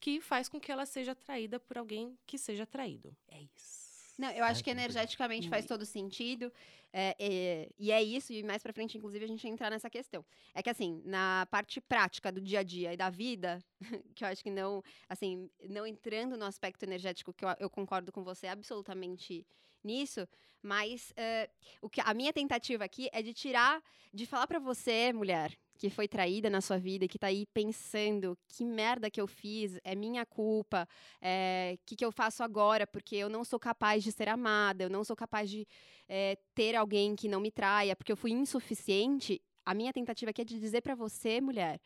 que 0.00 0.22
faz 0.22 0.48
com 0.48 0.58
que 0.58 0.72
ela 0.72 0.86
seja 0.86 1.12
atraída 1.12 1.60
por 1.60 1.76
alguém 1.76 2.18
que 2.26 2.38
seja 2.38 2.64
traído. 2.64 3.14
É 3.28 3.42
isso. 3.54 3.83
Não, 4.16 4.30
eu 4.30 4.44
acho 4.44 4.62
que 4.62 4.70
energeticamente 4.70 5.48
faz 5.48 5.66
todo 5.66 5.84
sentido. 5.84 6.52
é, 6.92 7.16
é, 7.18 7.68
e 7.76 7.90
é 7.90 8.02
isso, 8.02 8.32
e 8.32 8.42
mais 8.42 8.62
pra 8.62 8.72
frente, 8.72 8.96
inclusive, 8.96 9.24
a 9.24 9.28
gente 9.28 9.46
entrar 9.48 9.70
nessa 9.70 9.90
questão. 9.90 10.24
É 10.54 10.62
que, 10.62 10.70
assim, 10.70 11.02
na 11.04 11.46
parte 11.50 11.80
prática 11.80 12.30
do 12.30 12.40
dia 12.40 12.60
a 12.60 12.62
dia 12.62 12.92
e 12.92 12.96
da 12.96 13.10
vida, 13.10 13.58
que 14.14 14.24
eu 14.24 14.28
acho 14.28 14.42
que 14.42 14.50
não, 14.50 14.82
assim, 15.08 15.50
não 15.68 15.84
entrando 15.86 16.36
no 16.36 16.44
aspecto 16.44 16.84
energético, 16.84 17.32
que 17.32 17.44
eu, 17.44 17.48
eu 17.58 17.68
concordo 17.68 18.12
com 18.12 18.22
você 18.22 18.46
absolutamente 18.46 19.44
nisso, 19.82 20.28
mas 20.62 21.12
é, 21.16 21.50
o 21.82 21.90
que, 21.90 22.00
a 22.00 22.14
minha 22.14 22.32
tentativa 22.32 22.84
aqui 22.84 23.08
é 23.12 23.20
de 23.20 23.34
tirar, 23.34 23.82
de 24.12 24.24
falar 24.24 24.46
pra 24.46 24.58
você, 24.58 25.12
mulher, 25.12 25.58
que 25.76 25.90
foi 25.90 26.06
traída 26.06 26.48
na 26.48 26.60
sua 26.60 26.78
vida, 26.78 27.08
que 27.08 27.18
tá 27.18 27.26
aí 27.26 27.46
pensando 27.46 28.38
que 28.48 28.64
merda 28.64 29.10
que 29.10 29.20
eu 29.20 29.26
fiz, 29.26 29.78
é 29.82 29.94
minha 29.94 30.24
culpa, 30.24 30.88
o 31.20 31.78
que, 31.84 31.96
que 31.96 32.04
eu 32.04 32.12
faço 32.12 32.42
agora, 32.42 32.86
porque 32.86 33.16
eu 33.16 33.28
não 33.28 33.44
sou 33.44 33.58
capaz 33.58 34.02
de 34.04 34.12
ser 34.12 34.28
amada, 34.28 34.84
eu 34.84 34.90
não 34.90 35.04
sou 35.04 35.16
capaz 35.16 35.50
de 35.50 35.66
é, 36.08 36.38
ter 36.54 36.74
alguém 36.74 37.16
que 37.16 37.28
não 37.28 37.40
me 37.40 37.50
traia, 37.50 37.96
porque 37.96 38.12
eu 38.12 38.16
fui 38.16 38.30
insuficiente. 38.30 39.42
A 39.64 39.74
minha 39.74 39.92
tentativa 39.92 40.30
aqui 40.30 40.42
é 40.42 40.44
de 40.44 40.58
dizer 40.60 40.80
pra 40.80 40.94
você, 40.94 41.40
mulher, 41.40 41.80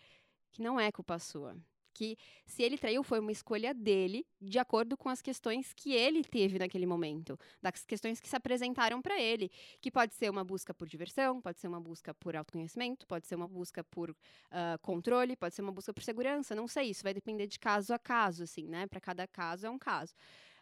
que 0.52 0.62
não 0.62 0.78
é 0.78 0.90
culpa 0.92 1.18
sua. 1.18 1.56
Que 1.98 2.16
se 2.46 2.62
ele 2.62 2.78
traiu, 2.78 3.02
foi 3.02 3.18
uma 3.18 3.32
escolha 3.32 3.74
dele, 3.74 4.24
de 4.40 4.56
acordo 4.56 4.96
com 4.96 5.08
as 5.08 5.20
questões 5.20 5.72
que 5.74 5.94
ele 5.94 6.22
teve 6.22 6.56
naquele 6.56 6.86
momento, 6.86 7.36
das 7.60 7.84
questões 7.84 8.20
que 8.20 8.28
se 8.28 8.36
apresentaram 8.36 9.02
pra 9.02 9.20
ele, 9.20 9.50
que 9.80 9.90
pode 9.90 10.14
ser 10.14 10.30
uma 10.30 10.44
busca 10.44 10.72
por 10.72 10.86
diversão, 10.86 11.40
pode 11.40 11.58
ser 11.58 11.66
uma 11.66 11.80
busca 11.80 12.14
por 12.14 12.36
autoconhecimento, 12.36 13.04
pode 13.04 13.26
ser 13.26 13.34
uma 13.34 13.48
busca 13.48 13.82
por 13.82 14.16
ah, 14.48 14.78
controle, 14.80 15.34
pode 15.34 15.56
ser 15.56 15.62
uma 15.62 15.72
busca 15.72 15.92
por 15.92 16.04
segurança, 16.04 16.54
não 16.54 16.68
sei, 16.68 16.90
isso 16.90 17.02
vai 17.02 17.12
depender 17.12 17.48
de 17.48 17.58
caso 17.58 17.92
a 17.92 17.98
caso, 17.98 18.44
assim, 18.44 18.68
né? 18.68 18.86
Para 18.86 19.00
cada 19.00 19.26
caso 19.26 19.66
é 19.66 19.70
um 19.70 19.78
caso. 19.78 20.14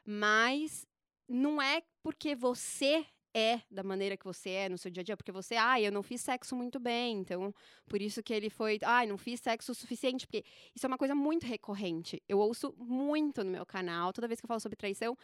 Mas 0.06 0.86
não 1.28 1.60
é 1.60 1.82
porque 2.02 2.34
você 2.34 3.04
é 3.36 3.60
da 3.70 3.82
maneira 3.82 4.16
que 4.16 4.24
você 4.24 4.48
é 4.48 4.68
no 4.70 4.78
seu 4.78 4.90
dia 4.90 5.02
a 5.02 5.04
dia, 5.04 5.16
porque 5.16 5.30
você, 5.30 5.56
ah, 5.56 5.78
eu 5.78 5.92
não 5.92 6.02
fiz 6.02 6.22
sexo 6.22 6.56
muito 6.56 6.80
bem, 6.80 7.18
então 7.18 7.54
por 7.86 8.00
isso 8.00 8.22
que 8.22 8.32
ele 8.32 8.48
foi, 8.48 8.78
ah, 8.82 9.04
não 9.04 9.18
fiz 9.18 9.40
sexo 9.40 9.72
o 9.72 9.74
suficiente, 9.74 10.26
porque 10.26 10.42
isso 10.74 10.86
é 10.86 10.88
uma 10.88 10.96
coisa 10.96 11.14
muito 11.14 11.44
recorrente. 11.46 12.22
Eu 12.26 12.38
ouço 12.38 12.74
muito 12.78 13.44
no 13.44 13.50
meu 13.50 13.66
canal, 13.66 14.10
toda 14.10 14.26
vez 14.26 14.40
que 14.40 14.46
eu 14.46 14.48
falo 14.48 14.60
sobre 14.60 14.76
traição, 14.76 15.18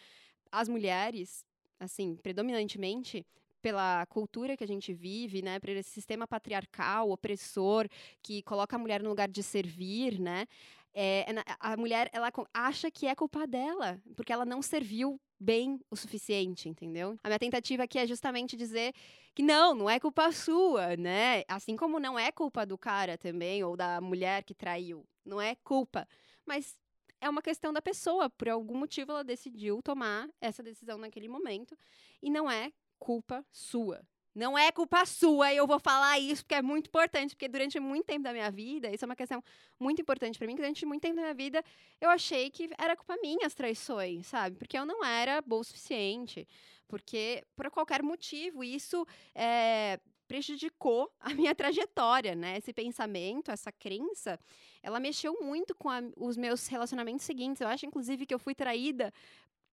as 0.50 0.68
mulheres, 0.68 1.42
assim, 1.80 2.14
predominantemente 2.16 3.24
pela 3.62 4.04
cultura 4.06 4.56
que 4.58 4.64
a 4.64 4.68
gente 4.68 4.92
vive, 4.92 5.40
né, 5.40 5.58
por 5.58 5.70
esse 5.70 5.88
sistema 5.88 6.26
patriarcal, 6.26 7.10
opressor, 7.10 7.88
que 8.20 8.42
coloca 8.42 8.76
a 8.76 8.78
mulher 8.78 9.02
no 9.02 9.08
lugar 9.08 9.28
de 9.28 9.42
servir, 9.42 10.20
né, 10.20 10.46
é, 10.92 11.20
é 11.20 11.44
a 11.58 11.76
mulher 11.76 12.10
ela 12.12 12.30
acha 12.52 12.90
que 12.90 13.06
é 13.06 13.14
culpa 13.14 13.46
dela, 13.46 13.98
porque 14.14 14.32
ela 14.32 14.44
não 14.44 14.60
serviu 14.60 15.18
bem 15.42 15.80
o 15.90 15.96
suficiente, 15.96 16.68
entendeu? 16.68 17.18
A 17.22 17.28
minha 17.28 17.38
tentativa 17.38 17.82
aqui 17.82 17.98
é 17.98 18.06
justamente 18.06 18.56
dizer 18.56 18.94
que 19.34 19.42
não, 19.42 19.74
não 19.74 19.90
é 19.90 19.98
culpa 19.98 20.30
sua, 20.30 20.96
né? 20.96 21.42
Assim 21.48 21.76
como 21.76 21.98
não 21.98 22.18
é 22.18 22.30
culpa 22.30 22.64
do 22.64 22.78
cara 22.78 23.18
também, 23.18 23.64
ou 23.64 23.76
da 23.76 24.00
mulher 24.00 24.44
que 24.44 24.54
traiu. 24.54 25.04
Não 25.24 25.40
é 25.40 25.56
culpa. 25.56 26.06
Mas 26.46 26.78
é 27.20 27.28
uma 27.28 27.42
questão 27.42 27.72
da 27.72 27.82
pessoa. 27.82 28.30
Por 28.30 28.48
algum 28.48 28.76
motivo 28.76 29.10
ela 29.10 29.24
decidiu 29.24 29.82
tomar 29.82 30.28
essa 30.40 30.62
decisão 30.62 30.96
naquele 30.96 31.28
momento. 31.28 31.76
E 32.22 32.30
não 32.30 32.50
é 32.50 32.72
culpa 32.98 33.44
sua. 33.50 34.06
Não 34.34 34.56
é 34.56 34.72
culpa 34.72 35.04
sua, 35.04 35.52
eu 35.52 35.66
vou 35.66 35.78
falar 35.78 36.18
isso 36.18 36.42
porque 36.42 36.54
é 36.54 36.62
muito 36.62 36.86
importante, 36.86 37.34
porque 37.34 37.48
durante 37.48 37.78
muito 37.78 38.06
tempo 38.06 38.22
da 38.22 38.32
minha 38.32 38.50
vida, 38.50 38.90
isso 38.90 39.04
é 39.04 39.06
uma 39.06 39.16
questão 39.16 39.44
muito 39.78 40.00
importante 40.00 40.38
para 40.38 40.46
mim, 40.46 40.54
que 40.54 40.62
durante 40.62 40.86
muito 40.86 41.02
tempo 41.02 41.16
da 41.16 41.22
minha 41.22 41.34
vida 41.34 41.62
eu 42.00 42.08
achei 42.08 42.48
que 42.50 42.70
era 42.78 42.96
culpa 42.96 43.16
minha 43.22 43.46
as 43.46 43.54
traições, 43.54 44.26
sabe? 44.26 44.56
Porque 44.56 44.78
eu 44.78 44.86
não 44.86 45.04
era 45.04 45.42
boa 45.42 45.60
o 45.60 45.64
suficiente, 45.64 46.48
porque 46.88 47.44
por 47.54 47.70
qualquer 47.70 48.02
motivo 48.02 48.64
isso 48.64 49.06
é, 49.34 50.00
prejudicou 50.26 51.12
a 51.20 51.28
minha 51.34 51.54
trajetória, 51.54 52.34
né? 52.34 52.56
Esse 52.56 52.72
pensamento, 52.72 53.50
essa 53.50 53.70
crença, 53.70 54.40
ela 54.82 54.98
mexeu 54.98 55.38
muito 55.42 55.74
com 55.74 55.90
a, 55.90 56.00
os 56.16 56.38
meus 56.38 56.66
relacionamentos 56.68 57.26
seguintes. 57.26 57.60
Eu 57.60 57.68
acho, 57.68 57.84
inclusive, 57.84 58.24
que 58.24 58.32
eu 58.32 58.38
fui 58.38 58.54
traída 58.54 59.12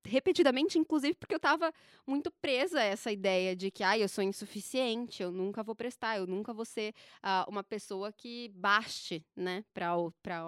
repetidamente, 0.05 0.77
inclusive 0.77 1.15
porque 1.15 1.33
eu 1.33 1.38
estava 1.38 1.73
muito 2.05 2.31
presa 2.31 2.79
a 2.79 2.83
essa 2.83 3.12
ideia 3.12 3.55
de 3.55 3.69
que, 3.71 3.83
ah, 3.83 3.97
eu 3.97 4.07
sou 4.07 4.23
insuficiente, 4.23 5.21
eu 5.21 5.31
nunca 5.31 5.63
vou 5.63 5.75
prestar, 5.75 6.17
eu 6.17 6.27
nunca 6.27 6.53
vou 6.53 6.65
ser 6.65 6.93
uh, 7.23 7.49
uma 7.49 7.63
pessoa 7.63 8.12
que 8.12 8.49
baste, 8.55 9.25
né, 9.35 9.63
para 9.73 9.89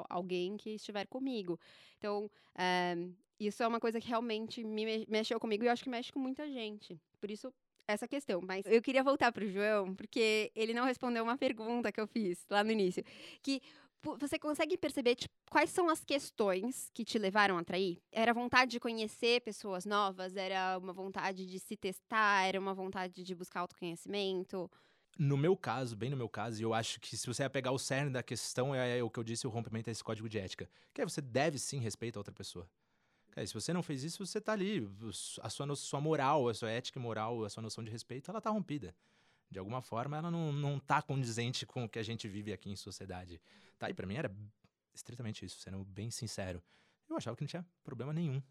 alguém 0.10 0.58
que 0.58 0.72
estiver 0.72 1.06
comigo. 1.08 1.60
Então, 1.98 2.26
uh, 2.56 3.16
isso 3.40 3.64
é 3.64 3.68
uma 3.68 3.80
coisa 3.80 4.00
que 4.00 4.08
realmente 4.08 4.64
me 4.64 5.06
mexeu 5.08 5.40
comigo 5.40 5.64
e 5.64 5.68
eu 5.68 5.72
acho 5.72 5.84
que 5.84 5.90
mexe 5.90 6.12
com 6.12 6.20
muita 6.20 6.48
gente. 6.48 7.00
Por 7.20 7.30
isso, 7.30 7.52
essa 7.88 8.08
questão. 8.08 8.42
Mas 8.42 8.66
eu 8.66 8.82
queria 8.82 9.04
voltar 9.04 9.32
para 9.32 9.44
o 9.44 9.48
João, 9.48 9.94
porque 9.96 10.52
ele 10.56 10.74
não 10.74 10.86
respondeu 10.86 11.24
uma 11.24 11.38
pergunta 11.38 11.92
que 11.92 12.00
eu 12.00 12.08
fiz 12.08 12.46
lá 12.50 12.64
no 12.64 12.72
início. 12.72 13.04
Que 13.42 13.62
você 14.20 14.40
consegue 14.40 14.78
perceber 14.78 15.16
tipo, 15.16 15.34
quais 15.50 15.70
são 15.70 15.90
as 15.90 16.04
questões 16.04 16.90
que 16.94 17.06
te 17.06 17.20
levaram 17.20 17.58
a 17.58 17.64
trair? 17.64 18.02
Era 18.12 18.34
vontade 18.34 18.72
de 18.72 18.80
conhecer 18.80 19.42
pessoas 19.42 19.86
novas? 19.86 20.36
Era 20.36 20.78
uma 20.78 20.94
vontade 20.94 21.46
de 21.46 21.60
se 21.60 21.78
testar? 21.78 22.46
Era 22.48 22.60
uma 22.60 22.74
vontade 22.74 23.24
de 23.24 23.36
buscar 23.36 23.62
autoconhecimento? 23.62 24.70
No 25.20 25.38
meu 25.38 25.56
caso, 25.56 25.96
bem 25.96 26.10
no 26.10 26.18
meu 26.18 26.30
caso, 26.30 26.64
eu 26.64 26.74
acho 26.74 27.00
que 27.00 27.16
se 27.18 27.28
você 27.28 27.44
ia 27.44 27.50
pegar 27.50 27.72
o 27.72 27.78
cerne 27.78 28.10
da 28.10 28.24
questão, 28.24 28.74
é, 28.74 29.00
é 29.00 29.04
o 29.04 29.10
que 29.10 29.20
eu 29.20 29.24
disse, 29.24 29.46
o 29.46 29.50
rompimento 29.50 29.86
desse 29.86 30.04
código 30.04 30.28
de 30.28 30.40
ética. 30.40 30.70
Que 30.94 31.02
é 31.02 31.06
você 31.06 31.22
deve 31.22 31.60
sim 31.60 31.80
respeitar 31.80 32.20
a 32.20 32.22
outra 32.22 32.34
pessoa. 32.34 32.68
se 33.46 33.54
você 33.54 33.74
não 33.74 33.84
fez 33.84 34.04
isso, 34.04 34.26
você 34.26 34.40
tá 34.42 34.54
ali. 34.54 34.90
A 35.42 35.50
sua, 35.50 35.76
sua 35.76 36.02
moral, 36.02 36.48
a 36.48 36.54
sua 36.54 36.72
ética 36.72 36.98
e 36.98 37.02
moral, 37.02 37.44
a 37.44 37.50
sua 37.50 37.62
noção 37.62 37.84
de 37.84 37.92
respeito, 37.92 38.32
ela 38.32 38.42
tá 38.42 38.50
rompida 38.50 38.96
de 39.52 39.60
alguma 39.60 39.82
forma, 39.82 40.18
ela 40.18 40.32
não, 40.32 40.52
não 40.54 40.80
tá 40.80 41.02
condizente 41.02 41.66
com 41.66 41.84
o 41.84 41.90
que 41.90 42.00
a 42.00 42.04
gente 42.04 42.28
vive 42.28 42.54
aqui 42.54 42.70
em 42.70 42.76
sociedade. 42.76 43.42
Tá? 43.78 43.90
E 43.90 43.94
para 43.94 44.08
mim 44.08 44.16
era 44.16 44.34
estritamente 44.94 45.46
isso, 45.46 45.60
sendo 45.60 45.84
bem 45.84 46.10
sincero. 46.10 46.64
Eu 47.10 47.18
achava 47.18 47.36
que 47.36 47.44
não 47.44 47.48
tinha 47.48 47.66
problema 47.84 48.14
nenhum. 48.14 48.42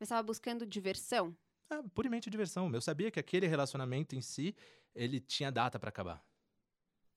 Mas 0.00 0.08
estava 0.08 0.22
buscando 0.24 0.66
diversão? 0.66 1.34
É, 1.70 1.80
puramente 1.94 2.28
diversão. 2.28 2.70
Eu 2.74 2.80
sabia 2.80 3.10
que 3.10 3.20
aquele 3.20 3.46
relacionamento 3.46 4.16
em 4.16 4.20
si, 4.20 4.54
ele 4.94 5.20
tinha 5.20 5.50
data 5.50 5.78
para 5.78 5.90
acabar. 5.90 6.22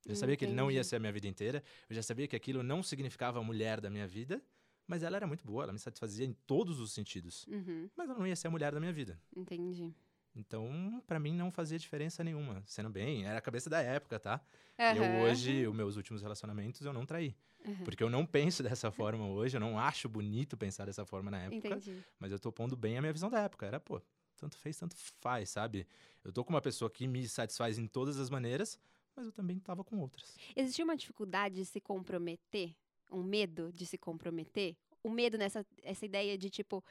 Eu 0.06 0.16
sabia 0.16 0.38
que 0.38 0.46
ele 0.46 0.54
não 0.54 0.72
ia 0.72 0.84
ser 0.84 0.96
a 0.96 1.00
minha 1.00 1.12
vida 1.12 1.28
inteira. 1.28 1.64
Eu 1.90 1.96
já 1.96 2.02
sabia 2.02 2.28
que 2.28 2.36
aquilo 2.36 2.64
não 2.64 2.82
significava 2.82 3.40
a 3.40 3.44
mulher 3.44 3.82
da 3.82 3.90
minha 3.90 4.08
vida. 4.08 4.42
Mas 4.88 5.04
ela 5.04 5.18
era 5.18 5.28
muito 5.28 5.46
boa, 5.46 5.64
ela 5.64 5.74
me 5.74 5.78
satisfazia 5.78 6.26
em 6.26 6.34
todos 6.34 6.80
os 6.80 6.92
sentidos. 6.92 7.46
Uhum. 7.48 7.88
Mas 7.96 8.10
ela 8.10 8.18
não 8.18 8.26
ia 8.26 8.36
ser 8.36 8.48
a 8.48 8.52
mulher 8.52 8.74
da 8.74 8.80
minha 8.80 8.94
vida. 8.94 9.22
Entendi. 9.36 9.94
Então, 10.36 11.04
para 11.08 11.20
mim, 11.20 11.34
não 11.36 11.52
fazia 11.52 11.78
diferença 11.78 12.24
nenhuma. 12.24 12.64
Sendo 12.66 12.90
bem, 12.90 13.26
era 13.26 13.40
a 13.40 13.42
cabeça 13.42 13.70
da 13.70 13.82
época, 13.82 14.20
tá? 14.20 14.42
Uhum. 14.78 15.04
Eu 15.04 15.22
hoje, 15.22 15.68
os 15.68 15.76
meus 15.76 15.96
últimos 15.98 16.22
relacionamentos, 16.22 16.82
eu 16.82 16.94
não 16.94 17.06
traí. 17.06 17.36
Uhum. 17.66 17.84
Porque 17.84 18.04
eu 18.04 18.10
não 18.10 18.26
penso 18.26 18.64
dessa 18.64 18.92
forma 18.92 19.28
hoje, 19.28 19.58
eu 19.58 19.62
não 19.62 19.78
acho 19.78 20.08
bonito 20.08 20.56
pensar 20.56 20.86
dessa 20.86 21.06
forma 21.06 21.30
na 21.30 21.42
época. 21.42 21.56
Entendi. 21.56 22.04
Mas 22.20 22.32
eu 22.32 22.40
tô 22.40 22.52
pondo 22.52 22.76
bem 22.76 22.98
a 22.98 23.02
minha 23.02 23.14
visão 23.14 23.30
da 23.30 23.42
época. 23.42 23.66
Era, 23.66 23.80
pô, 23.80 24.02
tanto 24.38 24.58
fez, 24.58 24.78
tanto 24.78 24.96
faz, 25.20 25.50
sabe? 25.50 25.86
Eu 26.24 26.32
tô 26.32 26.44
com 26.44 26.54
uma 26.54 26.62
pessoa 26.62 26.90
que 26.90 27.08
me 27.08 27.28
satisfaz 27.28 27.78
em 27.78 27.88
todas 27.88 28.18
as 28.20 28.30
maneiras, 28.30 28.80
mas 29.16 29.26
eu 29.26 29.34
também 29.34 29.60
tava 29.60 29.84
com 29.84 30.00
outras. 30.00 30.38
Existia 30.56 30.86
uma 30.86 30.96
dificuldade 30.96 31.56
de 31.56 31.66
se 31.66 31.82
comprometer? 31.82 32.74
Um 33.12 33.22
medo 33.22 33.70
de 33.74 33.86
se 33.86 33.98
comprometer? 33.98 34.78
O 35.04 35.10
medo 35.10 35.38
nessa 35.38 35.66
essa 35.84 36.06
ideia 36.06 36.38
de, 36.38 36.50
tipo 36.50 36.82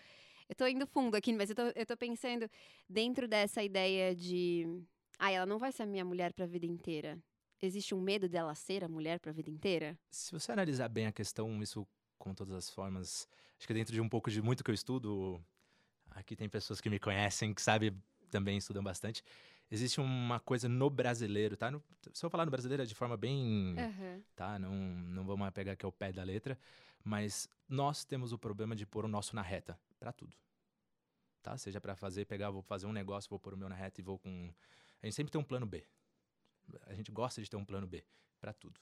eu 0.49 0.55
tô 0.55 0.67
indo 0.67 0.87
fundo 0.87 1.15
aqui, 1.17 1.33
mas 1.33 1.51
eu 1.51 1.57
tô, 1.57 1.63
eu 1.75 1.87
tô 1.87 1.97
pensando 1.97 2.49
dentro 2.89 3.29
dessa 3.29 3.63
ideia 3.63 4.15
de. 4.15 4.67
Ah, 5.19 5.31
ela 5.31 5.47
não 5.47 5.59
vai 5.59 5.73
ser 5.73 5.83
a 5.83 5.87
minha 5.87 6.05
mulher 6.05 6.33
pra 6.33 6.47
vida 6.47 6.67
inteira. 6.67 7.19
Existe 7.61 7.95
um 7.95 8.01
medo 8.01 8.29
dela 8.29 8.55
ser 8.55 8.85
a 8.85 8.89
mulher 8.89 9.19
pra 9.19 9.33
vida 9.33 9.51
inteira? 9.51 9.99
Se 10.11 10.31
você 10.33 10.53
analisar 10.53 10.89
bem 10.89 11.07
a 11.07 11.13
questão, 11.13 11.61
isso 11.63 11.87
com 12.17 12.33
todas 12.33 12.55
as 12.55 12.71
formas. 12.71 13.29
Acho 13.59 13.67
que 13.67 13.75
dentro 13.75 13.93
de 13.93 14.01
um 14.01 14.09
pouco 14.09 14.31
de 14.31 14.41
muito 14.41 14.63
que 14.63 14.71
eu 14.71 14.75
estudo, 14.75 15.45
aqui 16.11 16.37
tem 16.37 16.49
pessoas 16.49 16.81
que 16.81 16.89
me 16.89 16.99
conhecem, 17.01 17.53
que 17.53 17.61
sabem 17.61 17.93
também 18.31 18.59
estudam 18.59 18.83
bastante. 18.83 19.25
Existe 19.71 20.01
uma 20.01 20.41
coisa 20.41 20.69
no 20.69 20.89
brasileiro, 20.89 21.57
tá? 21.57 21.71
No, 21.71 21.83
se 22.13 22.25
eu 22.25 22.31
falar 22.31 22.47
no 22.47 22.51
brasileiro 22.51 22.83
é 22.83 22.87
de 22.87 22.95
forma 22.95 23.17
bem. 23.17 23.75
Uhum. 23.77 24.23
Tá? 24.35 24.59
Não, 24.59 24.73
não 24.73 25.25
vamos 25.25 25.51
pegar 25.51 25.73
aqui 25.73 25.85
o 25.85 25.93
pé 25.93 26.11
da 26.11 26.23
letra. 26.23 26.59
Mas 27.09 27.49
nós 27.67 28.05
temos 28.05 28.35
o 28.35 28.39
problema 28.39 28.77
de 28.77 28.85
pôr 28.85 29.07
o 29.07 29.09
nosso 29.09 29.35
na 29.35 29.41
reta 29.41 29.81
para 29.99 30.13
tudo. 30.13 30.37
Tá? 31.43 31.57
Seja 31.57 31.81
para 31.81 31.97
fazer, 31.97 32.27
pegar, 32.27 32.51
vou 32.51 32.61
fazer 32.61 32.87
um 32.87 32.93
negócio, 32.93 33.31
vou 33.31 33.39
pôr 33.39 33.55
o 33.55 33.57
meu 33.57 33.67
na 33.67 33.75
reta 33.75 33.99
e 33.99 34.05
vou 34.05 34.19
com. 34.19 34.53
A 35.03 35.07
gente 35.07 35.15
sempre 35.15 35.33
tem 35.33 35.41
um 35.41 35.45
plano 35.45 35.65
B. 35.65 35.87
A 36.85 36.93
gente 36.93 37.11
gosta 37.11 37.41
de 37.41 37.49
ter 37.49 37.57
um 37.57 37.65
plano 37.65 37.87
B 37.87 38.05
para 38.39 38.53
tudo. 38.53 38.79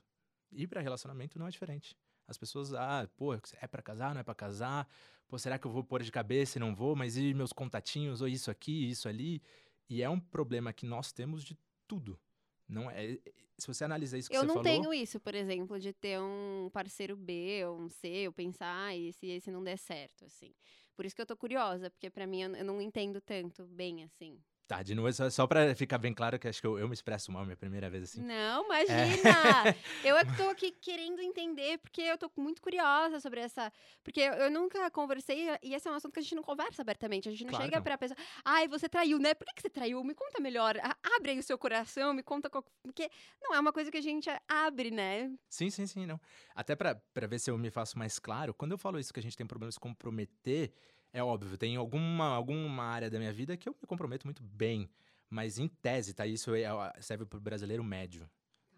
E 0.51 0.67
para 0.67 0.81
relacionamento 0.81 1.39
não 1.39 1.47
é 1.47 1.51
diferente. 1.51 1.97
As 2.27 2.37
pessoas, 2.37 2.75
ah, 2.75 3.09
pô, 3.17 3.33
é 3.33 3.67
para 3.69 3.81
casar, 3.81 4.12
não 4.12 4.21
é 4.21 4.25
para 4.25 4.35
casar? 4.35 4.89
Pô, 5.29 5.39
será 5.39 5.57
que 5.57 5.65
eu 5.69 5.71
vou 5.71 5.85
pôr 5.85 6.03
de 6.03 6.11
cabeça 6.11 6.59
e 6.59 6.61
não 6.61 6.75
vou? 6.75 6.97
Mas 6.97 7.17
e 7.17 7.33
meus 7.33 7.53
contatinhos, 7.53 8.23
ou 8.23 8.27
isso 8.27 8.51
aqui, 8.51 8.91
isso 8.91 9.09
ali? 9.09 9.41
E 9.89 10.03
é 10.03 10.11
um 10.11 10.19
problema 10.19 10.73
que 10.73 10.85
nós 10.85 11.12
temos 11.12 11.45
de 11.45 11.57
tudo. 11.87 12.19
Não 12.68 12.90
é, 12.90 13.18
se 13.57 13.66
você 13.66 13.85
analisar 13.85 14.18
isso 14.18 14.29
que 14.29 14.37
eu 14.37 14.40
você 14.40 14.46
não 14.46 14.55
falou... 14.55 14.64
tenho 14.64 14.92
isso, 14.94 15.20
por 15.20 15.35
exemplo, 15.35 15.79
de 15.79 15.92
ter 15.92 16.20
um 16.20 16.68
parceiro 16.72 17.16
B 17.16 17.64
ou 17.66 17.81
um 17.81 17.88
C, 17.88 18.09
eu 18.09 18.33
pensar, 18.33 18.87
ah, 18.87 18.96
e 18.96 19.12
se 19.12 19.26
esse 19.29 19.50
não 19.50 19.62
der 19.62 19.79
certo, 19.79 20.24
assim. 20.24 20.52
Por 20.96 21.05
isso 21.05 21.14
que 21.14 21.22
eu 21.22 21.26
tô 21.26 21.37
curiosa, 21.37 21.90
porque 21.90 22.11
para 22.11 22.26
mim 22.26 22.42
eu, 22.42 22.57
eu 22.57 22.64
não 22.64 22.81
entendo 22.81 23.20
tanto 23.20 23.66
bem, 23.66 24.02
assim. 24.02 24.42
Tá, 24.66 24.83
de 24.83 24.96
novo, 24.96 25.12
só, 25.12 25.31
só 25.31 25.46
pra 25.46 25.76
ficar 25.76 25.96
bem 25.96 26.12
claro 26.12 26.40
que 26.40 26.48
acho 26.48 26.61
que 26.61 26.66
eu, 26.66 26.76
eu 26.76 26.88
me 26.88 26.94
expresso 26.94 27.31
mal 27.31 27.44
minha 27.44 27.57
primeira 27.57 27.88
vez 27.88 28.02
assim. 28.02 28.20
Não, 28.20 28.64
imagina! 28.64 29.68
É. 29.68 29.76
eu 30.02 30.16
é 30.16 30.24
que 30.24 30.37
tô 30.37 30.48
aqui 30.48 30.72
querendo 30.72 31.20
entender, 31.20 31.79
porque 31.79 32.00
eu 32.00 32.18
tô 32.18 32.29
muito 32.37 32.61
curiosa 32.61 33.20
sobre 33.20 33.40
essa. 33.40 33.72
Porque 34.02 34.20
eu, 34.20 34.33
eu, 34.33 34.50
nunca 34.50 34.90
conversei, 34.90 35.46
e 35.62 35.72
esse 35.72 35.87
é 35.87 35.90
um 35.90 35.94
assunto 35.94 36.12
que 36.12 36.18
a 36.18 36.22
gente 36.22 36.35
não 36.35 36.42
conversa 36.42 36.83
abertamente. 36.83 37.29
A 37.29 37.31
gente 37.31 37.44
não 37.44 37.50
claro 37.50 37.64
chega 37.64 37.76
não. 37.76 37.85
pra 37.85 37.96
pessoa, 37.96 38.18
ai, 38.44 38.66
você 38.66 38.88
traiu, 38.88 39.20
né? 39.20 39.35
Por 39.35 39.46
que, 39.46 39.55
que 39.55 39.62
você 39.62 39.70
traiu? 39.70 40.02
Me 40.02 40.14
conta 40.14 40.40
melhor. 40.40 40.74
Abre 41.16 41.31
aí 41.31 41.38
o 41.38 41.44
seu 41.44 41.57
coração, 41.57 42.12
me 42.12 42.24
conta. 42.24 42.50
Qual... 42.50 42.64
Porque 42.83 43.09
não 43.40 43.55
é 43.55 43.61
uma 43.61 43.72
coisa 43.72 43.88
que 43.88 43.98
a 43.98 44.02
gente 44.02 44.29
abre, 44.48 44.90
né? 44.90 45.33
Sim, 45.48 45.70
sim, 45.70 45.87
sim, 45.87 46.07
não. 46.07 46.20
Até 46.57 46.74
pra, 46.74 46.96
pra 47.14 47.29
ver 47.29 47.38
se 47.38 47.52
eu 47.52 47.57
me 47.57 47.70
faço 47.70 47.96
mais 47.96 48.18
claro, 48.18 48.52
quando 48.52 48.72
eu 48.72 48.79
falo 48.79 48.98
isso 48.98 49.14
que 49.14 49.20
a 49.20 49.22
gente 49.22 49.37
tem 49.37 49.46
problema 49.46 49.70
de 49.70 49.79
comprometer 49.79 50.72
é 51.12 51.23
óbvio, 51.23 51.57
tem 51.57 51.77
alguma, 51.77 52.27
alguma 52.27 52.85
área 52.85 53.11
da 53.11 53.19
minha 53.19 53.33
vida 53.33 53.57
que 53.57 53.69
eu 53.69 53.77
me 53.81 53.87
comprometo 53.87 54.27
muito 54.27 54.42
bem. 54.42 54.88
Mas 55.29 55.59
em 55.59 55.66
tese, 55.66 56.14
tá? 56.14 56.27
Isso 56.27 56.55
é, 56.55 56.64
serve 57.01 57.25
para 57.25 57.37
o 57.37 57.40
brasileiro 57.40 57.83
médio. 57.83 58.29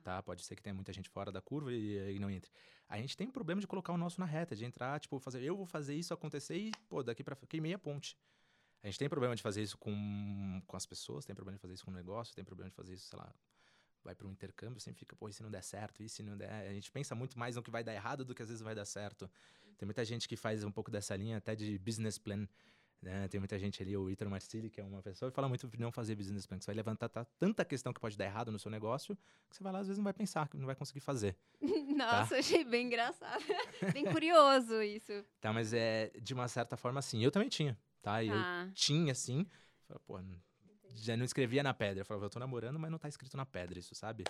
Tá? 0.03 0.23
Pode 0.23 0.45
ser 0.45 0.57
que 0.57 0.63
tenha 0.63 0.75
muita 0.75 0.93
gente 0.93 1.09
fora 1.09 1.31
da 1.31 1.41
curva 1.41 1.73
e, 1.73 2.15
e 2.15 2.19
não 2.19 2.31
entre. 2.31 2.51
A 2.89 2.97
gente 2.97 3.17
tem 3.17 3.29
um 3.29 3.31
problema 3.31 3.61
de 3.61 3.67
colocar 3.67 3.93
o 3.93 3.99
nosso 3.99 4.19
na 4.19 4.27
reta, 4.27 4.57
de 4.57 4.65
entrar, 4.65 4.99
tipo, 4.99 5.19
fazer, 5.19 5.43
eu 5.43 5.55
vou 5.57 5.67
fazer 5.67 5.95
isso 5.95 6.15
acontecer 6.15 6.57
e, 6.57 6.73
pô, 6.89 7.03
daqui 7.03 7.23
para 7.23 7.37
queimei 7.37 7.75
a 7.75 7.79
ponte. 7.79 8.17
A 8.83 8.87
gente 8.87 8.99
tem 8.99 9.09
problema 9.09 9.37
de 9.37 9.43
fazer 9.43 9.63
isso 9.63 9.77
com, 9.77 10.63
com 10.67 10.77
as 10.77 10.87
pessoas, 10.87 11.27
tem 11.27 11.35
problema 11.35 11.57
de 11.59 11.61
fazer 11.61 11.75
isso 11.75 11.85
com 11.85 11.91
o 11.91 11.95
negócio, 11.95 12.35
tem 12.35 12.45
problema 12.45 12.71
de 12.71 12.77
fazer 12.77 12.95
isso, 12.95 13.09
sei 13.09 13.19
lá, 13.19 13.31
vai 14.03 14.15
para 14.15 14.27
um 14.27 14.31
intercâmbio, 14.31 14.81
sempre 14.81 15.01
fica, 15.01 15.15
pô, 15.17 15.29
e 15.29 15.33
se 15.33 15.43
não 15.43 15.51
der 15.51 15.63
certo, 15.63 16.03
e 16.03 16.09
se 16.09 16.23
não 16.23 16.37
der. 16.37 16.51
A 16.51 16.73
gente 16.73 16.91
pensa 16.91 17.15
muito 17.15 17.39
mais 17.39 17.57
no 17.57 17.63
que 17.63 17.71
vai 17.71 17.85
dar 17.85 17.93
errado 17.93 18.25
do 18.25 18.35
que 18.35 18.41
às 18.41 18.49
vezes 18.49 18.63
vai 18.63 18.75
dar 18.75 18.87
certo. 18.87 19.31
Tem 19.79 19.87
muita 19.87 20.05
gente 20.05 20.29
que 20.29 20.37
faz 20.37 20.65
um 20.65 20.71
pouco 20.71 20.91
dessa 20.91 21.17
linha 21.17 21.39
até 21.39 21.55
de 21.55 21.79
business 21.79 22.19
plan. 22.19 22.47
Né? 23.01 23.29
Tem 23.29 23.39
muita 23.39 23.57
gente 23.59 23.81
ali, 23.81 23.97
o 23.97 24.11
Ítalo 24.11 24.29
Marcilli, 24.29 24.69
que 24.69 24.81
é 24.81 24.85
uma 24.85 25.01
pessoa, 25.01 25.31
que 25.31 25.35
fala 25.37 25.49
muito 25.49 25.69
de 25.69 25.81
não 25.81 25.93
fazer 25.93 26.17
business 26.17 26.47
plan. 26.47 26.61
Você 26.61 26.67
vai 26.67 26.75
levantar 26.75 27.09
tá, 27.09 27.25
tanta 27.25 27.65
questão 27.65 27.93
que 27.93 28.01
pode 28.01 28.19
dar 28.19 28.25
errado 28.25 28.51
no 28.51 28.59
seu 28.59 28.71
negócio, 28.73 29.17
que 29.49 29.57
você 29.57 29.63
vai 29.63 29.73
lá, 29.73 29.79
às 29.79 29.87
vezes 29.87 29.99
não 29.99 30.05
vai 30.05 30.13
pensar, 30.13 30.51
não 30.53 30.67
vai 30.67 30.75
conseguir 30.75 30.99
fazer. 30.99 31.37
Nossa, 31.97 32.35
tá? 32.35 32.39
achei 32.41 32.65
bem 32.65 32.87
engraçado. 32.87 33.45
bem 33.95 34.05
curioso 34.05 34.83
isso. 34.83 35.25
Tá, 35.41 35.53
mas 35.53 35.73
é, 35.73 36.11
de 36.21 36.35
uma 36.35 36.49
certa 36.49 36.77
forma, 36.77 37.01
sim. 37.01 37.23
Eu 37.23 37.31
também 37.31 37.49
tinha, 37.49 37.79
tá? 38.03 38.23
Eu 38.25 38.35
ah. 38.35 38.69
tinha, 38.75 39.15
sim. 39.15 39.47
Falei, 39.87 40.03
pô, 40.05 40.21
já 40.97 41.17
não 41.17 41.25
escrevia 41.25 41.63
na 41.63 41.73
pedra. 41.73 42.01
Eu 42.01 42.05
falava, 42.05 42.27
eu 42.27 42.31
tô 42.31 42.41
namorando, 42.41 42.81
mas 42.81 42.91
não 42.91 42.99
tá 42.99 43.09
escrito 43.09 43.37
na 43.37 43.47
pedra 43.47 43.79
isso, 43.79 43.95
sabe? 43.95 44.25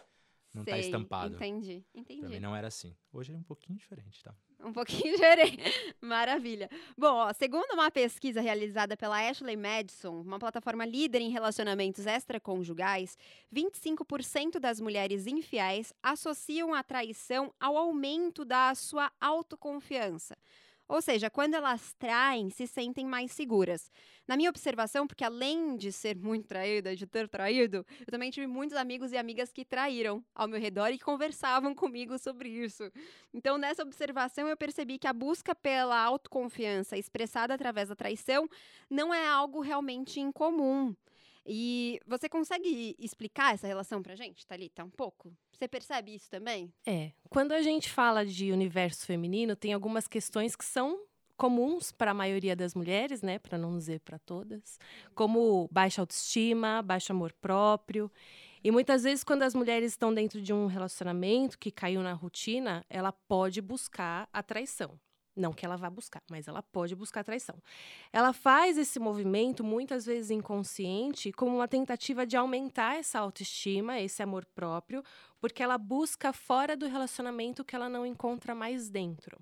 Não 0.54 0.64
tá 0.64 0.72
Sei, 0.72 0.82
tá 0.82 0.86
estampado. 0.86 1.36
Entendi, 1.36 1.84
entendi. 1.94 2.20
Pra 2.20 2.28
mim 2.28 2.40
não 2.40 2.54
era 2.54 2.68
assim. 2.68 2.94
Hoje 3.12 3.32
é 3.32 3.36
um 3.36 3.42
pouquinho 3.42 3.78
diferente, 3.78 4.22
tá? 4.22 4.34
Um 4.60 4.72
pouquinho 4.72 5.16
gerei. 5.16 5.56
Maravilha. 6.00 6.68
Bom, 6.96 7.14
ó, 7.14 7.32
segundo 7.32 7.72
uma 7.72 7.90
pesquisa 7.90 8.40
realizada 8.40 8.96
pela 8.96 9.20
Ashley 9.28 9.56
Madison, 9.56 10.20
uma 10.20 10.38
plataforma 10.38 10.84
líder 10.84 11.20
em 11.20 11.30
relacionamentos 11.30 12.06
extraconjugais, 12.06 13.16
25% 13.54 14.58
das 14.58 14.80
mulheres 14.80 15.26
infiéis 15.26 15.92
associam 16.02 16.74
a 16.74 16.82
traição 16.82 17.52
ao 17.60 17.76
aumento 17.76 18.44
da 18.44 18.74
sua 18.74 19.12
autoconfiança. 19.20 20.36
Ou 20.88 21.02
seja, 21.02 21.28
quando 21.28 21.54
elas 21.54 21.92
traem, 21.98 22.48
se 22.48 22.66
sentem 22.66 23.04
mais 23.04 23.32
seguras. 23.32 23.90
Na 24.26 24.36
minha 24.36 24.48
observação, 24.48 25.06
porque 25.06 25.22
além 25.22 25.76
de 25.76 25.92
ser 25.92 26.16
muito 26.16 26.46
traída, 26.48 26.96
de 26.96 27.06
ter 27.06 27.28
traído, 27.28 27.84
eu 28.00 28.06
também 28.06 28.30
tive 28.30 28.46
muitos 28.46 28.76
amigos 28.76 29.12
e 29.12 29.16
amigas 29.18 29.52
que 29.52 29.64
traíram 29.64 30.24
ao 30.34 30.48
meu 30.48 30.58
redor 30.58 30.88
e 30.88 30.98
conversavam 30.98 31.74
comigo 31.76 32.18
sobre 32.18 32.48
isso. 32.48 32.90
Então, 33.34 33.58
nessa 33.58 33.82
observação, 33.82 34.48
eu 34.48 34.56
percebi 34.56 34.98
que 34.98 35.06
a 35.06 35.12
busca 35.12 35.54
pela 35.54 35.98
autoconfiança 36.00 36.96
expressada 36.96 37.52
através 37.52 37.88
da 37.88 37.96
traição 37.96 38.48
não 38.88 39.12
é 39.12 39.26
algo 39.26 39.60
realmente 39.60 40.20
incomum. 40.20 40.94
E 41.50 41.98
você 42.06 42.28
consegue 42.28 42.94
explicar 42.98 43.54
essa 43.54 43.66
relação 43.66 44.02
pra 44.02 44.14
gente, 44.14 44.46
Thalita, 44.46 44.84
um 44.84 44.90
pouco? 44.90 45.32
Você 45.50 45.66
percebe 45.66 46.14
isso 46.14 46.28
também? 46.30 46.70
É. 46.86 47.10
Quando 47.30 47.52
a 47.52 47.62
gente 47.62 47.90
fala 47.90 48.26
de 48.26 48.52
universo 48.52 49.06
feminino, 49.06 49.56
tem 49.56 49.72
algumas 49.72 50.06
questões 50.06 50.54
que 50.54 50.64
são 50.64 51.00
comuns 51.38 51.90
para 51.90 52.10
a 52.10 52.14
maioria 52.14 52.54
das 52.54 52.74
mulheres, 52.74 53.22
né, 53.22 53.38
para 53.38 53.56
não 53.56 53.78
dizer 53.78 54.00
para 54.00 54.18
todas, 54.18 54.78
como 55.14 55.68
baixa 55.72 56.02
autoestima, 56.02 56.82
baixo 56.82 57.12
amor 57.12 57.32
próprio. 57.40 58.10
E 58.62 58.70
muitas 58.70 59.04
vezes 59.04 59.24
quando 59.24 59.44
as 59.44 59.54
mulheres 59.54 59.92
estão 59.92 60.12
dentro 60.12 60.42
de 60.42 60.52
um 60.52 60.66
relacionamento 60.66 61.58
que 61.58 61.70
caiu 61.70 62.02
na 62.02 62.12
rotina, 62.12 62.84
ela 62.90 63.12
pode 63.12 63.62
buscar 63.62 64.28
a 64.32 64.42
traição. 64.42 64.98
Não 65.38 65.52
que 65.52 65.64
ela 65.64 65.76
vá 65.76 65.88
buscar, 65.88 66.22
mas 66.28 66.48
ela 66.48 66.62
pode 66.62 66.94
buscar 66.96 67.22
traição. 67.22 67.56
Ela 68.12 68.32
faz 68.32 68.76
esse 68.76 68.98
movimento, 68.98 69.62
muitas 69.62 70.04
vezes 70.04 70.30
inconsciente, 70.30 71.30
como 71.32 71.54
uma 71.54 71.68
tentativa 71.68 72.26
de 72.26 72.36
aumentar 72.36 72.96
essa 72.96 73.20
autoestima, 73.20 74.00
esse 74.00 74.22
amor 74.22 74.44
próprio, 74.44 75.02
porque 75.40 75.62
ela 75.62 75.78
busca 75.78 76.32
fora 76.32 76.76
do 76.76 76.86
relacionamento 76.86 77.64
que 77.64 77.76
ela 77.76 77.88
não 77.88 78.04
encontra 78.04 78.54
mais 78.54 78.90
dentro. 78.90 79.38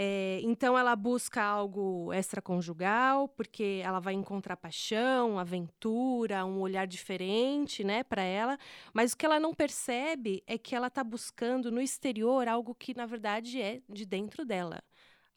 É, 0.00 0.38
então 0.44 0.78
ela 0.78 0.94
busca 0.94 1.42
algo 1.42 2.12
extraconjugal, 2.12 3.26
porque 3.26 3.80
ela 3.82 3.98
vai 3.98 4.14
encontrar 4.14 4.56
paixão, 4.56 5.40
aventura, 5.40 6.46
um 6.46 6.60
olhar 6.60 6.86
diferente, 6.86 7.82
né, 7.82 8.04
para 8.04 8.22
ela. 8.22 8.56
Mas 8.92 9.12
o 9.12 9.16
que 9.16 9.26
ela 9.26 9.40
não 9.40 9.52
percebe 9.52 10.40
é 10.46 10.56
que 10.56 10.76
ela 10.76 10.86
está 10.86 11.02
buscando 11.02 11.72
no 11.72 11.80
exterior 11.80 12.46
algo 12.46 12.76
que 12.76 12.94
na 12.94 13.06
verdade 13.06 13.60
é 13.60 13.80
de 13.88 14.06
dentro 14.06 14.44
dela. 14.44 14.80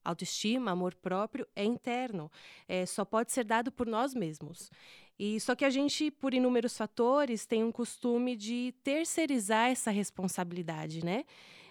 Autoestima, 0.04 0.72
amor 0.72 0.96
próprio 0.96 1.48
é 1.56 1.64
interno, 1.64 2.32
é, 2.68 2.86
só 2.86 3.06
pode 3.06 3.32
ser 3.32 3.44
dado 3.44 3.72
por 3.72 3.88
nós 3.88 4.14
mesmos. 4.14 4.72
E 5.20 5.40
só 5.40 5.54
que 5.54 5.64
a 5.64 5.70
gente, 5.70 6.10
por 6.10 6.34
inúmeros 6.34 6.76
fatores, 6.76 7.46
tem 7.46 7.64
um 7.64 7.72
costume 7.72 8.36
de 8.36 8.74
terceirizar 8.84 9.70
essa 9.70 9.92
responsabilidade, 9.92 11.06
né? 11.06 11.26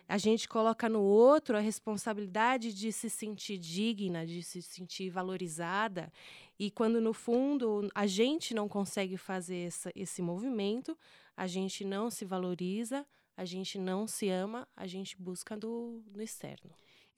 A 0.06 0.18
gente 0.18 0.48
coloca 0.48 0.88
no 0.88 1.00
outro 1.00 1.56
a 1.56 1.60
responsabilidade 1.60 2.74
de 2.74 2.92
se 2.92 3.08
sentir 3.08 3.58
digna, 3.58 4.26
de 4.26 4.42
se 4.42 4.60
sentir 4.60 5.08
valorizada. 5.08 6.12
E 6.58 6.68
quando, 6.68 7.00
no 7.00 7.12
fundo, 7.12 7.88
a 7.94 8.06
gente 8.06 8.52
não 8.52 8.68
consegue 8.68 9.16
fazer 9.16 9.68
essa, 9.68 9.92
esse 9.94 10.20
movimento, 10.20 10.98
a 11.36 11.46
gente 11.46 11.84
não 11.84 12.10
se 12.10 12.24
valoriza, 12.24 13.06
a 13.36 13.44
gente 13.44 13.78
não 13.78 14.06
se 14.06 14.28
ama, 14.28 14.66
a 14.76 14.86
gente 14.86 15.16
busca 15.16 15.56
do, 15.56 16.02
no 16.12 16.20
externo. 16.20 16.70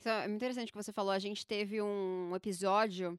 Isso 0.03 0.09
é 0.09 0.27
muito 0.27 0.35
interessante 0.35 0.73
que 0.73 0.77
você 0.77 0.93
falou. 0.93 1.13
A 1.13 1.19
gente 1.21 1.47
teve 1.47 1.81
um 1.81 2.35
episódio. 2.35 3.17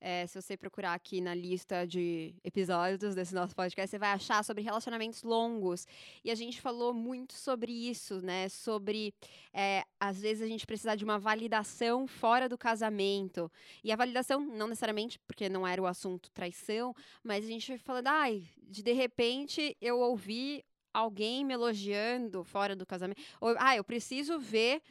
É, 0.00 0.26
se 0.26 0.42
você 0.42 0.56
procurar 0.56 0.92
aqui 0.92 1.20
na 1.20 1.32
lista 1.32 1.86
de 1.86 2.34
episódios 2.42 3.14
desse 3.14 3.32
nosso 3.32 3.54
podcast, 3.54 3.88
você 3.88 3.98
vai 4.00 4.10
achar 4.10 4.42
sobre 4.42 4.60
relacionamentos 4.60 5.22
longos. 5.22 5.86
E 6.24 6.32
a 6.32 6.34
gente 6.34 6.60
falou 6.60 6.92
muito 6.92 7.34
sobre 7.34 7.70
isso, 7.70 8.20
né? 8.20 8.48
Sobre, 8.48 9.14
é, 9.52 9.84
às 10.00 10.20
vezes, 10.20 10.42
a 10.42 10.48
gente 10.48 10.66
precisar 10.66 10.96
de 10.96 11.04
uma 11.04 11.20
validação 11.20 12.04
fora 12.04 12.48
do 12.48 12.58
casamento. 12.58 13.48
E 13.84 13.92
a 13.92 13.96
validação, 13.96 14.40
não 14.40 14.66
necessariamente, 14.66 15.20
porque 15.28 15.48
não 15.48 15.64
era 15.64 15.80
o 15.80 15.86
assunto 15.86 16.32
traição, 16.32 16.96
mas 17.22 17.44
a 17.44 17.48
gente 17.48 17.78
falando, 17.78 18.08
ai, 18.08 18.42
de, 18.60 18.82
de 18.82 18.92
repente 18.92 19.76
eu 19.80 20.00
ouvi 20.00 20.64
alguém 20.92 21.44
me 21.44 21.54
elogiando 21.54 22.42
fora 22.42 22.74
do 22.74 22.84
casamento. 22.84 23.22
Ou, 23.40 23.54
ah, 23.56 23.76
eu 23.76 23.84
preciso 23.84 24.36
ver 24.40 24.82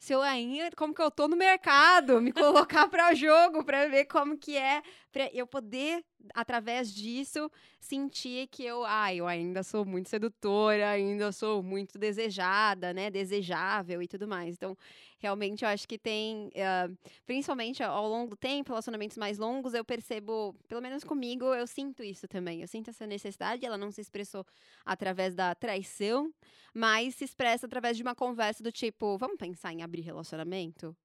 se 0.00 0.14
eu 0.14 0.22
ainda, 0.22 0.74
como 0.76 0.94
que 0.94 1.02
eu 1.02 1.10
tô 1.10 1.28
no 1.28 1.36
mercado, 1.36 2.20
me 2.20 2.32
colocar 2.32 2.88
para 2.88 3.14
jogo 3.14 3.62
para 3.62 3.86
ver 3.86 4.06
como 4.06 4.36
que 4.38 4.56
é, 4.56 4.82
para 5.12 5.30
eu 5.32 5.46
poder 5.46 6.02
através 6.34 6.92
disso 6.94 7.50
sentir 7.78 8.46
que 8.48 8.64
eu, 8.64 8.84
ah, 8.84 9.14
eu 9.14 9.26
ainda 9.26 9.62
sou 9.62 9.84
muito 9.84 10.08
sedutora, 10.08 10.90
ainda 10.90 11.32
sou 11.32 11.62
muito 11.62 11.98
desejada, 11.98 12.92
né, 12.92 13.10
desejável 13.10 14.02
e 14.02 14.08
tudo 14.08 14.28
mais. 14.28 14.54
Então, 14.54 14.76
realmente 15.18 15.64
eu 15.64 15.68
acho 15.68 15.88
que 15.88 15.98
tem, 15.98 16.48
uh, 16.48 16.98
principalmente 17.26 17.82
ao 17.82 18.08
longo 18.08 18.30
do 18.30 18.36
tempo, 18.36 18.70
relacionamentos 18.70 19.16
mais 19.16 19.38
longos, 19.38 19.74
eu 19.74 19.84
percebo, 19.84 20.54
pelo 20.68 20.80
menos 20.80 21.04
comigo, 21.04 21.44
eu 21.54 21.66
sinto 21.66 22.02
isso 22.02 22.28
também. 22.28 22.60
Eu 22.60 22.68
sinto 22.68 22.90
essa 22.90 23.06
necessidade, 23.06 23.64
ela 23.64 23.78
não 23.78 23.90
se 23.90 24.00
expressou 24.00 24.44
através 24.84 25.34
da 25.34 25.54
traição, 25.54 26.32
mas 26.74 27.14
se 27.14 27.24
expressa 27.24 27.66
através 27.66 27.96
de 27.96 28.02
uma 28.02 28.14
conversa 28.14 28.62
do 28.62 28.72
tipo, 28.72 29.16
vamos 29.18 29.36
pensar 29.36 29.72
em 29.72 29.82
abrir 29.82 30.02
relacionamento? 30.02 30.96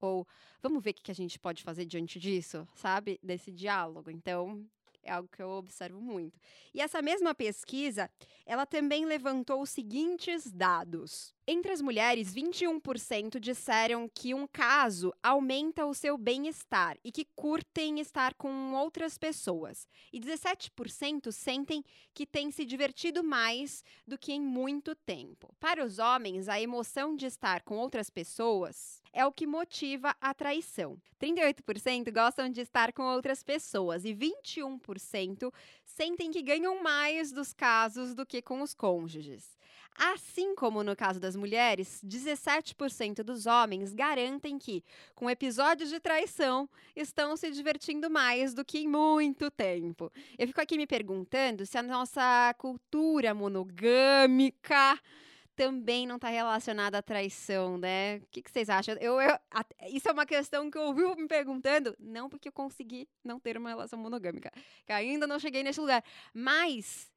Ou 0.00 0.26
vamos 0.62 0.82
ver 0.82 0.90
o 0.90 0.94
que 0.94 1.10
a 1.10 1.14
gente 1.14 1.38
pode 1.38 1.62
fazer 1.62 1.84
diante 1.84 2.18
disso, 2.18 2.66
sabe? 2.74 3.18
Desse 3.22 3.50
diálogo. 3.50 4.10
Então, 4.10 4.66
é 5.02 5.12
algo 5.12 5.28
que 5.28 5.42
eu 5.42 5.50
observo 5.50 6.00
muito. 6.00 6.38
E 6.74 6.80
essa 6.80 7.00
mesma 7.00 7.34
pesquisa, 7.34 8.10
ela 8.44 8.66
também 8.66 9.04
levantou 9.04 9.62
os 9.62 9.70
seguintes 9.70 10.50
dados. 10.50 11.35
Entre 11.48 11.70
as 11.70 11.80
mulheres, 11.80 12.34
21% 12.34 13.38
disseram 13.38 14.10
que 14.12 14.34
um 14.34 14.48
caso 14.48 15.14
aumenta 15.22 15.86
o 15.86 15.94
seu 15.94 16.18
bem-estar 16.18 16.98
e 17.04 17.12
que 17.12 17.24
curtem 17.36 18.00
estar 18.00 18.34
com 18.34 18.74
outras 18.74 19.16
pessoas. 19.16 19.86
E 20.12 20.18
17% 20.18 21.30
sentem 21.30 21.84
que 22.12 22.26
têm 22.26 22.50
se 22.50 22.64
divertido 22.64 23.22
mais 23.22 23.84
do 24.04 24.18
que 24.18 24.32
em 24.32 24.40
muito 24.40 24.92
tempo. 24.96 25.54
Para 25.60 25.84
os 25.84 26.00
homens, 26.00 26.48
a 26.48 26.60
emoção 26.60 27.14
de 27.14 27.26
estar 27.26 27.62
com 27.62 27.76
outras 27.76 28.10
pessoas 28.10 29.00
é 29.12 29.24
o 29.24 29.30
que 29.30 29.46
motiva 29.46 30.16
a 30.20 30.34
traição. 30.34 31.00
38% 31.20 32.12
gostam 32.12 32.50
de 32.50 32.60
estar 32.60 32.92
com 32.92 33.04
outras 33.04 33.44
pessoas 33.44 34.04
e 34.04 34.12
21% 34.12 35.52
sentem 35.84 36.32
que 36.32 36.42
ganham 36.42 36.82
mais 36.82 37.30
dos 37.30 37.52
casos 37.52 38.16
do 38.16 38.26
que 38.26 38.42
com 38.42 38.62
os 38.62 38.74
cônjuges. 38.74 39.56
Assim 39.98 40.54
como 40.54 40.82
no 40.82 40.94
caso 40.94 41.18
das 41.18 41.34
mulheres, 41.36 42.00
17% 42.04 43.22
dos 43.22 43.46
homens 43.46 43.94
garantem 43.94 44.58
que, 44.58 44.84
com 45.14 45.30
episódios 45.30 45.88
de 45.88 45.98
traição, 45.98 46.68
estão 46.94 47.36
se 47.36 47.50
divertindo 47.50 48.10
mais 48.10 48.52
do 48.52 48.64
que 48.64 48.78
em 48.78 48.88
muito 48.88 49.50
tempo. 49.50 50.12
Eu 50.38 50.46
fico 50.46 50.60
aqui 50.60 50.76
me 50.76 50.86
perguntando 50.86 51.64
se 51.64 51.78
a 51.78 51.82
nossa 51.82 52.54
cultura 52.58 53.34
monogâmica 53.34 55.00
também 55.56 56.06
não 56.06 56.16
está 56.16 56.28
relacionada 56.28 56.98
à 56.98 57.02
traição, 57.02 57.78
né? 57.78 58.18
O 58.18 58.26
que, 58.30 58.42
que 58.42 58.50
vocês 58.50 58.68
acham? 58.68 58.94
Eu, 59.00 59.18
eu, 59.18 59.38
a, 59.50 59.64
isso 59.88 60.06
é 60.08 60.12
uma 60.12 60.26
questão 60.26 60.70
que 60.70 60.76
eu 60.76 60.82
ouvi 60.82 61.02
me 61.16 61.26
perguntando, 61.26 61.96
não 61.98 62.28
porque 62.28 62.48
eu 62.48 62.52
consegui 62.52 63.08
não 63.24 63.40
ter 63.40 63.56
uma 63.56 63.70
relação 63.70 63.98
monogâmica, 63.98 64.52
que 64.84 64.92
ainda 64.92 65.26
não 65.26 65.38
cheguei 65.38 65.62
nesse 65.62 65.80
lugar, 65.80 66.04
mas 66.34 67.10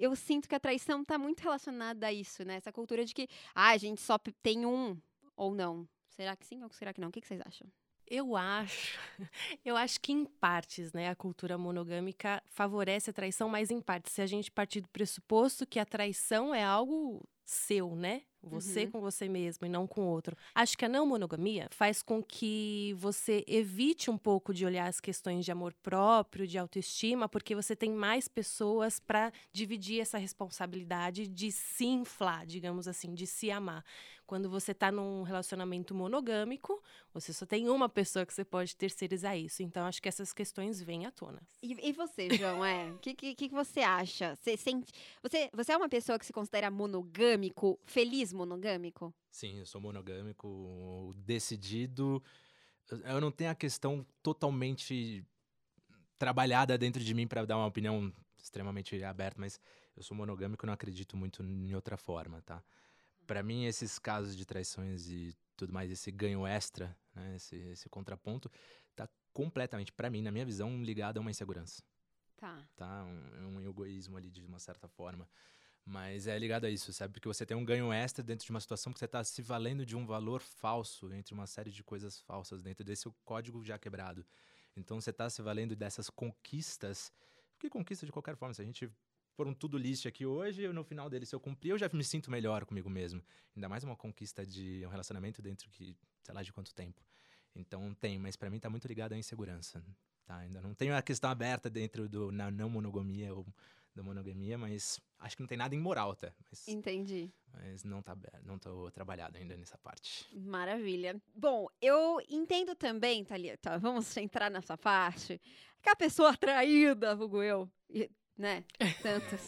eu 0.00 0.16
sinto 0.16 0.48
que 0.48 0.54
a 0.54 0.60
traição 0.60 1.02
está 1.02 1.18
muito 1.18 1.40
relacionada 1.40 2.06
a 2.06 2.12
isso, 2.12 2.42
né? 2.44 2.54
Essa 2.54 2.72
cultura 2.72 3.04
de 3.04 3.12
que 3.12 3.28
ah, 3.54 3.68
a 3.68 3.76
gente 3.76 4.00
só 4.00 4.18
tem 4.42 4.64
um 4.64 4.98
ou 5.36 5.54
não. 5.54 5.86
Será 6.08 6.34
que 6.34 6.46
sim 6.46 6.62
ou 6.62 6.70
será 6.70 6.92
que 6.92 7.00
não? 7.00 7.08
O 7.08 7.12
que, 7.12 7.20
que 7.20 7.26
vocês 7.26 7.40
acham? 7.44 7.68
Eu 8.06 8.34
acho, 8.34 8.98
eu 9.64 9.76
acho 9.76 10.00
que 10.00 10.10
em 10.10 10.24
partes, 10.24 10.92
né, 10.92 11.08
a 11.08 11.14
cultura 11.14 11.56
monogâmica 11.56 12.42
favorece 12.46 13.10
a 13.10 13.12
traição, 13.12 13.48
mas 13.48 13.70
em 13.70 13.80
partes, 13.80 14.12
se 14.12 14.20
a 14.20 14.26
gente 14.26 14.50
partir 14.50 14.80
do 14.80 14.88
pressuposto 14.88 15.64
que 15.64 15.78
a 15.78 15.86
traição 15.86 16.52
é 16.52 16.64
algo 16.64 17.22
seu, 17.50 17.96
né? 17.96 18.22
Você 18.42 18.84
uhum. 18.84 18.92
com 18.92 19.00
você 19.00 19.28
mesmo 19.28 19.66
e 19.66 19.68
não 19.68 19.86
com 19.86 20.06
outro. 20.06 20.34
Acho 20.54 20.78
que 20.78 20.84
a 20.84 20.88
não 20.88 21.04
monogamia 21.04 21.66
faz 21.70 22.02
com 22.02 22.22
que 22.22 22.94
você 22.96 23.44
evite 23.46 24.10
um 24.10 24.16
pouco 24.16 24.54
de 24.54 24.64
olhar 24.64 24.86
as 24.86 24.98
questões 24.98 25.44
de 25.44 25.52
amor 25.52 25.74
próprio, 25.82 26.46
de 26.46 26.56
autoestima, 26.56 27.28
porque 27.28 27.54
você 27.54 27.76
tem 27.76 27.90
mais 27.90 28.28
pessoas 28.28 28.98
para 28.98 29.30
dividir 29.52 30.00
essa 30.00 30.16
responsabilidade 30.16 31.26
de 31.26 31.52
se 31.52 31.84
inflar, 31.84 32.46
digamos 32.46 32.88
assim, 32.88 33.12
de 33.12 33.26
se 33.26 33.50
amar. 33.50 33.84
Quando 34.30 34.48
você 34.48 34.70
está 34.70 34.92
num 34.92 35.24
relacionamento 35.24 35.92
monogâmico, 35.92 36.80
você 37.12 37.32
só 37.32 37.44
tem 37.44 37.68
uma 37.68 37.88
pessoa 37.88 38.24
que 38.24 38.32
você 38.32 38.44
pode 38.44 38.76
terceirizar 38.76 39.36
isso. 39.36 39.60
Então, 39.60 39.84
acho 39.84 40.00
que 40.00 40.08
essas 40.08 40.32
questões 40.32 40.80
vêm 40.80 41.04
à 41.04 41.10
tona. 41.10 41.42
E, 41.60 41.88
e 41.88 41.92
você, 41.92 42.30
João, 42.36 42.64
é? 42.64 42.90
O 42.94 42.98
que, 43.00 43.12
que, 43.12 43.34
que 43.34 43.48
você 43.48 43.80
acha? 43.80 44.36
Você, 44.36 44.56
sente, 44.56 44.92
você, 45.20 45.50
você 45.52 45.72
é 45.72 45.76
uma 45.76 45.88
pessoa 45.88 46.16
que 46.16 46.24
se 46.24 46.32
considera 46.32 46.70
monogâmico, 46.70 47.76
feliz 47.84 48.32
monogâmico? 48.32 49.12
Sim, 49.32 49.58
eu 49.58 49.66
sou 49.66 49.80
monogâmico, 49.80 51.12
decidido. 51.16 52.22
Eu 53.02 53.20
não 53.20 53.32
tenho 53.32 53.50
a 53.50 53.54
questão 53.56 54.06
totalmente 54.22 55.26
trabalhada 56.16 56.78
dentro 56.78 57.02
de 57.02 57.12
mim 57.14 57.26
para 57.26 57.44
dar 57.44 57.56
uma 57.56 57.66
opinião 57.66 58.12
extremamente 58.40 59.02
aberta, 59.02 59.40
mas 59.40 59.58
eu 59.96 60.04
sou 60.04 60.16
monogâmico 60.16 60.64
e 60.64 60.68
não 60.68 60.74
acredito 60.74 61.16
muito 61.16 61.42
em 61.42 61.74
outra 61.74 61.96
forma, 61.96 62.40
tá? 62.42 62.62
Para 63.30 63.44
mim, 63.44 63.64
esses 63.64 63.96
casos 63.96 64.36
de 64.36 64.44
traições 64.44 65.08
e 65.08 65.32
tudo 65.56 65.72
mais, 65.72 65.88
esse 65.88 66.10
ganho 66.10 66.44
extra, 66.44 66.98
né, 67.14 67.36
esse, 67.36 67.54
esse 67.54 67.88
contraponto, 67.88 68.50
tá 68.96 69.08
completamente, 69.32 69.92
para 69.92 70.10
mim, 70.10 70.20
na 70.20 70.32
minha 70.32 70.44
visão, 70.44 70.82
ligado 70.82 71.18
a 71.18 71.20
uma 71.20 71.30
insegurança. 71.30 71.80
Tá. 72.36 72.68
Tá? 72.74 73.04
Um, 73.04 73.54
um 73.54 73.60
egoísmo 73.60 74.16
ali, 74.16 74.32
de 74.32 74.44
uma 74.44 74.58
certa 74.58 74.88
forma. 74.88 75.30
Mas 75.84 76.26
é 76.26 76.36
ligado 76.36 76.64
a 76.64 76.70
isso, 76.70 76.92
sabe? 76.92 77.12
Porque 77.12 77.28
você 77.28 77.46
tem 77.46 77.56
um 77.56 77.64
ganho 77.64 77.92
extra 77.92 78.24
dentro 78.24 78.44
de 78.44 78.50
uma 78.50 78.60
situação 78.60 78.92
que 78.92 78.98
você 78.98 79.04
está 79.04 79.22
se 79.22 79.40
valendo 79.42 79.86
de 79.86 79.96
um 79.96 80.04
valor 80.04 80.40
falso, 80.40 81.12
entre 81.12 81.32
uma 81.32 81.46
série 81.46 81.70
de 81.70 81.84
coisas 81.84 82.18
falsas 82.18 82.64
dentro 82.64 82.84
desse 82.84 83.08
código 83.24 83.62
já 83.62 83.78
quebrado. 83.78 84.26
Então 84.76 85.00
você 85.00 85.10
está 85.10 85.30
se 85.30 85.40
valendo 85.40 85.76
dessas 85.76 86.10
conquistas, 86.10 87.12
porque 87.52 87.70
conquista 87.70 88.04
de 88.04 88.10
qualquer 88.10 88.34
forma, 88.34 88.52
se 88.54 88.60
a 88.60 88.64
gente 88.64 88.90
for 89.40 89.48
um 89.48 89.54
tudo 89.54 89.78
list 89.78 90.04
aqui 90.04 90.26
hoje, 90.26 90.68
no 90.68 90.84
final 90.84 91.08
dele, 91.08 91.24
se 91.24 91.34
eu 91.34 91.40
cumprir, 91.40 91.70
eu 91.70 91.78
já 91.78 91.88
me 91.94 92.04
sinto 92.04 92.30
melhor 92.30 92.66
comigo 92.66 92.90
mesmo. 92.90 93.22
Ainda 93.56 93.70
mais 93.70 93.82
uma 93.82 93.96
conquista 93.96 94.44
de 94.44 94.82
um 94.84 94.90
relacionamento 94.90 95.40
dentro 95.40 95.70
que, 95.70 95.96
sei 96.22 96.34
lá, 96.34 96.42
de 96.42 96.52
quanto 96.52 96.74
tempo. 96.74 97.02
Então 97.54 97.94
tem, 97.94 98.18
mas 98.18 98.36
para 98.36 98.50
mim 98.50 98.60
tá 98.60 98.68
muito 98.68 98.86
ligado 98.86 99.14
à 99.14 99.16
insegurança. 99.16 99.82
Tá? 100.26 100.36
Ainda 100.36 100.60
não 100.60 100.74
tenho 100.74 100.94
a 100.94 101.00
questão 101.00 101.30
aberta 101.30 101.70
dentro 101.70 102.06
do 102.06 102.30
na 102.30 102.50
não 102.50 102.68
monogamia 102.68 103.34
ou 103.34 103.46
da 103.94 104.02
monogamia, 104.02 104.58
mas 104.58 105.00
acho 105.18 105.36
que 105.36 105.42
não 105.42 105.48
tem 105.48 105.56
nada 105.56 105.74
imoral, 105.74 106.14
tá? 106.14 106.30
Mas, 106.50 106.68
Entendi. 106.68 107.32
Mas 107.50 107.82
não 107.82 108.02
tá 108.02 108.14
não 108.44 108.58
tô 108.58 108.90
trabalhado 108.90 109.38
ainda 109.38 109.56
nessa 109.56 109.78
parte. 109.78 110.28
Maravilha. 110.36 111.18
Bom, 111.34 111.66
eu 111.80 112.20
entendo 112.28 112.74
também, 112.74 113.24
Thalita, 113.24 113.78
vamos 113.78 114.14
entrar 114.18 114.50
nessa 114.50 114.76
parte, 114.76 115.40
que 115.82 115.88
a 115.88 115.96
pessoa 115.96 116.30
atraída, 116.30 117.16
vulgo 117.16 117.42
eu, 117.42 117.70
né? 118.40 118.64
Tantas. 119.02 119.46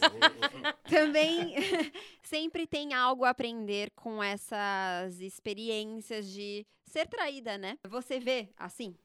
também 0.87 1.55
sempre 2.21 2.67
tem 2.67 2.93
algo 2.93 3.25
a 3.25 3.31
aprender 3.31 3.91
com 3.95 4.23
essas 4.23 5.19
experiências 5.19 6.31
de 6.31 6.65
ser 6.85 7.07
traída, 7.07 7.57
né? 7.57 7.77
Você 7.89 8.19
vê 8.19 8.49
assim? 8.55 8.95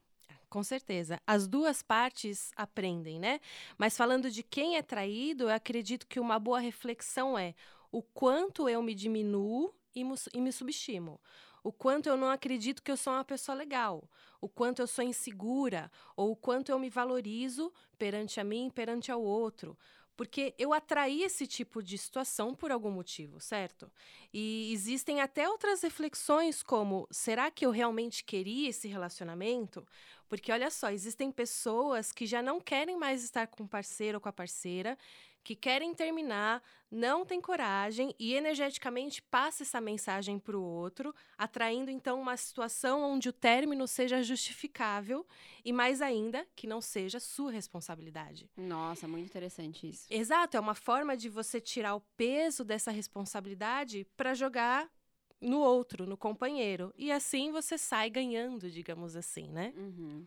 Com 0.50 0.62
certeza. 0.62 1.20
As 1.26 1.46
duas 1.46 1.82
partes 1.82 2.52
aprendem, 2.56 3.18
né? 3.18 3.40
Mas 3.76 3.96
falando 3.96 4.30
de 4.30 4.42
quem 4.42 4.76
é 4.76 4.82
traído, 4.82 5.44
eu 5.44 5.50
acredito 5.50 6.06
que 6.06 6.20
uma 6.20 6.38
boa 6.38 6.60
reflexão 6.60 7.38
é 7.38 7.54
o 7.90 8.02
quanto 8.02 8.68
eu 8.68 8.82
me 8.82 8.94
diminuo 8.94 9.74
e, 9.94 10.02
e 10.34 10.40
me 10.40 10.52
subestimo. 10.52 11.20
O 11.62 11.72
quanto 11.72 12.08
eu 12.08 12.16
não 12.16 12.30
acredito 12.30 12.82
que 12.82 12.90
eu 12.90 12.96
sou 12.96 13.12
uma 13.12 13.24
pessoa 13.24 13.56
legal, 13.56 14.08
o 14.40 14.48
quanto 14.48 14.80
eu 14.80 14.86
sou 14.86 15.04
insegura, 15.04 15.90
ou 16.16 16.32
o 16.32 16.36
quanto 16.36 16.70
eu 16.70 16.78
me 16.78 16.90
valorizo 16.90 17.72
perante 17.98 18.40
a 18.40 18.44
mim 18.44 18.70
perante 18.70 19.10
ao 19.10 19.22
outro. 19.22 19.76
Porque 20.16 20.52
eu 20.58 20.72
atraí 20.72 21.22
esse 21.22 21.46
tipo 21.46 21.80
de 21.80 21.96
situação 21.96 22.52
por 22.52 22.72
algum 22.72 22.90
motivo, 22.90 23.38
certo? 23.38 23.88
E 24.34 24.72
existem 24.72 25.20
até 25.20 25.48
outras 25.48 25.80
reflexões, 25.80 26.60
como: 26.60 27.06
será 27.08 27.52
que 27.52 27.64
eu 27.64 27.70
realmente 27.70 28.24
queria 28.24 28.68
esse 28.68 28.88
relacionamento? 28.88 29.86
Porque 30.28 30.50
olha 30.50 30.72
só, 30.72 30.90
existem 30.90 31.30
pessoas 31.30 32.10
que 32.10 32.26
já 32.26 32.42
não 32.42 32.60
querem 32.60 32.96
mais 32.96 33.22
estar 33.22 33.46
com 33.46 33.62
o 33.62 33.68
parceiro 33.68 34.16
ou 34.16 34.20
com 34.20 34.28
a 34.28 34.32
parceira, 34.32 34.98
que 35.42 35.56
querem 35.56 35.94
terminar, 35.94 36.62
não 36.90 37.24
tem 37.24 37.40
coragem 37.40 38.14
e 38.18 38.34
energeticamente 38.34 39.22
passa 39.22 39.62
essa 39.62 39.80
mensagem 39.80 40.38
para 40.38 40.56
o 40.56 40.62
outro, 40.62 41.14
atraindo 41.36 41.90
então 41.90 42.20
uma 42.20 42.36
situação 42.36 43.02
onde 43.02 43.28
o 43.28 43.32
término 43.32 43.86
seja 43.86 44.22
justificável 44.22 45.26
e 45.64 45.72
mais 45.72 46.02
ainda 46.02 46.46
que 46.54 46.66
não 46.66 46.80
seja 46.80 47.18
sua 47.18 47.50
responsabilidade. 47.50 48.50
Nossa, 48.56 49.08
muito 49.08 49.26
interessante 49.26 49.88
isso. 49.88 50.06
Exato, 50.10 50.56
é 50.56 50.60
uma 50.60 50.74
forma 50.74 51.16
de 51.16 51.28
você 51.28 51.60
tirar 51.60 51.94
o 51.94 52.00
peso 52.16 52.64
dessa 52.64 52.90
responsabilidade 52.90 54.06
para 54.16 54.34
jogar 54.34 54.90
no 55.40 55.60
outro, 55.60 56.06
no 56.06 56.16
companheiro. 56.16 56.92
E 56.96 57.10
assim 57.12 57.50
você 57.52 57.78
sai 57.78 58.10
ganhando, 58.10 58.70
digamos 58.70 59.16
assim, 59.16 59.48
né? 59.50 59.72
Uhum. 59.76 60.26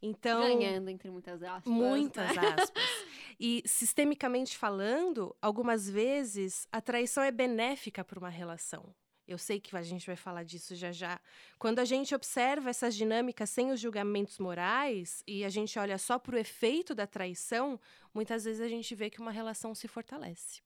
Então, 0.00 0.40
Ganhando, 0.42 0.88
entre 0.88 1.10
muitas 1.10 1.42
aspas. 1.42 1.72
muitas 1.72 2.36
né? 2.36 2.42
aspas. 2.56 3.06
E 3.38 3.62
sistemicamente 3.66 4.56
falando, 4.56 5.34
algumas 5.42 5.88
vezes 5.88 6.66
a 6.70 6.80
traição 6.80 7.22
é 7.22 7.30
benéfica 7.30 8.04
para 8.04 8.18
uma 8.18 8.28
relação. 8.28 8.94
Eu 9.26 9.36
sei 9.36 9.60
que 9.60 9.76
a 9.76 9.82
gente 9.82 10.06
vai 10.06 10.16
falar 10.16 10.42
disso 10.42 10.74
já 10.74 10.90
já. 10.90 11.20
Quando 11.58 11.80
a 11.80 11.84
gente 11.84 12.14
observa 12.14 12.70
essas 12.70 12.96
dinâmicas 12.96 13.50
sem 13.50 13.70
os 13.70 13.78
julgamentos 13.78 14.38
morais 14.38 15.22
e 15.26 15.44
a 15.44 15.50
gente 15.50 15.78
olha 15.78 15.98
só 15.98 16.18
para 16.18 16.34
o 16.34 16.38
efeito 16.38 16.94
da 16.94 17.06
traição, 17.06 17.78
muitas 18.14 18.44
vezes 18.44 18.62
a 18.62 18.68
gente 18.68 18.94
vê 18.94 19.10
que 19.10 19.20
uma 19.20 19.30
relação 19.30 19.74
se 19.74 19.86
fortalece. 19.86 20.62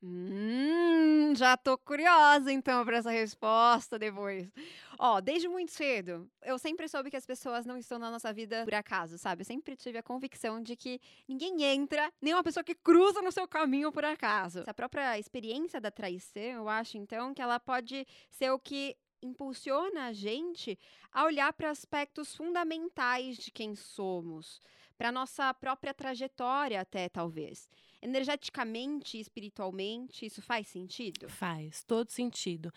Hum, 0.00 1.34
já 1.34 1.56
tô 1.56 1.76
curiosa 1.76 2.52
então 2.52 2.84
para 2.84 2.98
essa 2.98 3.10
resposta 3.10 3.98
depois. 3.98 4.48
Ó, 4.96 5.20
desde 5.20 5.48
muito 5.48 5.72
cedo, 5.72 6.30
eu 6.44 6.56
sempre 6.56 6.88
soube 6.88 7.10
que 7.10 7.16
as 7.16 7.26
pessoas 7.26 7.66
não 7.66 7.76
estão 7.76 7.98
na 7.98 8.08
nossa 8.08 8.32
vida 8.32 8.64
por 8.64 8.74
acaso, 8.74 9.18
sabe? 9.18 9.42
Eu 9.42 9.46
sempre 9.46 9.74
tive 9.76 9.98
a 9.98 10.02
convicção 10.02 10.62
de 10.62 10.76
que 10.76 11.00
ninguém 11.26 11.64
entra, 11.64 12.12
nem 12.22 12.32
uma 12.32 12.44
pessoa 12.44 12.62
que 12.62 12.76
cruza 12.76 13.20
no 13.22 13.32
seu 13.32 13.48
caminho 13.48 13.90
por 13.90 14.04
acaso. 14.04 14.60
Essa 14.60 14.72
própria 14.74 15.18
experiência 15.18 15.80
da 15.80 15.90
traição, 15.90 16.42
eu 16.42 16.68
acho 16.68 16.96
então 16.96 17.34
que 17.34 17.42
ela 17.42 17.58
pode 17.58 18.06
ser 18.30 18.52
o 18.52 18.58
que 18.58 18.96
impulsiona 19.20 20.06
a 20.06 20.12
gente 20.12 20.78
a 21.10 21.24
olhar 21.24 21.52
para 21.52 21.70
aspectos 21.70 22.36
fundamentais 22.36 23.36
de 23.36 23.50
quem 23.50 23.74
somos, 23.74 24.60
para 24.96 25.10
nossa 25.10 25.52
própria 25.54 25.92
trajetória 25.92 26.80
até 26.80 27.08
talvez 27.08 27.68
energeticamente 28.00 29.18
espiritualmente, 29.18 30.26
isso 30.26 30.42
faz 30.42 30.68
sentido? 30.68 31.28
Faz 31.28 31.82
todo 31.82 32.10
sentido. 32.10 32.72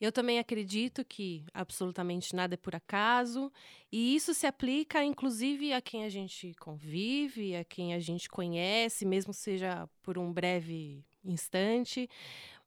Eu 0.00 0.10
também 0.10 0.40
acredito 0.40 1.04
que 1.04 1.44
absolutamente 1.54 2.34
nada 2.34 2.54
é 2.54 2.56
por 2.56 2.74
acaso, 2.74 3.52
e 3.90 4.16
isso 4.16 4.34
se 4.34 4.48
aplica 4.48 5.04
inclusive 5.04 5.72
a 5.72 5.80
quem 5.80 6.04
a 6.04 6.08
gente 6.08 6.52
convive, 6.58 7.54
a 7.54 7.64
quem 7.64 7.94
a 7.94 8.00
gente 8.00 8.28
conhece, 8.28 9.04
mesmo 9.04 9.32
seja 9.32 9.88
por 10.02 10.18
um 10.18 10.32
breve 10.32 11.04
instante. 11.24 12.08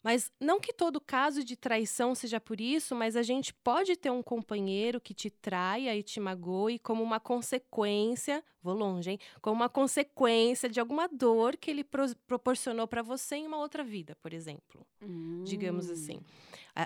Mas 0.06 0.32
não 0.39 0.60
que 0.60 0.72
todo 0.72 1.02
caso 1.02 1.44
de 1.44 1.56
traição 1.56 2.13
seja 2.13 2.39
por 2.39 2.62
isso, 2.62 2.94
mas 2.94 3.15
a 3.15 3.24
gente 3.24 3.52
pode 3.52 3.96
ter 3.96 4.12
um 4.12 4.22
companheiro 4.22 5.02
que 5.02 5.15
te 5.15 5.32
traia 5.32 5.96
e 5.96 6.04
te 6.04 6.20
magoe 6.20 6.78
como 6.78 7.02
uma 7.02 7.20
consequência, 7.20 8.44
vou 8.62 8.76
longe, 8.76 9.10
hein? 9.10 9.20
Como 9.41 9.56
uma 9.56 9.68
consequência 9.68 10.70
de 10.70 10.80
alguma 10.80 11.08
dor 11.08 11.58
que 11.58 11.72
ele 11.72 11.84
pro 11.84 12.06
proporcionou 12.28 12.88
para 12.88 13.02
você 13.02 13.38
em 13.38 13.48
uma 13.48 13.58
outra 13.58 13.84
vida, 13.84 14.15
por 14.22 14.32
exemplo. 14.32 14.86
Hum. 15.02 15.44
Digamos 15.44 15.89
assim. 15.89 16.20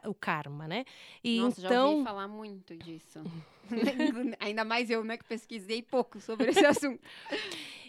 o 0.06 0.14
karma, 0.14 0.66
né? 0.66 0.86
E 1.22 1.42
Nossa, 1.42 1.60
então... 1.60 1.72
já 1.74 1.86
ouvi 1.88 2.04
falar 2.06 2.28
muito 2.30 2.78
disso. 2.78 3.20
Ainda 4.40 4.64
mais 4.64 4.90
eu, 4.90 5.04
né, 5.04 5.18
que 5.18 5.26
pesquisei 5.26 5.82
pouco 5.82 6.22
sobre 6.22 6.52
esse 6.52 6.64
assunto. 6.66 7.02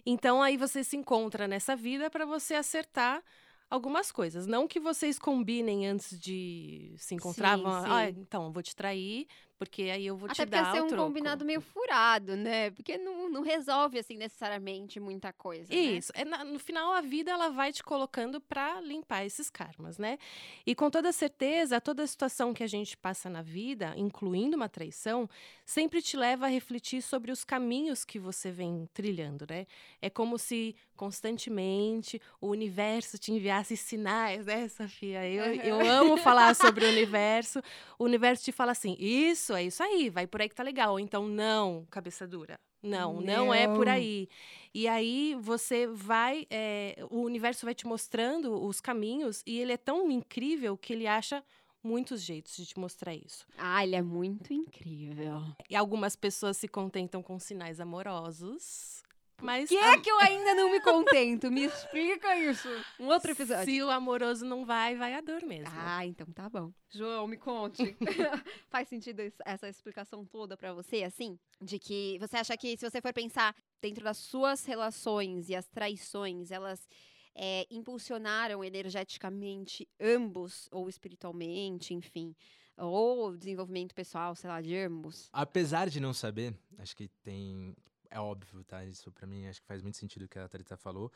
então 0.04 0.42
aí 0.42 0.56
você 0.56 0.82
se 0.82 0.96
encontra 0.96 1.46
nessa 1.46 1.76
vida 1.76 2.10
para 2.10 2.26
você 2.26 2.54
acertar 2.54 3.22
algumas 3.70 4.10
coisas. 4.10 4.46
Não 4.46 4.66
que 4.66 4.80
vocês 4.80 5.18
combinem 5.18 5.86
antes 5.86 6.18
de 6.18 6.94
se 6.98 7.14
encontrar. 7.14 7.56
Sim, 7.56 7.62
vão, 7.62 7.82
sim. 7.82 7.88
Ah, 7.90 8.10
então, 8.10 8.52
vou 8.52 8.62
te 8.62 8.74
trair, 8.74 9.26
porque 9.60 9.82
aí 9.82 10.06
eu 10.06 10.16
vou 10.16 10.26
Até 10.26 10.46
te 10.46 10.48
dar 10.48 10.62
Até 10.62 10.78
ser 10.78 10.84
um 10.84 10.88
troco. 10.88 11.04
combinado 11.04 11.44
meio 11.44 11.60
furado, 11.60 12.34
né? 12.34 12.70
Porque 12.70 12.96
não, 12.96 13.28
não 13.28 13.42
resolve, 13.42 13.98
assim, 13.98 14.16
necessariamente 14.16 14.98
muita 14.98 15.34
coisa, 15.34 15.74
Isso. 15.74 16.10
Né? 16.16 16.22
É, 16.22 16.24
na, 16.24 16.42
no 16.42 16.58
final, 16.58 16.94
a 16.94 17.02
vida, 17.02 17.30
ela 17.30 17.50
vai 17.50 17.70
te 17.70 17.84
colocando 17.84 18.40
para 18.40 18.80
limpar 18.80 19.26
esses 19.26 19.50
karmas, 19.50 19.98
né? 19.98 20.18
E 20.66 20.74
com 20.74 20.88
toda 20.88 21.12
certeza, 21.12 21.78
toda 21.78 22.06
situação 22.06 22.54
que 22.54 22.62
a 22.62 22.66
gente 22.66 22.96
passa 22.96 23.28
na 23.28 23.42
vida, 23.42 23.92
incluindo 23.98 24.56
uma 24.56 24.66
traição, 24.66 25.28
sempre 25.62 26.00
te 26.00 26.16
leva 26.16 26.46
a 26.46 26.48
refletir 26.48 27.02
sobre 27.02 27.30
os 27.30 27.44
caminhos 27.44 28.02
que 28.02 28.18
você 28.18 28.50
vem 28.50 28.88
trilhando, 28.94 29.46
né? 29.46 29.66
É 30.00 30.08
como 30.08 30.38
se 30.38 30.74
constantemente 30.96 32.20
o 32.40 32.48
universo 32.48 33.18
te 33.18 33.32
enviasse 33.32 33.76
sinais, 33.76 34.46
né, 34.46 34.68
Sofia? 34.68 35.26
Eu, 35.28 35.44
uhum. 35.44 35.80
eu 35.82 35.90
amo 35.90 36.16
falar 36.16 36.54
sobre 36.56 36.84
o 36.84 36.88
universo. 36.88 37.62
O 37.98 38.04
universo 38.04 38.44
te 38.44 38.52
fala 38.52 38.72
assim: 38.72 38.96
isso 38.98 39.49
isso, 39.50 39.54
é 39.54 39.64
isso 39.64 39.82
aí, 39.82 40.10
vai 40.10 40.26
por 40.26 40.40
aí 40.40 40.48
que 40.48 40.54
tá 40.54 40.62
legal. 40.62 40.92
Ou 40.92 41.00
então, 41.00 41.26
não, 41.26 41.86
cabeça 41.90 42.26
dura. 42.26 42.58
Não, 42.82 43.14
não, 43.14 43.46
não 43.46 43.54
é 43.54 43.66
por 43.66 43.88
aí. 43.88 44.28
E 44.72 44.88
aí 44.88 45.36
você 45.40 45.86
vai, 45.86 46.46
é, 46.50 46.96
o 47.10 47.20
universo 47.22 47.66
vai 47.66 47.74
te 47.74 47.86
mostrando 47.86 48.64
os 48.64 48.80
caminhos 48.80 49.42
e 49.46 49.58
ele 49.58 49.72
é 49.72 49.76
tão 49.76 50.10
incrível 50.10 50.76
que 50.78 50.92
ele 50.92 51.06
acha 51.06 51.44
muitos 51.82 52.22
jeitos 52.22 52.56
de 52.56 52.66
te 52.66 52.78
mostrar 52.78 53.14
isso. 53.14 53.46
Ah, 53.58 53.84
ele 53.84 53.96
é 53.96 54.02
muito 54.02 54.52
incrível. 54.52 55.42
E 55.68 55.76
algumas 55.76 56.16
pessoas 56.16 56.56
se 56.56 56.68
contentam 56.68 57.22
com 57.22 57.38
sinais 57.38 57.80
amorosos, 57.80 59.02
mas 59.42 59.68
que 59.68 59.76
é 59.76 59.98
que 59.98 60.10
eu 60.10 60.18
ainda 60.20 60.54
não 60.54 60.70
me 60.70 60.80
contento? 60.80 61.50
Me 61.50 61.64
explica 61.64 62.36
isso. 62.38 62.68
Um 62.98 63.06
outro 63.06 63.32
episódio. 63.32 63.64
se 63.64 63.82
o 63.82 63.90
amoroso 63.90 64.44
não 64.44 64.64
vai, 64.64 64.96
vai 64.96 65.14
a 65.14 65.20
dor 65.20 65.42
mesmo. 65.42 65.72
Ah, 65.76 66.04
então 66.06 66.26
tá 66.32 66.48
bom. 66.48 66.72
João, 66.90 67.26
me 67.26 67.36
conte. 67.36 67.96
Faz 68.68 68.88
sentido 68.88 69.20
essa 69.44 69.68
explicação 69.68 70.24
toda 70.24 70.56
pra 70.56 70.72
você, 70.72 71.02
assim? 71.02 71.38
De 71.60 71.78
que 71.78 72.18
você 72.18 72.36
acha 72.36 72.56
que, 72.56 72.76
se 72.76 72.88
você 72.88 73.00
for 73.00 73.12
pensar 73.12 73.54
dentro 73.80 74.04
das 74.04 74.18
suas 74.18 74.64
relações 74.64 75.48
e 75.48 75.54
as 75.54 75.68
traições, 75.68 76.50
elas 76.50 76.88
é, 77.34 77.66
impulsionaram 77.70 78.62
energeticamente 78.64 79.88
ambos, 80.00 80.68
ou 80.70 80.88
espiritualmente, 80.88 81.94
enfim, 81.94 82.34
ou 82.76 83.36
desenvolvimento 83.36 83.94
pessoal, 83.94 84.34
sei 84.34 84.48
lá, 84.48 84.60
de 84.60 84.76
ambos? 84.76 85.28
Apesar 85.32 85.88
de 85.88 86.00
não 86.00 86.12
saber, 86.12 86.54
acho 86.78 86.96
que 86.96 87.08
tem. 87.22 87.74
É 88.10 88.18
óbvio, 88.18 88.64
tá? 88.64 88.84
Isso 88.84 89.10
pra 89.12 89.26
mim 89.26 89.46
acho 89.46 89.60
que 89.60 89.66
faz 89.66 89.82
muito 89.82 89.96
sentido 89.96 90.24
o 90.24 90.28
que 90.28 90.38
a 90.38 90.48
Thalita 90.48 90.76
falou. 90.76 91.12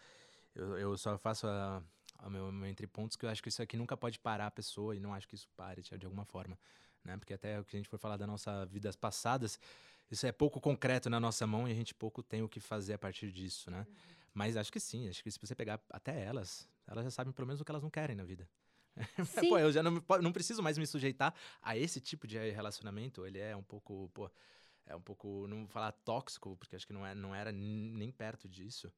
Eu, 0.55 0.79
eu 0.79 0.97
só 0.97 1.19
faço 1.19 1.47
a, 1.47 1.83
a 2.19 2.31
meu, 2.31 2.53
meu 2.53 2.69
entre 2.69 2.87
pontos 2.87 3.17
que 3.17 3.27
eu 3.27 3.31
acho 3.31 3.43
que 3.43 3.49
isso 3.49 3.61
aqui 3.61 3.77
nunca 3.77 3.97
pode 3.97 4.19
parar 4.19 4.47
a 4.47 4.51
pessoa 4.51 4.95
e 4.95 5.01
não 5.01 5.13
acho 5.13 5.27
que 5.27 5.35
isso 5.35 5.49
pare 5.57 5.83
de, 5.83 6.07
alguma 6.07 6.25
forma. 6.25 6.57
Né? 7.05 7.17
Porque 7.17 7.35
até 7.35 7.59
o 7.59 7.65
que 7.65 7.77
a 7.77 7.79
gente 7.79 7.89
for 7.89 7.99
falar 7.99 8.17
da 8.17 8.27
nossa 8.27 8.65
vidas 8.67 8.95
passadas, 8.95 9.59
isso 10.11 10.27
é 10.27 10.33
pouco 10.33 10.61
concreto 10.61 11.11
na 11.11 11.19
nossa 11.19 11.47
mão 11.47 11.67
e 11.69 11.73
a 11.73 11.75
gente 11.75 11.93
pouco 11.93 12.23
tem 12.23 12.43
o 12.43 12.49
que 12.49 12.61
fazer 12.61 12.95
a 12.95 12.99
partir 12.99 13.33
disso, 13.33 13.71
né? 13.71 13.87
Mas 14.33 14.57
acho 14.57 14.73
que 14.73 14.81
sim, 14.81 15.09
acho 15.09 15.23
que 15.23 15.31
se 15.31 15.39
você 15.41 15.55
pegar 15.55 15.81
até 15.91 16.25
elas, 16.25 16.69
elas 16.87 17.05
já 17.05 17.11
sabem 17.11 17.33
pelo 17.33 17.47
menos 17.47 17.61
o 17.61 17.65
que 17.65 17.71
elas 17.71 17.83
não 17.83 17.91
querem 17.91 18.17
na 18.17 18.25
vida. 18.25 18.49
Pô, 19.49 19.59
eu 19.59 19.73
já 19.73 19.83
não, 19.83 20.03
não 20.23 20.33
preciso 20.33 20.63
mais 20.63 20.79
me 20.79 20.87
sujeitar 20.87 21.35
a 21.61 21.77
esse 21.77 22.01
tipo 22.01 22.27
de 22.27 22.39
relacionamento. 22.51 23.27
Ele 23.27 23.39
é 23.39 23.57
um 23.57 23.63
pouco, 23.63 24.09
pô, 24.15 24.31
é 24.87 24.95
um 24.95 25.01
pouco, 25.01 25.47
não 25.49 25.59
vou 25.61 25.69
falar 25.69 25.93
tóxico, 25.93 26.57
porque 26.57 26.77
acho 26.77 26.87
que 26.87 26.93
não, 26.93 27.07
é, 27.07 27.15
não 27.15 27.35
era 27.35 27.51
nem 27.53 28.11
perto 28.11 28.49
disso. 28.49 28.93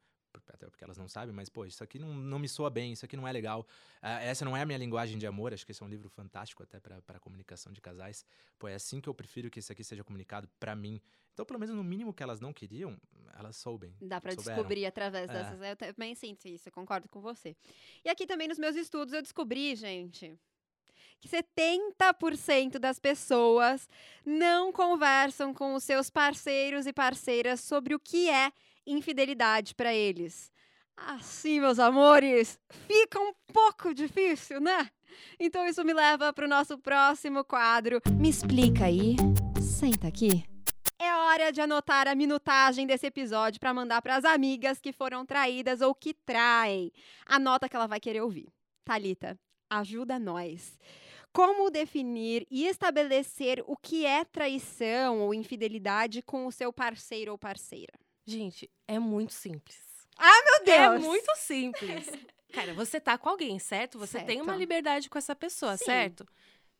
Até 0.48 0.68
porque 0.68 0.84
elas 0.84 0.98
não 0.98 1.08
sabem, 1.08 1.34
mas, 1.34 1.48
pô, 1.48 1.64
isso 1.64 1.82
aqui 1.82 1.98
não, 1.98 2.12
não 2.12 2.38
me 2.38 2.46
soa 2.46 2.68
bem, 2.68 2.92
isso 2.92 3.06
aqui 3.06 3.16
não 3.16 3.26
é 3.26 3.32
legal. 3.32 3.66
Ah, 4.02 4.20
essa 4.22 4.44
não 4.44 4.54
é 4.54 4.60
a 4.60 4.66
minha 4.66 4.76
linguagem 4.76 5.16
de 5.16 5.26
amor, 5.26 5.54
acho 5.54 5.64
que 5.64 5.72
esse 5.72 5.82
é 5.82 5.86
um 5.86 5.88
livro 5.88 6.10
fantástico 6.10 6.62
até 6.62 6.78
para 6.78 7.18
comunicação 7.18 7.72
de 7.72 7.80
casais. 7.80 8.22
Pô, 8.58 8.68
é 8.68 8.74
assim 8.74 9.00
que 9.00 9.08
eu 9.08 9.14
prefiro 9.14 9.50
que 9.50 9.60
isso 9.60 9.72
aqui 9.72 9.82
seja 9.82 10.04
comunicado 10.04 10.46
para 10.60 10.76
mim. 10.76 11.00
Então, 11.32 11.46
pelo 11.46 11.58
menos 11.58 11.74
no 11.74 11.82
mínimo 11.82 12.12
que 12.12 12.22
elas 12.22 12.38
não 12.38 12.52
queriam, 12.52 13.00
elas 13.38 13.56
soubem. 13.56 13.96
Dá 13.98 14.20
pra 14.20 14.32
souberam. 14.32 14.56
descobrir 14.56 14.84
através 14.84 15.30
É. 15.30 15.32
dessas. 15.32 15.58
Eu 15.62 15.94
também 15.94 16.14
sinto 16.14 16.46
isso, 16.48 16.68
eu 16.68 16.72
concordo 16.72 17.08
com 17.08 17.22
você. 17.22 17.56
E 18.04 18.10
aqui 18.10 18.26
também 18.26 18.46
nos 18.46 18.58
meus 18.58 18.76
estudos 18.76 19.14
eu 19.14 19.22
descobri, 19.22 19.74
gente, 19.74 20.38
que 21.20 21.28
70% 21.28 22.78
das 22.78 22.98
pessoas 22.98 23.88
não 24.24 24.72
conversam 24.72 25.52
com 25.52 25.74
os 25.74 25.84
seus 25.84 26.10
parceiros 26.10 26.86
e 26.86 26.92
parceiras 26.92 27.60
sobre 27.60 27.94
o 27.94 28.00
que 28.00 28.28
é 28.28 28.52
infidelidade 28.86 29.74
pra 29.74 29.94
eles. 29.94 30.50
Assim, 30.96 31.60
meus 31.60 31.78
amores, 31.78 32.58
fica 32.86 33.20
um 33.20 33.32
pouco 33.52 33.92
difícil, 33.92 34.60
né? 34.60 34.90
Então 35.38 35.66
isso 35.66 35.84
me 35.84 35.92
leva 35.92 36.32
pro 36.32 36.48
nosso 36.48 36.78
próximo 36.78 37.44
quadro. 37.44 38.00
Me 38.18 38.30
explica 38.30 38.86
aí. 38.86 39.16
Senta 39.60 40.08
aqui. 40.08 40.44
É 40.98 41.14
hora 41.14 41.52
de 41.52 41.60
anotar 41.60 42.08
a 42.08 42.14
minutagem 42.14 42.86
desse 42.86 43.06
episódio 43.06 43.60
para 43.60 43.74
mandar 43.74 44.00
para 44.00 44.16
as 44.16 44.24
amigas 44.24 44.80
que 44.80 44.92
foram 44.92 45.26
traídas 45.26 45.82
ou 45.82 45.94
que 45.94 46.14
traem. 46.14 46.90
Anota 47.26 47.68
que 47.68 47.76
ela 47.76 47.86
vai 47.86 48.00
querer 48.00 48.22
ouvir. 48.22 48.48
Talita, 48.82 49.38
ajuda 49.68 50.18
nós. 50.18 50.78
Como 51.36 51.68
definir 51.70 52.46
e 52.50 52.66
estabelecer 52.66 53.62
o 53.66 53.76
que 53.76 54.06
é 54.06 54.24
traição 54.24 55.20
ou 55.20 55.34
infidelidade 55.34 56.22
com 56.22 56.46
o 56.46 56.50
seu 56.50 56.72
parceiro 56.72 57.30
ou 57.32 57.36
parceira? 57.36 57.92
Gente, 58.24 58.70
é 58.88 58.98
muito 58.98 59.34
simples. 59.34 59.76
Meu 60.64 60.74
É 60.74 60.98
muito 60.98 61.36
simples. 61.36 62.06
Cara, 62.54 62.72
você 62.72 62.98
tá 62.98 63.18
com 63.18 63.28
alguém, 63.28 63.58
certo? 63.58 63.98
Você 63.98 64.18
tem 64.22 64.38
uma 64.40 64.52
Certo. 64.52 64.58
liberdade 64.58 65.10
com 65.10 65.18
essa 65.18 65.36
pessoa, 65.36 65.76
Sim. 65.76 65.84
certo? 65.84 66.26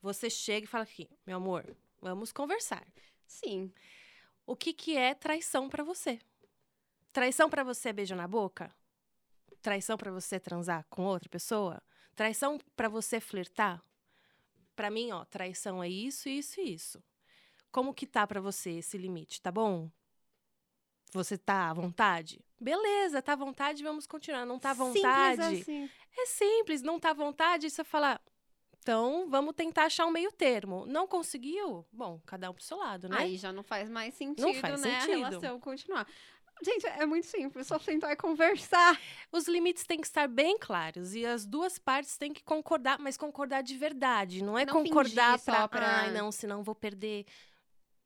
Você 0.01 0.31
chega 0.31 0.65
e 0.65 0.67
fala 0.67 0.85
aqui, 0.85 1.07
meu 1.27 1.37
amor, 1.37 1.77
vamos 2.01 2.33
conversar. 2.33 2.83
Sim. 3.27 3.71
O 4.47 4.57
que 4.57 4.73
que 4.73 4.97
é 4.97 5.13
traição 5.13 5.69
pra 5.69 5.85
você? 5.85 6.19
Traição 7.13 7.51
pra 7.51 7.63
você 7.63 7.91
é 7.91 7.93
beijo 7.93 8.15
na 8.15 8.27
boca? 8.27 8.75
Traição 9.61 9.99
pra 9.99 10.11
você 10.11 10.37
é 10.37 10.39
transar 10.39 10.87
com 10.89 11.05
outra 11.05 11.29
pessoa? 11.29 11.83
Traição 12.15 12.59
pra 12.75 12.89
você 12.89 13.17
é 13.17 13.21
flertar? 13.21 13.85
Pra 14.77 14.91
mim, 14.91 15.11
ó, 15.11 15.24
traição 15.24 15.83
é 15.83 15.89
isso, 15.89 16.29
isso 16.29 16.61
e 16.61 16.74
isso. 16.74 17.03
Como 17.72 17.95
que 17.95 18.07
tá 18.07 18.27
pra 18.27 18.41
você 18.41 18.72
esse 18.72 18.99
limite, 18.99 19.41
tá 19.41 19.51
bom? 19.51 19.91
Você 21.12 21.39
tá 21.39 21.70
à 21.70 21.72
vontade? 21.72 22.45
Beleza, 22.61 23.22
tá 23.22 23.33
à 23.33 23.37
vontade, 23.37 23.83
vamos 23.83 24.07
continuar. 24.07 24.45
Não 24.45 24.59
tá 24.59 24.70
à 24.70 24.74
Simples 24.74 24.95
vontade? 25.03 25.61
assim. 25.62 25.91
É 26.16 26.27
simples, 26.27 26.83
não 26.83 27.01
tá 27.01 27.11
à 27.11 27.14
vontade, 27.14 27.70
você 27.70 27.83
fala. 27.83 28.20
Então, 28.79 29.29
vamos 29.29 29.55
tentar 29.55 29.87
achar 29.87 30.07
um 30.07 30.11
meio 30.11 30.31
termo. 30.31 30.87
Não 30.87 31.09
conseguiu? 31.09 31.85
Bom, 31.91 32.20
cada 32.24 32.51
um 32.51 32.55
pro 32.55 32.62
seu 32.62 32.77
lado, 32.77 33.09
né? 33.09 33.16
Aí 33.18 33.37
já 33.37 33.53
não 33.53 33.62
faz 33.62 33.89
mais 33.89 34.14
sentido, 34.14 34.61
faz 34.61 34.81
né? 34.81 35.01
sentido. 35.01 35.24
A 35.24 35.29
relação 35.29 35.59
continuar. 35.59 36.07
Gente, 36.63 36.87
é 36.87 37.05
muito 37.05 37.27
simples, 37.27 37.67
só 37.67 37.79
sentar 37.79 38.13
e 38.13 38.17
conversar. 38.17 38.99
Os 39.31 39.47
limites 39.47 39.85
têm 39.85 40.01
que 40.01 40.07
estar 40.07 40.27
bem 40.27 40.59
claros 40.59 41.15
e 41.15 41.25
as 41.25 41.45
duas 41.45 41.79
partes 41.79 42.17
têm 42.17 42.33
que 42.33 42.43
concordar, 42.43 42.99
mas 42.99 43.17
concordar 43.17 43.63
de 43.63 43.77
verdade. 43.77 44.43
Não 44.43 44.59
é 44.59 44.65
Não 44.65 44.73
concordar 44.73 45.39
pra, 45.41 45.69
pra- 45.69 45.97
ai, 46.01 46.13
não, 46.13 46.33
senão 46.33 46.63
vou 46.63 46.75
perder. 46.75 47.27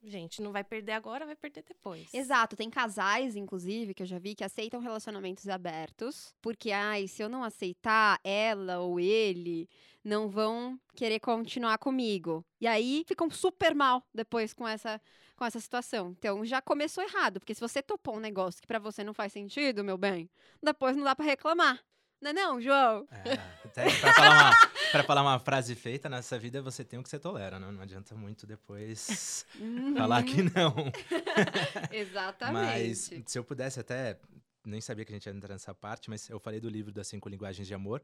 Gente, 0.03 0.41
não 0.41 0.51
vai 0.51 0.65
perder 0.65 0.93
agora, 0.93 1.27
vai 1.27 1.37
perder 1.37 1.63
depois. 1.63 2.13
Exato, 2.15 2.57
tem 2.57 2.71
casais, 2.71 3.37
inclusive, 3.37 3.93
que 3.93 4.03
eu 4.03 4.07
já 4.07 4.19
vi 4.19 4.35
que 4.35 4.43
aceitam 4.43 4.81
relacionamentos 4.81 5.47
abertos, 5.49 6.35
porque, 6.41 6.73
ai, 6.73 7.07
se 7.07 7.23
eu 7.23 7.29
não 7.29 7.45
aceitar, 7.45 8.19
ela 8.25 8.79
ou 8.81 8.99
ele 8.99 9.69
não 10.03 10.29
vão 10.29 10.81
querer 10.95 11.21
continuar 11.21 11.77
comigo. 11.79 12.45
E 12.59 12.67
aí 12.67 13.05
ficam 13.07 13.31
super 13.31 13.75
mal 13.75 14.03
depois 14.15 14.55
com 14.55 14.67
essa, 14.67 15.01
com 15.37 15.45
essa 15.45 15.61
situação. 15.61 16.15
Então 16.19 16.45
já 16.47 16.63
começou 16.63 17.05
errado, 17.05 17.39
porque 17.39 17.55
se 17.55 17.61
você 17.61 17.83
topou 17.83 18.17
um 18.17 18.21
negócio 18.21 18.61
que 18.61 18.67
pra 18.67 18.79
você 18.79 19.05
não 19.05 19.13
faz 19.13 19.33
sentido, 19.33 19.85
meu 19.85 19.99
bem, 19.99 20.31
depois 20.63 20.97
não 20.97 21.05
dá 21.05 21.15
pra 21.15 21.27
reclamar. 21.27 21.79
Não 22.21 22.31
é 22.31 22.33
não, 22.35 22.61
João? 22.61 23.09
É, 23.11 23.33
até 23.65 23.85
pra 23.99 24.13
falar, 24.13 24.35
uma, 24.35 24.71
pra 24.93 25.03
falar 25.05 25.23
uma 25.23 25.39
frase 25.39 25.75
feita, 25.75 26.07
nessa 26.07 26.39
vida 26.39 26.61
você 26.61 26.85
tem 26.85 26.99
o 26.99 27.03
que 27.03 27.09
você 27.09 27.19
tolera, 27.19 27.59
né? 27.59 27.71
Não 27.71 27.81
adianta 27.81 28.15
muito 28.15 28.47
depois 28.47 29.47
falar 29.97 30.23
que 30.23 30.43
não. 30.43 30.75
Exatamente. 31.91 32.53
Mas 32.53 33.11
se 33.25 33.39
eu 33.39 33.43
pudesse 33.43 33.81
até, 33.81 34.19
nem 34.67 34.83
sabia 34.83 35.05
que 35.07 35.13
a 35.13 35.17
gente 35.17 35.27
ia 35.27 35.33
entrar 35.33 35.55
nessa 35.55 35.75
parte, 35.75 36.11
mas 36.11 36.29
eu 36.29 36.39
falei 36.39 36.61
do 36.61 36.69
livro 36.69 36.93
das 36.93 37.09
cinco 37.09 37.27
linguagens 37.27 37.67
de 37.67 37.73
amor. 37.73 38.03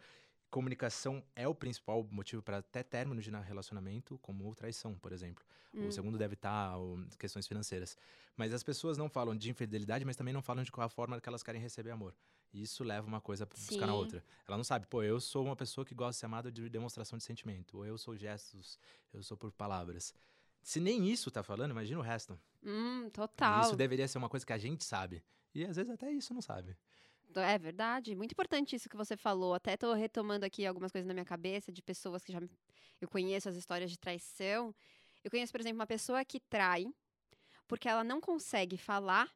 Comunicação 0.50 1.22
é 1.34 1.46
o 1.46 1.54
principal 1.54 2.06
motivo 2.10 2.40
para 2.40 2.58
até 2.58 2.82
término 2.82 3.20
de 3.20 3.30
relacionamento, 3.30 4.18
como 4.18 4.54
traição, 4.54 4.94
por 4.94 5.12
exemplo. 5.12 5.44
Hum. 5.74 5.88
O 5.88 5.92
segundo 5.92 6.16
deve 6.16 6.34
estar 6.34 6.78
o, 6.78 7.04
questões 7.18 7.46
financeiras. 7.46 7.98
Mas 8.34 8.54
as 8.54 8.62
pessoas 8.62 8.96
não 8.96 9.10
falam 9.10 9.36
de 9.36 9.50
infidelidade, 9.50 10.06
mas 10.06 10.16
também 10.16 10.32
não 10.32 10.40
falam 10.40 10.64
de 10.64 10.72
qual 10.72 10.86
a 10.86 10.88
forma 10.88 11.20
que 11.20 11.28
elas 11.28 11.42
querem 11.42 11.60
receber 11.60 11.90
amor. 11.90 12.14
E 12.52 12.62
isso 12.62 12.82
leva 12.84 13.06
uma 13.06 13.20
coisa 13.20 13.46
para 13.46 13.58
buscar 13.58 13.86
na 13.86 13.94
outra. 13.94 14.24
Ela 14.46 14.56
não 14.56 14.64
sabe, 14.64 14.86
pô, 14.86 15.02
eu 15.02 15.20
sou 15.20 15.44
uma 15.44 15.56
pessoa 15.56 15.84
que 15.84 15.94
gosta 15.94 16.12
de 16.12 16.16
ser 16.18 16.26
amada 16.26 16.50
de 16.50 16.68
demonstração 16.68 17.18
de 17.18 17.24
sentimento, 17.24 17.78
ou 17.78 17.86
eu 17.86 17.98
sou 17.98 18.16
gestos, 18.16 18.78
eu 19.12 19.22
sou 19.22 19.36
por 19.36 19.52
palavras. 19.52 20.14
Se 20.62 20.80
nem 20.80 21.08
isso 21.08 21.30
tá 21.30 21.42
falando, 21.42 21.70
imagina 21.70 22.00
o 22.00 22.02
resto. 22.02 22.38
Hum, 22.64 23.08
total. 23.10 23.62
Isso 23.62 23.76
deveria 23.76 24.08
ser 24.08 24.18
uma 24.18 24.28
coisa 24.28 24.44
que 24.44 24.52
a 24.52 24.58
gente 24.58 24.84
sabe. 24.84 25.22
E 25.54 25.64
às 25.64 25.76
vezes 25.76 25.92
até 25.92 26.10
isso 26.10 26.34
não 26.34 26.42
sabe. 26.42 26.76
É 27.34 27.58
verdade, 27.58 28.16
muito 28.16 28.32
importante 28.32 28.74
isso 28.74 28.88
que 28.88 28.96
você 28.96 29.16
falou. 29.16 29.54
Até 29.54 29.76
tô 29.76 29.92
retomando 29.92 30.46
aqui 30.46 30.64
algumas 30.64 30.90
coisas 30.90 31.06
na 31.06 31.12
minha 31.12 31.24
cabeça 31.24 31.70
de 31.70 31.82
pessoas 31.82 32.24
que 32.24 32.32
já 32.32 32.40
eu 33.00 33.08
conheço 33.08 33.48
as 33.48 33.56
histórias 33.56 33.90
de 33.90 33.98
traição. 33.98 34.74
Eu 35.22 35.30
conheço, 35.30 35.52
por 35.52 35.60
exemplo, 35.60 35.78
uma 35.78 35.86
pessoa 35.86 36.24
que 36.24 36.40
trai 36.40 36.86
porque 37.68 37.88
ela 37.88 38.04
não 38.04 38.20
consegue 38.20 38.76
falar 38.76 39.30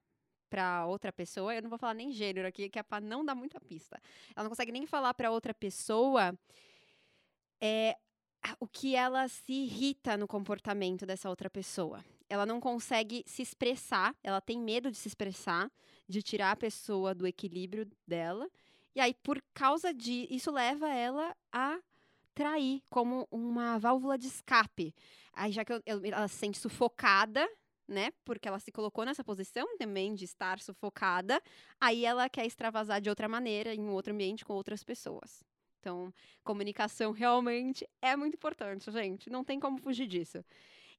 pra 0.51 0.85
outra 0.87 1.13
pessoa. 1.13 1.55
Eu 1.55 1.63
não 1.63 1.71
vou 1.71 1.79
falar 1.79 1.95
nem 1.95 2.13
gênero 2.13 2.47
aqui, 2.49 2.69
que 2.69 2.79
é 2.79 2.83
pra 2.83 3.01
não 3.01 3.25
dar 3.25 3.35
muita 3.35 3.61
pista. 3.61 3.99
Ela 4.35 4.43
não 4.45 4.51
consegue 4.51 4.73
nem 4.73 4.85
falar 4.87 5.15
pra 5.15 5.31
outra 5.31 5.55
pessoa 5.55 6.37
é, 7.63 7.97
o 8.59 8.67
que 8.67 8.97
ela 8.97 9.29
se 9.29 9.53
irrita 9.53 10.17
no 10.17 10.27
comportamento 10.27 11.07
dessa 11.07 11.29
outra 11.29 11.49
pessoa. 11.49 12.05
Ela 12.29 12.45
não 12.47 12.61
consegue 12.61 13.23
se 13.27 13.43
expressar, 13.43 14.15
ela 14.23 14.41
tem 14.41 14.59
medo 14.59 14.91
de 14.91 14.97
se 14.97 15.09
expressar 15.09 15.71
de 16.09 16.23
tirar 16.23 16.53
a 16.53 16.57
pessoa 16.57 17.15
do 17.15 17.27
equilíbrio 17.27 17.89
dela. 18.07 18.49
E 18.95 19.01
aí, 19.01 19.15
por 19.15 19.41
causa 19.55 19.95
de. 19.95 20.27
Isso 20.31 20.51
leva 20.51 20.89
ela 20.89 21.37
a 21.53 21.79
trair 22.35 22.83
como 22.89 23.29
uma 23.31 23.79
válvula 23.79 24.17
de 24.19 24.27
escape. 24.27 24.95
Aí, 25.33 25.53
já 25.53 25.65
que 25.65 25.73
eu- 25.73 25.83
eu- 25.87 26.01
ela 26.05 26.27
se 26.29 26.37
sente 26.37 26.59
sufocada, 26.59 27.49
né? 27.91 28.12
Porque 28.24 28.49
ela 28.49 28.59
se 28.59 28.70
colocou 28.70 29.05
nessa 29.05 29.24
posição 29.24 29.76
também 29.76 30.14
de 30.14 30.24
estar 30.24 30.61
sufocada. 30.61 31.43
Aí 31.80 32.05
ela 32.05 32.28
quer 32.28 32.47
extravasar 32.47 33.01
de 33.01 33.11
outra 33.11 33.28
maneira, 33.28 33.74
em 33.74 33.80
um 33.80 33.93
outro 33.93 34.12
ambiente, 34.12 34.45
com 34.45 34.55
outras 34.55 34.84
pessoas. 34.84 35.45
Então, 35.80 36.12
comunicação 36.45 37.11
realmente 37.11 37.86
é 38.01 38.14
muito 38.14 38.34
importante, 38.34 38.91
gente. 38.91 39.28
Não 39.28 39.43
tem 39.43 39.59
como 39.59 39.78
fugir 39.78 40.07
disso. 40.07 40.45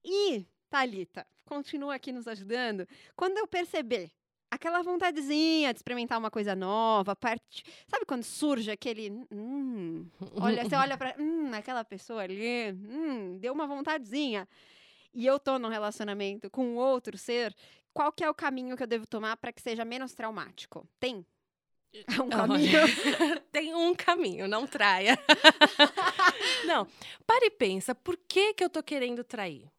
E, 0.03 0.45
Thalita, 0.69 1.25
continua 1.45 1.95
aqui 1.95 2.11
nos 2.11 2.27
ajudando. 2.27 2.87
Quando 3.15 3.37
eu 3.37 3.47
perceber 3.47 4.11
aquela 4.49 4.81
vontadezinha 4.81 5.71
de 5.71 5.77
experimentar 5.77 6.19
uma 6.19 6.29
coisa 6.29 6.53
nova, 6.55 7.15
parte, 7.15 7.63
sabe 7.87 8.05
quando 8.05 8.23
surge 8.23 8.69
aquele, 8.69 9.09
hum, 9.31 10.05
olha, 10.35 10.65
você 10.65 10.75
olha 10.75 10.97
para, 10.97 11.15
hum, 11.17 11.53
aquela 11.53 11.85
pessoa 11.85 12.23
ali, 12.23 12.73
hum, 12.73 13.37
deu 13.39 13.53
uma 13.53 13.65
vontadezinha. 13.65 14.47
E 15.13 15.25
eu 15.25 15.39
tô 15.39 15.59
num 15.59 15.67
relacionamento 15.69 16.49
com 16.49 16.75
outro 16.75 17.17
ser, 17.17 17.55
qual 17.93 18.11
que 18.11 18.23
é 18.23 18.29
o 18.29 18.33
caminho 18.33 18.77
que 18.77 18.83
eu 18.83 18.87
devo 18.87 19.05
tomar 19.05 19.35
para 19.37 19.51
que 19.51 19.61
seja 19.61 19.83
menos 19.83 20.13
traumático? 20.13 20.87
Tem 20.99 21.25
um 22.23 22.29
caminho. 22.29 22.79
Tem 23.51 23.75
um 23.75 23.93
caminho, 23.93 24.47
não 24.47 24.65
traia. 24.65 25.19
não, 26.65 26.87
pare 27.25 27.47
e 27.47 27.51
pensa, 27.51 27.93
por 27.93 28.17
que 28.17 28.53
que 28.53 28.63
eu 28.63 28.69
tô 28.69 28.81
querendo 28.81 29.23
trair? 29.23 29.69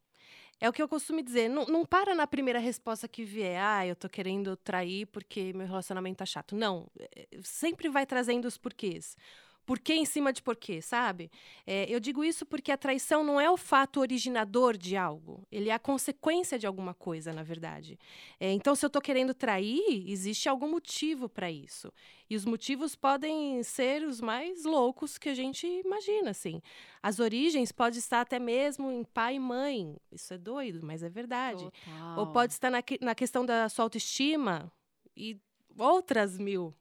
É 0.60 0.68
o 0.68 0.72
que 0.72 0.80
eu 0.80 0.88
costumo 0.88 1.20
dizer, 1.20 1.48
não, 1.48 1.64
não 1.66 1.84
para 1.84 2.14
na 2.14 2.24
primeira 2.24 2.60
resposta 2.60 3.08
que 3.08 3.24
vier, 3.24 3.60
ah, 3.60 3.84
eu 3.84 3.96
tô 3.96 4.08
querendo 4.08 4.56
trair 4.56 5.06
porque 5.06 5.52
meu 5.52 5.66
relacionamento 5.66 6.18
tá 6.18 6.26
chato. 6.26 6.54
Não, 6.54 6.86
é, 6.96 7.26
sempre 7.42 7.88
vai 7.88 8.06
trazendo 8.06 8.46
os 8.46 8.56
porquês 8.56 9.16
porquê 9.64 9.94
em 9.94 10.04
cima 10.04 10.32
de 10.32 10.42
porquê, 10.42 10.82
sabe? 10.82 11.30
É, 11.66 11.86
eu 11.88 12.00
digo 12.00 12.24
isso 12.24 12.44
porque 12.44 12.72
a 12.72 12.76
traição 12.76 13.22
não 13.22 13.40
é 13.40 13.50
o 13.50 13.56
fato 13.56 14.00
originador 14.00 14.76
de 14.76 14.96
algo, 14.96 15.46
ele 15.50 15.68
é 15.68 15.72
a 15.72 15.78
consequência 15.78 16.58
de 16.58 16.66
alguma 16.66 16.94
coisa, 16.94 17.32
na 17.32 17.42
verdade. 17.42 17.98
É, 18.40 18.50
então, 18.52 18.74
se 18.74 18.84
eu 18.84 18.88
estou 18.88 19.00
querendo 19.00 19.34
trair, 19.34 20.04
existe 20.08 20.48
algum 20.48 20.68
motivo 20.68 21.28
para 21.28 21.50
isso. 21.50 21.92
E 22.28 22.36
os 22.36 22.44
motivos 22.44 22.96
podem 22.96 23.62
ser 23.62 24.04
os 24.04 24.20
mais 24.20 24.64
loucos 24.64 25.18
que 25.18 25.28
a 25.28 25.34
gente 25.34 25.66
imagina, 25.66 26.30
assim. 26.30 26.62
As 27.02 27.18
origens 27.20 27.70
podem 27.70 27.98
estar 27.98 28.20
até 28.22 28.38
mesmo 28.38 28.90
em 28.90 29.04
pai 29.04 29.36
e 29.36 29.40
mãe. 29.40 29.96
Isso 30.10 30.32
é 30.32 30.38
doido, 30.38 30.80
mas 30.82 31.02
é 31.02 31.08
verdade. 31.08 31.64
Total. 31.64 32.18
Ou 32.18 32.26
pode 32.28 32.52
estar 32.52 32.70
na, 32.70 32.82
na 33.00 33.14
questão 33.14 33.44
da 33.44 33.68
sua 33.68 33.84
autoestima 33.84 34.72
e 35.16 35.38
outras 35.76 36.38
mil. 36.38 36.74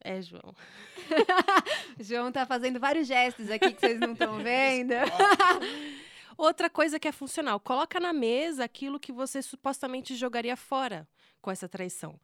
É, 0.00 0.20
João. 0.22 0.54
João 2.00 2.30
tá 2.32 2.46
fazendo 2.46 2.78
vários 2.78 3.06
gestos 3.06 3.50
aqui 3.50 3.72
que 3.72 3.80
vocês 3.80 4.00
não 4.00 4.12
estão 4.12 4.38
vendo. 4.42 4.94
Outra 6.36 6.70
coisa 6.70 7.00
que 7.00 7.08
é 7.08 7.12
funcional, 7.12 7.58
coloca 7.58 7.98
na 7.98 8.12
mesa 8.12 8.64
aquilo 8.64 9.00
que 9.00 9.10
você 9.12 9.42
supostamente 9.42 10.14
jogaria 10.14 10.56
fora 10.56 11.08
com 11.40 11.50
essa 11.50 11.68
traição. 11.68 12.18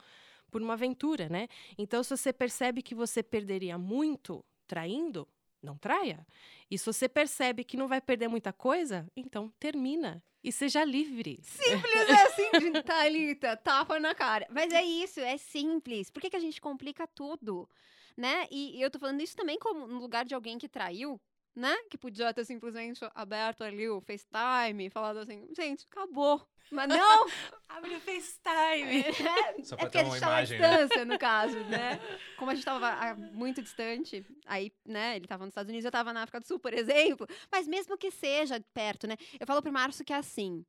Por 0.51 0.63
uma 0.63 0.75
aventura, 0.75 1.29
né? 1.29 1.49
Então, 1.77 2.03
se 2.03 2.17
você 2.17 2.33
percebe 2.33 2.81
que 2.81 2.95
você 2.95 3.23
perderia 3.25 3.77
muito 3.77 4.45
traindo, 4.69 5.27
não 5.61 5.77
traia. 5.77 6.25
E 6.71 6.79
se 6.79 6.87
você 6.87 7.09
percebe 7.09 7.65
que 7.65 7.77
não 7.77 7.89
vai 7.89 8.01
perder 8.01 8.29
muita 8.29 8.53
coisa, 8.53 9.07
então 9.17 9.53
termina 9.59 10.23
e 10.45 10.53
seja 10.53 10.85
livre. 10.85 11.41
Simples 11.43 12.11
assim, 12.11 12.73
Thalita, 12.85 13.57
tapa 13.57 13.99
na 13.99 14.15
cara. 14.15 14.47
Mas 14.51 14.73
é 14.73 14.85
isso, 14.85 15.19
é 15.19 15.39
simples. 15.39 16.11
Por 16.11 16.21
que, 16.21 16.31
que 16.31 16.37
a 16.37 16.41
gente 16.41 16.61
complica 16.61 17.07
tudo? 17.07 17.69
Né? 18.17 18.47
E, 18.51 18.79
e 18.79 18.83
eu 18.83 18.91
tô 18.91 18.99
falando 18.99 19.21
isso 19.21 19.37
também 19.37 19.59
como 19.59 19.87
no 19.87 19.99
lugar 19.99 20.25
de 20.25 20.35
alguém 20.35 20.57
que 20.59 20.69
traiu, 20.69 21.21
né? 21.55 21.75
Que 21.91 21.99
podia 21.99 22.33
ter 22.33 22.45
simplesmente 22.45 23.01
aberto 23.15 23.63
ali 23.63 23.89
o 23.89 24.01
FaceTime 24.01 24.87
e 24.87 24.91
falado 24.91 25.19
assim, 25.19 25.49
gente, 25.57 25.87
acabou. 25.91 26.47
Mas 26.71 26.89
não! 26.89 27.27
Abre 27.69 27.97
o 27.97 28.01
FaceTime. 28.01 29.01
É, 29.01 29.63
Só 29.63 29.75
é 29.75 29.79
pra 29.79 29.87
porque 29.87 29.99
ter 29.99 30.05
uma 30.05 30.13
gente 30.13 30.21
tava 30.21 30.35
à 30.35 30.39
imagem, 30.39 30.59
né? 30.59 30.69
distância, 30.69 31.05
no 31.05 31.19
caso, 31.19 31.59
né? 31.65 32.01
Como 32.39 32.51
a 32.51 32.55
gente 32.55 32.65
tava 32.65 33.15
muito 33.33 33.63
distante, 33.63 34.25
aí, 34.47 34.73
né, 34.85 35.17
ele 35.17 35.27
tava 35.27 35.45
nos 35.45 35.51
Estados 35.53 35.69
Unidos, 35.69 35.85
eu 35.85 35.93
tava 35.93 36.13
na 36.13 36.23
África 36.23 36.41
do 36.41 36.47
Sul, 36.47 36.59
por 36.59 36.73
exemplo. 36.73 37.27
Mas 37.51 37.67
mesmo 37.67 37.99
que 37.99 38.11
seja 38.11 38.61
perto, 38.73 39.07
né? 39.07 39.17
Eu 39.39 39.47
falo 39.47 39.61
pro 39.61 39.73
Márcio 39.73 40.05
que 40.05 40.13
é 40.13 40.17
assim, 40.17 40.65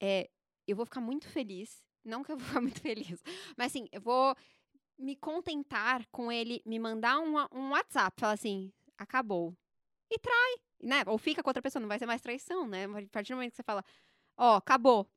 é, 0.00 0.28
eu 0.66 0.76
vou 0.76 0.86
ficar 0.86 1.00
muito 1.00 1.28
feliz, 1.28 1.84
não 2.04 2.22
que 2.22 2.32
eu 2.32 2.36
vou 2.36 2.46
ficar 2.46 2.60
muito 2.60 2.80
feliz, 2.80 3.22
mas 3.56 3.72
assim, 3.72 3.86
eu 3.92 4.00
vou 4.00 4.34
me 5.00 5.16
contentar 5.16 6.06
com 6.12 6.30
ele 6.30 6.62
me 6.64 6.78
mandar 6.78 7.18
um, 7.18 7.36
um 7.52 7.70
WhatsApp, 7.70 8.20
falar 8.20 8.34
assim, 8.34 8.72
acabou. 8.98 9.56
E 10.10 10.18
trai, 10.18 10.56
né? 10.82 11.02
Ou 11.06 11.16
fica 11.16 11.42
com 11.42 11.50
outra 11.50 11.62
pessoa, 11.62 11.80
não 11.80 11.88
vai 11.88 11.98
ser 11.98 12.06
mais 12.06 12.20
traição, 12.20 12.66
né? 12.66 12.84
A 12.84 13.08
partir 13.10 13.32
do 13.32 13.36
momento 13.36 13.50
que 13.52 13.56
você 13.56 13.62
fala, 13.62 13.84
ó, 14.36 14.56
acabou. 14.56 15.08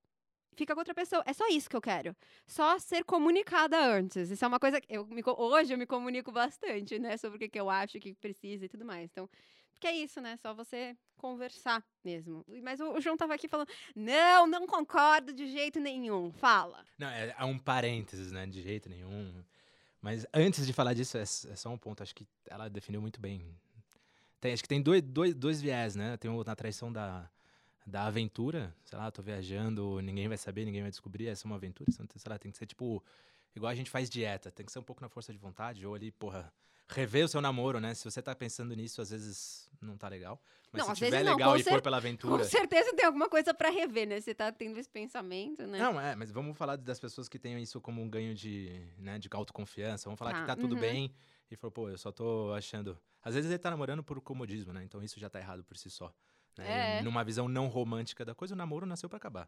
Fica 0.56 0.74
com 0.74 0.82
outra 0.82 0.94
pessoa. 0.94 1.24
É 1.26 1.34
só 1.34 1.48
isso 1.50 1.70
que 1.70 1.76
eu 1.76 1.82
quero. 1.82 2.16
Só 2.46 2.78
ser 2.78 3.04
comunicada 3.04 3.78
antes. 3.78 4.30
Isso 4.30 4.46
é 4.46 4.48
uma 4.48 4.60
coisa 4.60 4.80
que 4.80 4.94
eu 4.94 5.06
me 5.08 5.24
hoje 5.26 5.74
eu 5.74 5.78
me 5.78 5.86
comunico 5.86 6.32
bastante, 6.32 7.00
né? 7.00 7.18
Sobre 7.18 7.38
o 7.38 7.40
que, 7.40 7.50
que 7.50 7.60
eu 7.60 7.70
acho 7.70 8.00
que 8.00 8.14
precisa 8.14 8.66
e 8.66 8.70
tudo 8.70 8.86
mais. 8.86 9.10
Então, 9.12 9.28
porque 9.72 9.88
é 9.88 9.96
isso, 9.96 10.22
né? 10.22 10.38
Só 10.38 10.54
você 10.54 10.96
conversar 11.18 11.84
mesmo. 12.04 12.46
Mas 12.62 12.80
o, 12.80 12.94
o 12.94 13.02
João 13.02 13.18
tava 13.18 13.34
aqui 13.34 13.48
falando: 13.48 13.70
não, 13.96 14.46
não 14.46 14.68
concordo 14.68 15.34
de 15.34 15.48
jeito 15.48 15.80
nenhum. 15.80 16.32
Fala. 16.32 16.86
Não, 16.98 17.10
é, 17.10 17.36
é 17.38 17.44
um 17.46 17.58
parênteses, 17.58 18.32
né? 18.32 18.46
De 18.46 18.62
jeito 18.62 18.90
nenhum. 18.90 19.44
Mas 20.04 20.26
antes 20.34 20.68
de 20.68 20.74
falar 20.74 20.94
disso, 20.94 21.18
é, 21.18 21.22
é 21.22 21.56
só 21.56 21.70
um 21.70 21.78
ponto. 21.78 22.04
Acho 22.04 22.14
que 22.14 22.28
ela 22.50 22.70
definiu 22.70 23.02
muito 23.02 23.22
bem. 23.22 23.58
Tem, 24.42 24.52
acho 24.52 24.62
que 24.62 24.68
tem 24.68 24.82
dois, 24.82 25.02
dois, 25.02 25.34
dois 25.34 25.62
viés, 25.62 25.96
né? 25.96 26.18
Tem 26.18 26.30
o 26.30 26.44
na 26.44 26.54
traição 26.58 26.92
da, 26.92 27.30
da 27.88 28.06
aventura. 28.06 28.76
Sei 28.84 28.98
lá, 28.98 29.10
tô 29.10 29.22
viajando, 29.22 30.02
ninguém 30.02 30.28
vai 30.28 30.38
saber, 30.38 30.66
ninguém 30.66 30.82
vai 30.82 30.92
descobrir. 30.92 31.28
Essa 31.28 31.46
é 31.46 31.50
uma 31.50 31.56
aventura. 31.56 31.90
Sei 31.90 32.04
lá, 32.28 32.38
tem 32.38 32.52
que 32.52 32.58
ser 32.58 32.66
tipo. 32.66 33.02
Igual 33.56 33.72
a 33.72 33.76
gente 33.76 33.90
faz 33.90 34.10
dieta. 34.10 34.52
Tem 34.52 34.66
que 34.66 34.74
ser 34.74 34.80
um 34.80 34.84
pouco 34.84 35.02
na 35.02 35.08
força 35.08 35.32
de 35.32 35.40
vontade. 35.40 35.88
Ou 35.88 35.96
ali, 35.96 36.12
porra, 36.12 36.52
rever 36.90 37.26
o 37.26 37.28
seu 37.28 37.42
namoro, 37.42 37.80
né? 37.80 37.94
Se 37.94 38.04
você 38.04 38.22
tá 38.22 38.36
pensando 38.36 38.76
nisso, 38.76 39.02
às 39.02 39.10
vezes 39.10 39.70
não 39.82 39.98
tá 39.98 40.08
legal. 40.08 40.42
Mas 40.72 40.88
Não, 40.88 40.96
se 40.96 41.06
tiver 41.06 41.24
não, 41.24 41.34
legal 41.34 41.52
com 41.52 41.58
e 41.58 41.64
cer- 41.64 41.74
for 41.74 41.82
pela 41.82 41.98
aventura. 41.98 42.44
Com 42.44 42.50
certeza 42.50 42.94
tem 42.96 43.06
alguma 43.06 43.30
coisa 43.30 43.54
pra 43.54 43.70
rever, 43.70 44.08
né? 44.08 44.20
Você 44.20 44.34
tá 44.34 44.52
tendo 44.52 44.78
esse 44.80 44.90
pensamento, 44.90 45.68
né? 45.68 45.78
Não, 45.78 46.00
é, 46.02 46.16
mas 46.16 46.32
vamos 46.32 46.58
falar 46.58 46.76
das 46.78 47.00
pessoas 47.00 47.30
que 47.30 47.38
tenham 47.38 47.60
isso 47.60 47.80
como 47.80 48.02
um 48.02 48.10
ganho 48.10 48.34
de, 48.34 48.82
né, 48.98 49.20
de 49.20 49.30
autoconfiança. 49.32 50.06
Vamos 50.06 50.18
falar 50.18 50.32
Tá, 50.34 50.42
que 50.42 50.48
tá 50.48 50.56
tudo 50.56 50.74
uhum. 50.76 50.82
bem 50.82 51.14
e 51.52 51.56
falou, 51.56 51.72
pô, 51.72 51.90
eu 51.90 51.98
só 51.98 52.12
tô 52.12 52.52
achando. 52.54 53.00
Às 53.22 53.36
vezes 53.36 53.52
ele 53.52 53.60
tá 53.60 53.70
namorando 53.70 54.04
por 54.04 54.20
comodismo, 54.22 54.74
né? 54.74 54.84
Então 54.84 55.04
isso 55.04 55.20
já 55.20 55.30
tá 55.30 55.40
errado 55.40 55.64
por 55.64 55.78
si 55.78 55.90
só. 55.92 56.12
né? 56.58 57.00
É. 57.00 57.02
Numa 57.04 57.24
visão 57.24 57.48
não 57.48 57.68
romântica 57.68 58.26
da 58.26 58.34
coisa, 58.34 58.56
o 58.56 58.58
namoro 58.58 58.86
nasceu 58.88 59.08
pra 59.08 59.18
acabar. 59.18 59.48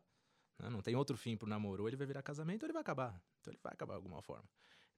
né? 0.60 0.70
Não 0.70 0.82
tem 0.82 0.96
outro 0.96 1.18
fim 1.18 1.36
pro 1.36 1.48
namoro. 1.50 1.82
Ou 1.84 1.90
ele 1.90 1.98
vai 1.98 2.06
virar 2.06 2.22
casamento 2.22 2.64
ou 2.64 2.68
ele 2.68 2.74
vai 2.74 2.82
acabar. 2.82 3.20
Então 3.42 3.52
ele 3.52 3.60
vai 3.64 3.74
acabar 3.74 3.94
de 3.94 3.98
alguma 3.98 4.22
forma. 4.22 4.46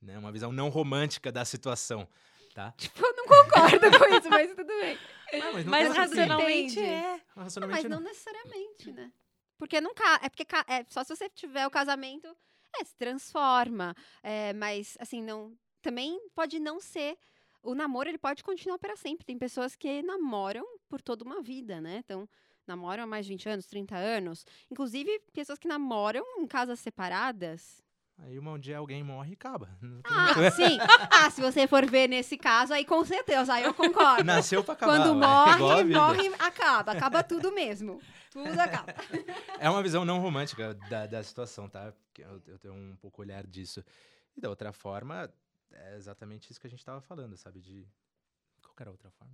Né? 0.02 0.18
Uma 0.18 0.32
visão 0.32 0.52
não 0.52 0.70
romântica 0.70 1.32
da 1.32 1.44
situação, 1.46 2.08
tá? 2.54 2.74
Tipo, 2.78 3.06
eu 3.06 3.16
não 3.16 3.26
concordo 3.26 4.00
com 4.00 4.16
isso, 4.16 4.30
mas 4.30 4.50
tudo 4.50 4.66
bem. 4.66 4.98
Ah, 5.30 5.52
mas 5.52 5.66
não 5.66 5.72
Mas 5.72 5.94
racionalmente 5.94 6.80
Entende. 6.80 6.90
é. 6.90 7.22
um 7.36 7.60
Não, 7.60 7.68
mas 7.68 7.84
não 7.84 8.00
necessariamente, 8.00 8.94
né? 8.94 9.12
Porque 9.58 9.82
não 9.82 9.94
ca... 9.94 10.22
é 10.24 10.30
porque 10.30 10.46
ca- 10.46 10.64
é 10.70 10.86
só 10.88 11.04
se 11.04 11.14
você 11.14 11.30
tiver 11.30 11.68
o 11.68 11.70
casamento, 11.70 12.34
é, 12.80 12.84
se 12.86 12.96
transforma, 12.96 13.94
é, 14.24 14.54
mas 14.54 14.96
assim 15.02 15.22
não, 15.22 15.54
também 15.82 16.18
pode 16.34 16.60
não 16.62 16.80
ser 16.80 17.18
o 17.62 17.76
namoro, 17.76 18.08
ele 18.08 18.18
pode 18.18 18.42
continuar 18.44 18.78
para 18.80 18.96
sempre. 18.96 19.26
Tem 19.26 19.38
pessoas 19.38 19.76
que 19.76 20.02
namoram 20.02 20.66
por 20.88 21.02
toda 21.02 21.26
uma 21.26 21.42
vida, 21.42 21.82
né? 21.82 21.98
Então, 21.98 22.30
namoram 22.66 23.04
há 23.04 23.08
mais 23.08 23.26
de 23.26 23.34
20 23.34 23.50
anos, 23.50 23.66
30 23.66 23.96
anos, 23.98 24.46
inclusive 24.72 25.20
pessoas 25.34 25.60
que 25.60 25.68
namoram 25.68 26.24
em 26.40 26.48
casas 26.48 26.80
separadas. 26.80 27.84
Aí 28.20 28.40
um 28.40 28.58
dia 28.58 28.78
alguém 28.78 29.04
morre 29.04 29.32
e 29.32 29.34
acaba. 29.34 29.70
Ah, 30.10 30.52
sim. 30.52 30.78
Ah, 31.12 31.30
se 31.30 31.42
você 31.42 31.68
for 31.68 31.86
ver 31.86 32.08
nesse 32.08 32.38
caso, 32.38 32.74
aí 32.74 32.84
com 32.86 33.04
certeza, 33.06 33.54
aí 33.54 33.64
eu 33.64 33.74
concordo. 33.74 34.24
Nasceu 34.24 34.64
pra 34.64 34.74
acabar. 34.74 34.98
Quando 34.98 35.24
a 35.24 35.58
morre, 35.58 35.84
morre, 35.94 36.28
acaba. 36.40 36.92
Acaba 36.94 37.24
tudo 37.24 37.52
mesmo. 37.52 38.02
Tudo 38.32 38.60
acaba. 38.60 38.94
É 39.60 39.70
uma 39.70 39.82
visão 39.82 40.06
não 40.06 40.20
romântica 40.20 40.76
da, 40.90 41.08
da 41.08 41.24
situação, 41.24 41.68
tá? 41.68 41.94
Eu, 42.18 42.42
eu 42.46 42.60
tenho 42.60 42.74
um 42.74 42.96
pouco 42.96 43.22
olhar 43.22 43.46
disso. 43.46 43.84
E 44.36 44.42
da 44.42 44.50
outra 44.50 44.72
forma, 44.72 45.32
é 45.72 45.96
exatamente 45.96 46.52
isso 46.52 46.60
que 46.60 46.68
a 46.68 46.70
gente 46.70 46.86
tava 46.86 47.02
falando, 47.02 47.36
sabe? 47.38 47.60
De. 47.60 47.88
Qual 48.62 48.76
que 48.76 48.84
era 48.84 48.90
a 48.90 48.94
outra 48.94 49.10
forma? 49.12 49.34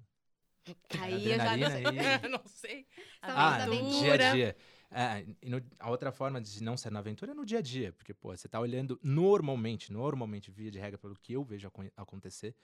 Aí 0.99 1.32
eu 1.32 1.38
já 1.38 1.57
não 1.57 1.70
sei. 1.70 1.84
Não 2.32 2.47
sei. 2.47 2.88
Ah, 3.22 3.66
no 3.66 3.89
dia 3.99 4.14
a 4.14 4.18
dia. 4.34 4.55
É, 4.91 5.26
e 5.41 5.49
no- 5.49 5.61
a 5.80 5.89
outra 5.89 6.11
forma 6.11 6.39
de 6.39 6.61
não 6.64 6.78
ser 6.78 6.91
na 6.91 6.99
aventura 6.99 7.32
é 7.32 7.34
no 7.34 7.45
dia 7.45 7.57
a 7.57 7.61
dia. 7.61 7.91
Porque, 7.93 8.14
pô, 8.14 8.36
você 8.36 8.47
tá 8.47 8.59
olhando 8.59 8.99
normalmente, 9.01 9.91
normalmente, 9.91 10.51
via 10.51 10.70
de 10.70 10.78
regra, 10.80 10.97
pelo 10.99 11.16
que 11.16 11.34
eu 11.34 11.43
vejo 11.43 11.68
acon- 11.68 11.89
acontecer, 11.97 12.55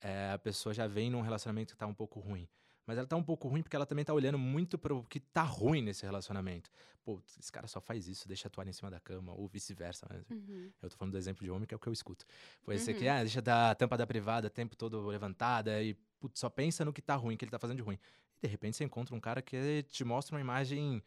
é, 0.00 0.32
a 0.32 0.38
pessoa 0.38 0.74
já 0.74 0.86
vem 0.86 1.10
num 1.10 1.22
relacionamento 1.22 1.72
que 1.72 1.78
tá 1.78 1.86
um 1.86 1.94
pouco 1.94 2.20
ruim. 2.20 2.46
Mas 2.86 2.98
ela 2.98 3.06
tá 3.06 3.16
um 3.16 3.22
pouco 3.22 3.48
ruim 3.48 3.62
porque 3.62 3.74
ela 3.74 3.86
também 3.86 4.04
tá 4.04 4.12
olhando 4.12 4.38
muito 4.38 4.76
pro 4.76 5.02
que 5.04 5.18
tá 5.18 5.42
ruim 5.42 5.80
nesse 5.80 6.04
relacionamento. 6.04 6.70
Pô, 7.02 7.18
esse 7.40 7.50
cara 7.50 7.66
só 7.66 7.80
faz 7.80 8.06
isso, 8.08 8.28
deixa 8.28 8.46
a 8.46 8.50
toalha 8.50 8.68
em 8.68 8.74
cima 8.74 8.90
da 8.90 9.00
cama, 9.00 9.32
ou 9.32 9.48
vice-versa. 9.48 10.06
Né? 10.10 10.20
Uhum. 10.30 10.70
Eu 10.82 10.90
tô 10.90 10.96
falando 10.98 11.12
do 11.12 11.18
exemplo 11.18 11.42
de 11.42 11.50
homem, 11.50 11.66
que 11.66 11.72
é 11.72 11.76
o 11.76 11.80
que 11.80 11.88
eu 11.88 11.92
escuto. 11.94 12.26
Pô, 12.62 12.72
esse 12.72 12.90
aqui, 12.90 13.06
Uhum. 13.06 13.10
ah, 13.12 13.20
deixa 13.20 13.40
da 13.40 13.70
a 13.70 13.74
tampa 13.74 13.96
da 13.96 14.06
privada 14.06 14.48
o 14.48 14.50
tempo 14.50 14.76
todo 14.76 15.00
levantada 15.06 15.82
e 15.82 15.96
putz, 16.24 16.40
só 16.40 16.48
pensa 16.48 16.84
no 16.84 16.92
que 16.92 17.02
tá 17.02 17.14
ruim, 17.14 17.36
que 17.36 17.44
ele 17.44 17.50
tá 17.50 17.58
fazendo 17.58 17.76
de 17.76 17.82
ruim. 17.82 17.98
E 18.38 18.46
de 18.46 18.48
repente 18.48 18.78
você 18.78 18.84
encontra 18.84 19.14
um 19.14 19.20
cara 19.20 19.42
que 19.42 19.82
te 19.82 20.04
mostra 20.04 20.34
uma 20.34 20.40
imagem 20.40 21.02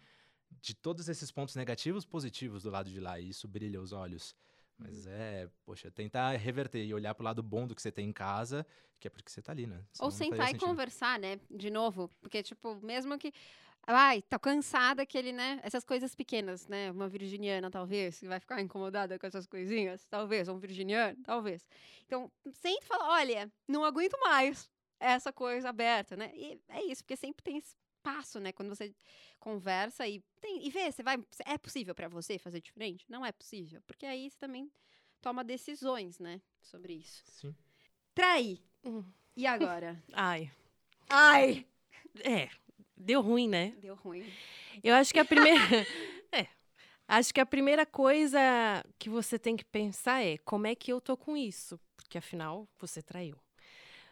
de 0.61 0.75
todos 0.75 1.09
esses 1.09 1.31
pontos 1.31 1.55
negativos 1.55 2.05
positivos 2.05 2.63
do 2.63 2.69
lado 2.69 2.89
de 2.89 2.99
lá, 2.99 3.19
e 3.19 3.29
isso 3.29 3.47
brilha 3.47 3.81
os 3.81 3.91
olhos. 3.91 4.35
Mas 4.77 5.07
é, 5.07 5.49
poxa, 5.65 5.89
tentar 5.89 6.37
reverter 6.37 6.85
e 6.85 6.93
olhar 6.93 7.15
pro 7.15 7.25
lado 7.25 7.41
bom 7.41 7.65
do 7.65 7.73
que 7.73 7.81
você 7.81 7.91
tem 7.91 8.07
em 8.07 8.13
casa, 8.13 8.65
que 8.99 9.07
é 9.07 9.09
porque 9.09 9.31
você 9.31 9.41
tá 9.41 9.51
ali, 9.51 9.65
né? 9.65 9.83
Senão 9.91 10.05
Ou 10.05 10.11
sentar 10.11 10.53
e 10.53 10.57
conversar, 10.59 11.19
né? 11.19 11.39
De 11.49 11.71
novo. 11.71 12.11
Porque, 12.21 12.43
tipo, 12.43 12.75
mesmo 12.75 13.17
que. 13.17 13.33
Ai, 13.87 14.21
tá 14.21 14.37
cansada 14.37 15.01
aquele, 15.01 15.31
né? 15.31 15.59
Essas 15.63 15.83
coisas 15.83 16.13
pequenas, 16.13 16.67
né? 16.67 16.91
Uma 16.91 17.07
virginiana, 17.07 17.71
talvez, 17.71 18.19
que 18.19 18.27
vai 18.27 18.39
ficar 18.39 18.61
incomodada 18.61 19.17
com 19.17 19.25
essas 19.25 19.47
coisinhas. 19.47 20.05
Talvez. 20.05 20.47
Um 20.47 20.59
virginiano, 20.59 21.17
talvez. 21.23 21.65
Então, 22.05 22.31
senta 22.51 22.83
e 22.83 22.85
fala: 22.85 23.13
olha, 23.13 23.51
não 23.67 23.83
aguento 23.83 24.19
mais 24.19 24.69
essa 24.99 25.31
coisa 25.31 25.69
aberta, 25.69 26.15
né? 26.15 26.31
E 26.35 26.59
é 26.69 26.83
isso, 26.83 27.03
porque 27.03 27.15
sempre 27.15 27.43
tem 27.43 27.57
espaço, 27.57 28.39
né? 28.39 28.51
Quando 28.51 28.69
você 28.69 28.93
conversa 29.39 30.07
e, 30.07 30.23
tem, 30.39 30.65
e 30.65 30.69
vê, 30.69 30.91
você 30.91 31.03
vai. 31.03 31.17
É 31.45 31.57
possível 31.57 31.93
pra 31.93 32.07
você 32.07 32.37
fazer 32.37 32.61
diferente? 32.61 33.05
Não 33.09 33.25
é 33.25 33.31
possível. 33.31 33.81
Porque 33.85 34.05
aí 34.05 34.29
você 34.29 34.37
também 34.37 34.71
toma 35.21 35.43
decisões, 35.43 36.19
né? 36.19 36.41
Sobre 36.61 36.93
isso. 36.93 37.23
Sim. 37.25 37.55
Trair. 38.13 38.59
Hum. 38.83 39.03
E 39.35 39.45
agora? 39.45 40.01
Ai. 40.13 40.51
Ai! 41.09 41.67
É, 42.23 42.49
deu 42.95 43.21
ruim, 43.21 43.47
né? 43.47 43.75
Deu 43.79 43.95
ruim. 43.95 44.25
Eu 44.83 44.95
acho 44.95 45.13
que 45.13 45.19
a 45.19 45.25
primeira. 45.25 45.59
é. 46.31 46.47
Acho 47.07 47.33
que 47.33 47.39
a 47.39 47.45
primeira 47.45 47.85
coisa 47.85 48.39
que 48.99 49.09
você 49.09 49.39
tem 49.39 49.55
que 49.55 49.63
pensar 49.63 50.21
é 50.23 50.37
como 50.39 50.67
é 50.67 50.75
que 50.75 50.91
eu 50.91 50.99
tô 50.99 51.15
com 51.15 51.37
isso? 51.37 51.79
Porque 51.95 52.17
afinal, 52.17 52.67
você 52.77 53.01
traiu. 53.01 53.37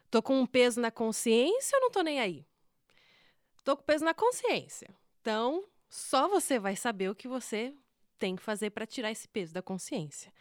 Tô 0.10 0.22
com 0.22 0.40
um 0.40 0.46
peso 0.46 0.80
na 0.80 0.92
consciência 0.92 1.78
ou 1.78 1.82
não 1.82 1.92
tô 1.92 2.02
nem 2.02 2.20
aí? 2.20 2.46
Tô 3.64 3.76
com 3.76 3.84
peso 3.84 4.06
na 4.06 4.14
consciência. 4.14 4.90
Então, 5.22 5.66
só 5.90 6.28
você 6.28 6.60
vai 6.60 6.76
saber 6.76 7.10
o 7.10 7.16
que 7.16 7.28
você 7.28 7.74
tem 8.18 8.36
que 8.36 8.42
fazer 8.42 8.70
para 8.70 8.86
tirar 8.86 9.12
esse 9.12 9.28
peso 9.28 9.54
da 9.54 9.62
consciência. 9.62 10.32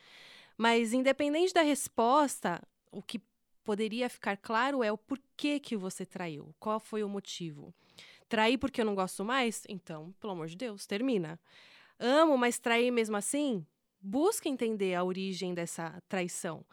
Mas 0.56 0.92
independente 0.92 1.52
da 1.52 1.62
resposta, 1.62 2.62
o 2.92 3.02
que 3.02 3.20
poderia 3.64 4.08
ficar 4.08 4.36
claro 4.36 4.82
é 4.82 4.92
o 4.92 4.98
porquê 4.98 5.58
que 5.58 5.76
você 5.76 6.04
traiu, 6.04 6.54
qual 6.60 6.78
foi 6.78 7.02
o 7.02 7.08
motivo. 7.08 7.74
Trair 8.28 8.58
porque 8.58 8.80
eu 8.80 8.84
não 8.84 8.94
gosto 8.94 9.24
mais? 9.24 9.64
Então, 9.68 10.12
pelo 10.20 10.32
amor 10.32 10.46
de 10.46 10.56
Deus, 10.56 10.86
termina. 10.86 11.40
Amo, 11.98 12.36
mas 12.36 12.58
trair 12.58 12.90
mesmo 12.90 13.16
assim? 13.16 13.66
Busca 14.00 14.48
entender 14.48 14.94
a 14.94 15.04
origem 15.04 15.54
dessa 15.54 16.02
traição. 16.08 16.64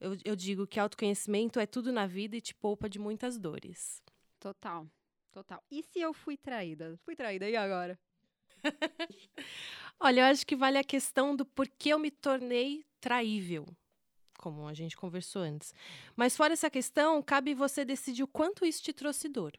Eu, 0.00 0.16
eu 0.24 0.36
digo 0.36 0.66
que 0.66 0.80
autoconhecimento 0.80 1.58
é 1.58 1.66
tudo 1.66 1.92
na 1.92 2.06
vida 2.06 2.36
e 2.36 2.40
te 2.40 2.54
poupa 2.54 2.88
de 2.88 2.98
muitas 2.98 3.38
dores. 3.38 4.02
Total. 4.38 4.86
Total. 5.32 5.62
E 5.70 5.82
se 5.82 6.00
eu 6.00 6.12
fui 6.12 6.36
traída? 6.36 6.96
Fui 7.04 7.16
traída, 7.16 7.48
e 7.48 7.56
agora? 7.56 7.98
Olha, 9.98 10.20
eu 10.20 10.24
acho 10.26 10.46
que 10.46 10.54
vale 10.54 10.78
a 10.78 10.84
questão 10.84 11.34
do 11.34 11.44
porquê 11.44 11.90
eu 11.90 11.98
me 11.98 12.10
tornei 12.10 12.84
traível, 13.00 13.66
como 14.38 14.66
a 14.68 14.74
gente 14.74 14.96
conversou 14.96 15.42
antes. 15.42 15.74
Mas 16.14 16.36
fora 16.36 16.52
essa 16.52 16.70
questão, 16.70 17.22
cabe 17.22 17.54
você 17.54 17.84
decidir 17.84 18.22
o 18.22 18.28
quanto 18.28 18.64
isso 18.64 18.82
te 18.82 18.92
trouxe 18.92 19.28
dor. 19.28 19.52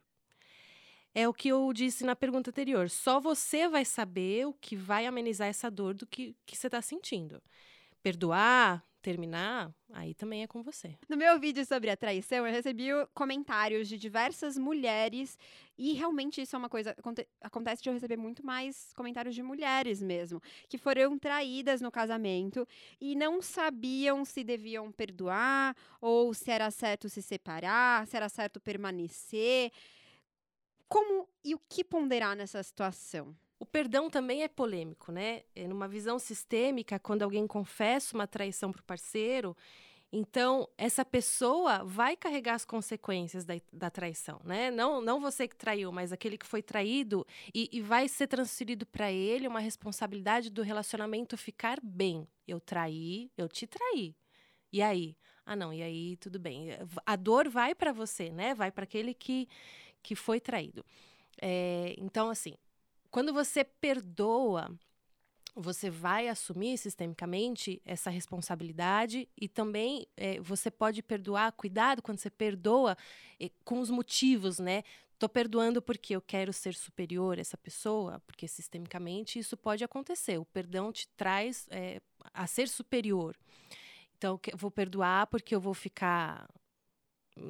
É 1.14 1.28
o 1.28 1.34
que 1.34 1.48
eu 1.48 1.72
disse 1.74 2.04
na 2.04 2.16
pergunta 2.16 2.50
anterior. 2.50 2.90
Só 2.90 3.20
você 3.20 3.68
vai 3.68 3.86
saber 3.86 4.46
o 4.46 4.54
que 4.54 4.76
vai 4.76 5.06
amenizar 5.06 5.48
essa 5.48 5.72
dor 5.72 5.94
do 5.94 6.06
que, 6.06 6.36
que 6.46 6.58
você 6.58 6.68
está 6.68 6.82
sentindo. 6.82 7.42
Perdoar, 8.04 8.86
terminar, 9.06 9.72
aí 9.93 10.16
também 10.16 10.41
é 10.41 10.47
com 10.47 10.64
você. 10.64 10.97
No 11.08 11.16
meu 11.16 11.39
vídeo 11.39 11.64
sobre 11.64 11.91
a 11.91 11.95
traição, 11.95 12.47
eu 12.47 12.51
recebi 12.51 12.88
comentários 13.14 13.88
de 13.88 13.99
diversas 13.99 14.58
mulheres 14.58 15.38
e 15.78 15.93
realmente 15.93 16.41
isso 16.41 16.56
é 16.56 16.60
uma 16.60 16.68
coisa 16.68 16.89
aconte- 16.97 17.28
acontece 17.39 17.84
de 17.84 17.89
eu 17.89 17.93
receber 17.93 18.18
muito 18.18 18.43
mais 18.43 18.91
comentários 18.95 19.36
de 19.36 19.43
mulheres 19.43 20.01
mesmo, 20.01 20.41
que 20.68 20.80
foram 20.80 21.20
traídas 21.20 21.82
no 21.82 21.91
casamento 21.91 22.68
e 22.99 23.14
não 23.16 23.43
sabiam 23.43 24.26
se 24.26 24.43
deviam 24.43 24.91
perdoar 24.91 25.76
ou 26.01 26.34
se 26.34 26.49
era 26.49 26.72
certo 26.72 27.08
se 27.08 27.22
separar, 27.22 28.08
se 28.08 28.18
era 28.18 28.28
certo 28.28 28.60
permanecer. 28.60 29.72
Como 30.88 31.30
e 31.43 31.53
o 31.53 31.60
que 31.70 31.84
ponderar 31.84 32.36
nessa 32.36 32.64
situação? 32.64 33.36
O 33.66 33.68
perdão 33.68 34.11
também 34.11 34.43
é 34.43 34.47
polêmico, 34.47 35.11
né? 35.11 35.41
É 35.55 35.68
numa 35.68 35.88
visão 35.88 36.20
sistêmica, 36.20 36.99
quando 36.99 37.24
alguém 37.24 37.47
confessa 37.47 38.13
uma 38.16 38.28
traição 38.28 38.72
para 38.72 38.80
o 38.80 38.84
parceiro, 38.84 39.57
então 40.11 40.70
essa 40.78 41.03
pessoa 41.03 41.84
vai 41.84 42.16
carregar 42.16 42.53
as 42.53 42.63
consequências 42.63 43.43
da, 43.43 43.55
da 43.74 43.89
traição, 43.89 44.39
né? 44.43 44.70
Não, 44.70 45.01
não 45.01 45.20
você 45.20 45.47
que 45.47 45.55
traiu, 45.55 45.91
mas 45.91 46.11
aquele 46.11 46.38
que 46.38 46.45
foi 46.45 46.61
traído 46.61 47.26
e, 47.55 47.68
e 47.72 47.82
vai 47.82 48.07
ser 48.07 48.28
transferido 48.28 48.86
para 48.86 49.11
ele 49.11 49.47
uma 49.47 49.59
responsabilidade 49.59 50.51
do 50.51 50.61
relacionamento 50.61 51.36
ficar 51.36 51.80
bem. 51.82 52.28
Eu 52.47 52.59
traí, 52.59 53.32
eu 53.36 53.49
te 53.49 53.66
traí. 53.66 54.16
E 54.72 54.80
aí? 54.80 55.18
Ah, 55.43 55.55
não, 55.55 55.74
e 55.74 55.82
aí 55.82 56.18
tudo 56.18 56.38
bem. 56.38 56.70
A 57.03 57.16
dor 57.16 57.49
vai 57.49 57.74
para 57.74 57.91
você, 57.91 58.30
né? 58.30 58.53
Vai 58.53 58.72
para 58.72 58.84
aquele 58.84 59.16
que, 59.16 59.47
que 60.03 60.16
foi 60.16 60.39
traído. 60.39 60.86
É, 61.41 61.95
então, 61.97 62.30
assim, 62.30 62.55
quando 63.16 63.32
você 63.32 63.63
perdoa, 63.63 64.78
você 65.55 65.89
vai 65.89 66.28
assumir 66.28 66.78
sistemicamente 66.78 67.82
essa 67.86 68.09
responsabilidade 68.09 69.30
e 69.39 69.47
também 69.47 70.05
eh, 70.18 70.38
você 70.41 70.70
pode 70.70 71.01
perdoar, 71.01 71.53
cuidado 71.53 72.01
quando 72.01 72.20
você 72.20 72.30
perdoa 72.30 72.97
eh, 73.39 73.49
com 73.63 73.80
os 73.80 73.89
motivos, 73.89 74.59
né? 74.59 74.84
Tô 75.18 75.30
perdoando 75.30 75.82
porque 75.82 76.13
eu 76.13 76.22
quero 76.22 76.51
ser 76.51 76.74
superior 76.74 77.38
a 77.38 77.39
essa 77.39 77.57
pessoa, 77.57 78.22
porque 78.28 78.49
sistemicamente 78.49 79.39
isso 79.39 79.55
pode 79.55 79.82
acontecer. 79.82 80.38
O 80.38 80.43
perdão 80.43 80.91
te 80.91 81.07
traz 81.16 81.68
eh, 81.72 82.01
a 82.34 82.45
ser 82.45 82.68
superior. 82.68 83.34
Então, 84.18 84.38
vou 84.57 84.70
perdoar 84.70 85.28
porque 85.28 85.55
eu 85.55 85.61
vou 85.61 85.74
ficar 85.74 86.49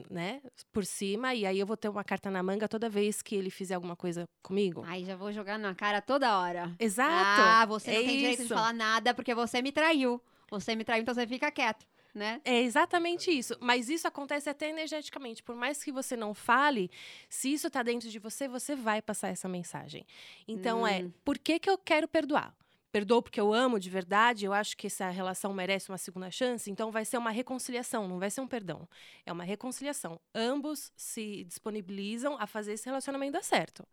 né, 0.09 0.41
por 0.71 0.85
cima 0.85 1.33
e 1.35 1.45
aí 1.45 1.59
eu 1.59 1.65
vou 1.65 1.77
ter 1.77 1.89
uma 1.89 2.03
carta 2.03 2.31
na 2.31 2.41
manga 2.41 2.67
toda 2.67 2.89
vez 2.89 3.21
que 3.21 3.35
ele 3.35 3.49
fizer 3.49 3.75
alguma 3.75 3.95
coisa 3.95 4.27
comigo. 4.41 4.83
Ai, 4.85 5.03
já 5.05 5.15
vou 5.15 5.31
jogar 5.31 5.57
na 5.59 5.75
cara 5.75 6.01
toda 6.01 6.39
hora. 6.39 6.73
Exato. 6.79 7.11
Ah, 7.41 7.65
você 7.67 7.91
não 7.91 7.99
é 7.99 8.03
tem 8.03 8.17
direito 8.17 8.37
de 8.39 8.45
isso. 8.45 8.53
falar 8.53 8.73
nada 8.73 9.13
porque 9.13 9.33
você 9.35 9.61
me 9.61 9.71
traiu. 9.71 10.21
Você 10.49 10.75
me 10.75 10.83
traiu, 10.83 11.01
então 11.01 11.13
você 11.13 11.25
fica 11.27 11.51
quieto, 11.51 11.85
né? 12.13 12.39
É 12.45 12.61
exatamente 12.61 13.31
isso. 13.31 13.55
Mas 13.59 13.89
isso 13.89 14.07
acontece 14.07 14.49
até 14.49 14.69
energeticamente. 14.69 15.41
Por 15.43 15.55
mais 15.55 15.83
que 15.83 15.91
você 15.91 16.15
não 16.15 16.33
fale, 16.33 16.89
se 17.29 17.51
isso 17.53 17.69
tá 17.69 17.81
dentro 17.83 18.09
de 18.09 18.19
você, 18.19 18.47
você 18.47 18.75
vai 18.75 19.01
passar 19.01 19.29
essa 19.29 19.47
mensagem. 19.49 20.05
Então 20.47 20.85
é, 20.85 21.03
Hum. 21.03 21.11
por 21.23 21.37
que, 21.37 21.59
que 21.59 21.69
eu 21.69 21.77
quero 21.77 22.07
perdoar? 22.07 22.55
Perdoo 22.95 23.21
porque 23.21 23.41
eu 23.41 23.53
amo 23.53 23.77
de 23.77 23.89
verdade, 23.89 24.45
eu 24.45 24.53
acho 24.53 24.77
que 24.77 24.87
essa 24.87 25.09
relação 25.09 25.53
merece 25.53 25.89
uma 25.89 25.97
segunda 25.97 26.31
chance, 26.31 26.71
então 26.71 26.93
vai 26.93 27.03
ser 27.03 27.17
uma 27.17 27.29
reconciliação, 27.29 28.07
não 28.07 28.19
vai 28.19 28.31
ser 28.31 28.39
um 28.39 28.47
perdão. 28.47 28.87
É 29.25 29.33
uma 29.33 29.43
reconciliação. 29.43 30.17
Ambos 30.33 30.93
se 30.95 31.43
disponibilizam 31.43 32.37
a 32.39 32.47
fazer 32.47 32.71
esse 32.71 32.85
relacionamento 32.85 33.33
dar 33.33 33.43
certo. 33.43 33.85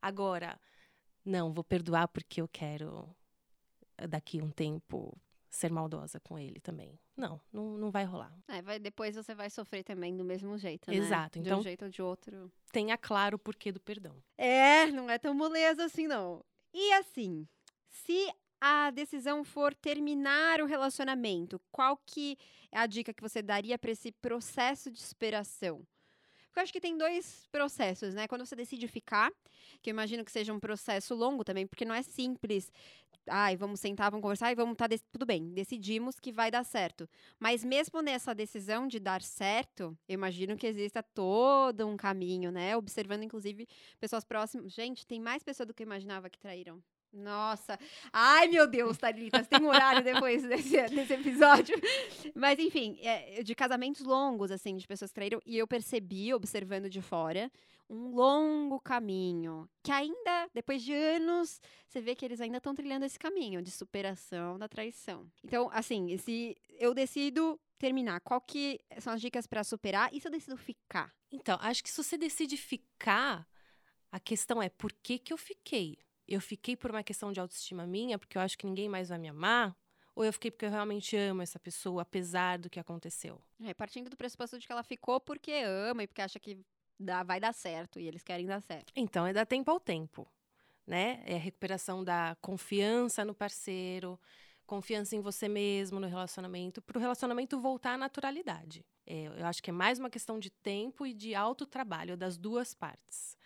Agora, 0.00 0.58
não, 1.22 1.52
vou 1.52 1.62
perdoar 1.62 2.08
porque 2.08 2.40
eu 2.40 2.48
quero 2.48 3.14
eh, 3.98 4.06
daqui 4.06 4.40
um 4.40 4.50
tempo 4.50 5.14
ser 5.50 5.70
maldosa 5.70 6.18
com 6.18 6.38
ele 6.38 6.60
também. 6.60 6.98
Não, 7.14 7.38
não, 7.52 7.76
não 7.76 7.90
vai 7.90 8.04
rolar. 8.04 8.34
É, 8.48 8.62
vai, 8.62 8.78
depois 8.78 9.16
você 9.16 9.34
vai 9.34 9.50
sofrer 9.50 9.84
também 9.84 10.16
do 10.16 10.24
mesmo 10.24 10.56
jeito, 10.56 10.90
né? 10.90 10.96
Exato, 10.96 11.38
De 11.38 11.46
então- 11.46 11.58
um 11.58 11.62
jeito 11.62 11.84
ou 11.84 11.90
de 11.90 12.00
outro. 12.00 12.50
Tenha 12.72 12.96
claro 12.96 13.36
o 13.36 13.38
porquê 13.38 13.70
do 13.70 13.80
perdão. 13.80 14.16
É, 14.38 14.86
não 14.86 15.10
é 15.10 15.18
tão 15.18 15.34
moleza 15.34 15.84
assim, 15.84 16.06
não. 16.06 16.42
E 16.72 16.92
assim, 16.94 17.46
se 17.90 18.32
a 18.60 18.90
decisão 18.90 19.42
for 19.42 19.74
terminar 19.74 20.60
o 20.60 20.66
relacionamento, 20.66 21.60
qual 21.72 21.96
que 22.06 22.36
é 22.70 22.78
a 22.78 22.86
dica 22.86 23.12
que 23.12 23.22
você 23.22 23.42
daria 23.42 23.78
para 23.78 23.90
esse 23.90 24.12
processo 24.12 24.90
de 24.90 25.00
superação? 25.00 25.86
Porque 26.46 26.58
eu 26.58 26.62
acho 26.64 26.72
que 26.72 26.80
tem 26.80 26.98
dois 26.98 27.46
processos, 27.52 28.12
né? 28.12 28.26
Quando 28.26 28.44
você 28.44 28.56
decide 28.56 28.88
ficar, 28.88 29.30
que 29.80 29.88
eu 29.88 29.92
imagino 29.92 30.24
que 30.24 30.32
seja 30.32 30.52
um 30.52 30.58
processo 30.58 31.14
longo 31.14 31.44
também, 31.44 31.64
porque 31.64 31.84
não 31.84 31.94
é 31.94 32.02
simples. 32.02 32.72
Ai, 33.28 33.56
vamos 33.56 33.78
sentar, 33.78 34.10
vamos 34.10 34.22
conversar 34.22 34.50
e 34.50 34.56
vamos 34.56 34.72
estar. 34.72 34.88
Tudo 35.12 35.24
bem, 35.24 35.52
decidimos 35.52 36.18
que 36.18 36.32
vai 36.32 36.50
dar 36.50 36.64
certo. 36.64 37.08
Mas 37.38 37.64
mesmo 37.64 38.02
nessa 38.02 38.34
decisão 38.34 38.88
de 38.88 38.98
dar 38.98 39.22
certo, 39.22 39.96
eu 40.08 40.14
imagino 40.14 40.56
que 40.56 40.66
exista 40.66 41.02
todo 41.02 41.86
um 41.86 41.96
caminho, 41.96 42.50
né? 42.50 42.76
Observando, 42.76 43.22
inclusive, 43.22 43.68
pessoas 44.00 44.24
próximas. 44.24 44.72
Gente, 44.72 45.06
tem 45.06 45.20
mais 45.20 45.44
pessoas 45.44 45.68
do 45.68 45.72
que 45.72 45.84
eu 45.84 45.86
imaginava 45.86 46.28
que 46.28 46.38
traíram. 46.38 46.82
Nossa. 47.12 47.78
Ai, 48.12 48.46
meu 48.48 48.66
Deus, 48.66 48.96
Thalita, 48.96 49.44
tem 49.44 49.60
um 49.60 49.68
horário 49.68 50.02
depois 50.02 50.42
desse, 50.42 50.80
desse 50.88 51.12
episódio. 51.14 51.76
Mas, 52.34 52.58
enfim, 52.58 52.98
é, 53.02 53.42
de 53.42 53.54
casamentos 53.54 54.02
longos, 54.02 54.50
assim, 54.50 54.76
de 54.76 54.86
pessoas 54.86 55.10
que 55.10 55.16
traíram. 55.16 55.40
E 55.44 55.58
eu 55.58 55.66
percebi, 55.66 56.32
observando 56.32 56.88
de 56.88 57.02
fora, 57.02 57.50
um 57.88 58.14
longo 58.14 58.78
caminho. 58.80 59.68
Que 59.82 59.90
ainda, 59.90 60.48
depois 60.54 60.82
de 60.82 60.92
anos, 60.94 61.60
você 61.88 62.00
vê 62.00 62.14
que 62.14 62.24
eles 62.24 62.40
ainda 62.40 62.58
estão 62.58 62.74
trilhando 62.74 63.04
esse 63.04 63.18
caminho 63.18 63.60
de 63.60 63.70
superação 63.70 64.56
da 64.56 64.68
traição. 64.68 65.26
Então, 65.44 65.68
assim, 65.72 66.16
se 66.16 66.56
eu 66.78 66.94
decido 66.94 67.60
terminar, 67.76 68.20
qual 68.20 68.40
que 68.40 68.78
são 69.00 69.12
as 69.12 69.20
dicas 69.20 69.46
para 69.46 69.64
superar? 69.64 70.10
E 70.12 70.20
se 70.20 70.28
eu 70.28 70.32
decido 70.32 70.56
ficar? 70.56 71.12
Então, 71.32 71.58
acho 71.60 71.82
que 71.82 71.90
se 71.90 72.02
você 72.02 72.16
decide 72.16 72.56
ficar, 72.56 73.48
a 74.12 74.20
questão 74.20 74.62
é 74.62 74.68
por 74.68 74.92
que, 74.92 75.18
que 75.18 75.32
eu 75.32 75.38
fiquei? 75.38 75.98
Eu 76.30 76.40
fiquei 76.40 76.76
por 76.76 76.90
uma 76.90 77.02
questão 77.02 77.32
de 77.32 77.40
autoestima 77.40 77.86
minha, 77.86 78.18
porque 78.18 78.38
eu 78.38 78.42
acho 78.42 78.56
que 78.56 78.64
ninguém 78.64 78.88
mais 78.88 79.08
vai 79.10 79.18
me 79.18 79.28
amar? 79.28 79.76
ou 80.14 80.24
eu 80.24 80.32
fiquei 80.32 80.50
porque 80.50 80.66
eu 80.66 80.70
realmente 80.70 81.16
amo 81.16 81.40
essa 81.40 81.58
pessoa, 81.58 82.02
apesar 82.02 82.58
do 82.58 82.68
que 82.68 82.78
aconteceu. 82.78 83.40
É, 83.64 83.72
partindo 83.72 84.10
do 84.10 84.16
pressuposto 84.16 84.58
de 84.58 84.66
que 84.66 84.72
ela 84.72 84.82
ficou 84.82 85.18
porque 85.18 85.52
ama 85.64 86.02
e 86.02 86.06
porque 86.06 86.20
acha 86.20 86.38
que 86.38 86.58
dá, 86.98 87.22
vai 87.22 87.40
dar 87.40 87.54
certo 87.54 87.98
e 87.98 88.06
eles 88.06 88.22
querem 88.22 88.44
dar 88.44 88.60
certo. 88.60 88.92
Então, 88.94 89.26
é 89.26 89.32
dar 89.32 89.46
tempo 89.46 89.70
ao 89.70 89.80
tempo, 89.80 90.28
né? 90.86 91.22
É 91.24 91.36
a 91.36 91.38
recuperação 91.38 92.04
da 92.04 92.36
confiança 92.40 93.24
no 93.24 93.34
parceiro, 93.34 94.20
confiança 94.66 95.16
em 95.16 95.20
você 95.20 95.48
mesmo, 95.48 95.98
no 95.98 96.06
relacionamento, 96.06 96.82
para 96.82 96.98
o 96.98 97.00
relacionamento 97.00 97.58
voltar 97.58 97.94
à 97.94 97.98
naturalidade. 97.98 98.84
É, 99.06 99.24
eu 99.24 99.46
acho 99.46 99.62
que 99.62 99.70
é 99.70 99.72
mais 99.72 99.98
uma 99.98 100.10
questão 100.10 100.38
de 100.38 100.50
tempo 100.50 101.06
e 101.06 101.14
de 101.14 101.34
autotrabalho 101.34 102.16
das 102.16 102.36
duas 102.36 102.74
partes. 102.74 103.38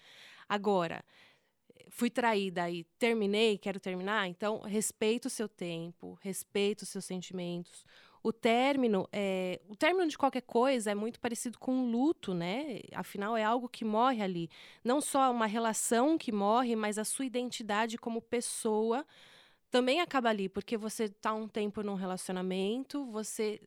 Agora, 0.49 1.05
fui 1.89 2.11
traída 2.11 2.71
e 2.71 2.85
terminei, 2.99 3.59
quero 3.59 3.79
terminar, 3.81 4.29
então 4.29 4.61
respeita 4.61 5.29
o 5.29 5.31
seu 5.31 5.49
tempo, 5.49 6.19
respeita 6.23 6.85
os 6.85 6.89
seus 6.89 7.05
sentimentos. 7.05 7.85
O 8.23 8.33
término, 8.33 9.07
é, 9.13 9.61
o 9.69 9.77
término 9.77 10.09
de 10.09 10.17
qualquer 10.17 10.41
coisa 10.41 10.91
é 10.91 10.95
muito 10.95 11.21
parecido 11.21 11.59
com 11.59 11.75
um 11.75 11.91
luto, 11.91 12.33
né? 12.33 12.81
Afinal, 12.95 13.37
é 13.37 13.45
algo 13.45 13.69
que 13.69 13.85
morre 13.85 14.23
ali. 14.23 14.49
Não 14.83 15.01
só 15.01 15.31
uma 15.31 15.45
relação 15.45 16.17
que 16.17 16.33
morre, 16.33 16.75
mas 16.75 16.99
a 16.99 17.05
sua 17.05 17.27
identidade 17.27 17.99
como 17.99 18.23
pessoa 18.23 19.05
também 19.71 20.01
acaba 20.01 20.31
ali, 20.31 20.49
porque 20.49 20.77
você 20.77 21.05
está 21.05 21.35
um 21.35 21.47
tempo 21.47 21.83
num 21.83 21.97
relacionamento, 21.97 23.05
você 23.07 23.61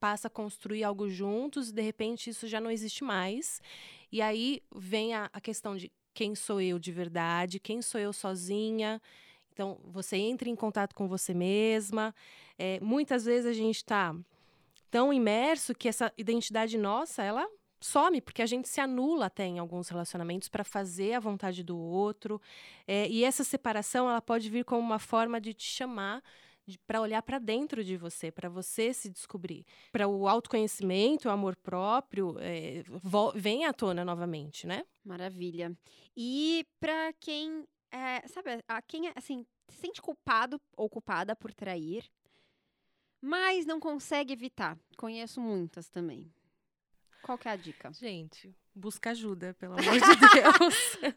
passa 0.00 0.28
a 0.28 0.30
construir 0.30 0.82
algo 0.82 1.08
juntos, 1.08 1.68
e 1.68 1.72
de 1.72 1.82
repente 1.82 2.30
isso 2.30 2.48
já 2.48 2.60
não 2.60 2.70
existe 2.70 3.04
mais. 3.04 3.60
E 4.10 4.20
aí 4.20 4.62
vem 4.74 5.14
a, 5.14 5.30
a 5.32 5.40
questão 5.40 5.76
de 5.76 5.92
quem 6.16 6.34
sou 6.34 6.62
eu 6.62 6.78
de 6.78 6.90
verdade, 6.90 7.60
quem 7.60 7.82
sou 7.82 8.00
eu 8.00 8.10
sozinha. 8.10 9.02
Então, 9.52 9.78
você 9.84 10.16
entra 10.16 10.48
em 10.48 10.56
contato 10.56 10.94
com 10.94 11.06
você 11.06 11.34
mesma. 11.34 12.14
É, 12.58 12.80
muitas 12.80 13.26
vezes 13.26 13.44
a 13.44 13.52
gente 13.52 13.76
está 13.76 14.16
tão 14.90 15.12
imerso 15.12 15.74
que 15.74 15.86
essa 15.86 16.10
identidade 16.16 16.78
nossa, 16.78 17.22
ela 17.22 17.46
some, 17.78 18.22
porque 18.22 18.40
a 18.40 18.46
gente 18.46 18.66
se 18.66 18.80
anula 18.80 19.26
até 19.26 19.44
em 19.44 19.58
alguns 19.58 19.90
relacionamentos 19.90 20.48
para 20.48 20.64
fazer 20.64 21.12
a 21.12 21.20
vontade 21.20 21.62
do 21.62 21.76
outro. 21.76 22.40
É, 22.88 23.06
e 23.10 23.22
essa 23.22 23.44
separação, 23.44 24.08
ela 24.08 24.22
pode 24.22 24.48
vir 24.48 24.64
como 24.64 24.80
uma 24.80 24.98
forma 24.98 25.38
de 25.38 25.52
te 25.52 25.66
chamar 25.66 26.22
para 26.86 27.00
olhar 27.00 27.22
para 27.22 27.38
dentro 27.38 27.84
de 27.84 27.96
você, 27.96 28.30
para 28.30 28.48
você 28.48 28.92
se 28.92 29.08
descobrir. 29.08 29.64
Para 29.92 30.08
o 30.08 30.26
autoconhecimento, 30.26 31.28
o 31.28 31.30
amor 31.30 31.56
próprio, 31.56 32.36
é, 32.40 32.82
vem 33.34 33.64
à 33.64 33.72
tona 33.72 34.04
novamente, 34.04 34.66
né? 34.66 34.84
Maravilha. 35.04 35.76
E 36.16 36.66
para 36.80 37.12
quem, 37.20 37.66
é, 37.90 38.26
sabe, 38.26 38.62
a 38.66 38.82
quem 38.82 39.12
assim, 39.14 39.46
se 39.68 39.80
sente 39.80 40.02
culpado 40.02 40.60
ou 40.76 40.88
culpada 40.88 41.36
por 41.36 41.52
trair, 41.54 42.04
mas 43.20 43.66
não 43.66 43.78
consegue 43.78 44.32
evitar. 44.32 44.78
Conheço 44.96 45.40
muitas 45.40 45.88
também. 45.88 46.32
Qual 47.22 47.36
que 47.36 47.48
é 47.48 47.52
a 47.52 47.56
dica? 47.56 47.92
Gente, 47.92 48.54
busca 48.74 49.10
ajuda, 49.10 49.54
pelo 49.54 49.74
amor 49.74 49.82
de 49.98 50.16
Deus. 50.60 51.16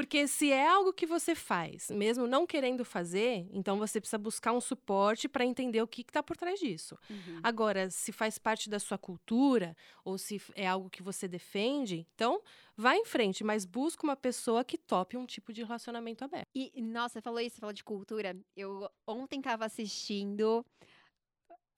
Porque 0.00 0.26
se 0.26 0.50
é 0.50 0.66
algo 0.66 0.94
que 0.94 1.04
você 1.04 1.34
faz, 1.34 1.90
mesmo 1.90 2.26
não 2.26 2.46
querendo 2.46 2.86
fazer, 2.86 3.46
então 3.52 3.76
você 3.76 4.00
precisa 4.00 4.16
buscar 4.16 4.50
um 4.50 4.60
suporte 4.60 5.28
para 5.28 5.44
entender 5.44 5.82
o 5.82 5.86
que 5.86 6.00
está 6.00 6.22
por 6.22 6.38
trás 6.38 6.58
disso. 6.58 6.98
Uhum. 7.10 7.38
Agora, 7.42 7.90
se 7.90 8.10
faz 8.10 8.38
parte 8.38 8.70
da 8.70 8.78
sua 8.78 8.96
cultura 8.96 9.76
ou 10.02 10.16
se 10.16 10.40
é 10.54 10.66
algo 10.66 10.88
que 10.88 11.02
você 11.02 11.28
defende, 11.28 12.06
então 12.14 12.40
vá 12.74 12.96
em 12.96 13.04
frente, 13.04 13.44
mas 13.44 13.66
busca 13.66 14.02
uma 14.02 14.16
pessoa 14.16 14.64
que 14.64 14.78
tope 14.78 15.18
um 15.18 15.26
tipo 15.26 15.52
de 15.52 15.62
relacionamento 15.64 16.24
aberto. 16.24 16.48
E, 16.54 16.80
nossa, 16.80 17.16
você 17.16 17.20
falou 17.20 17.40
isso, 17.40 17.56
você 17.56 17.60
falou 17.60 17.74
de 17.74 17.84
cultura. 17.84 18.34
Eu 18.56 18.90
ontem 19.06 19.38
estava 19.38 19.66
assistindo 19.66 20.64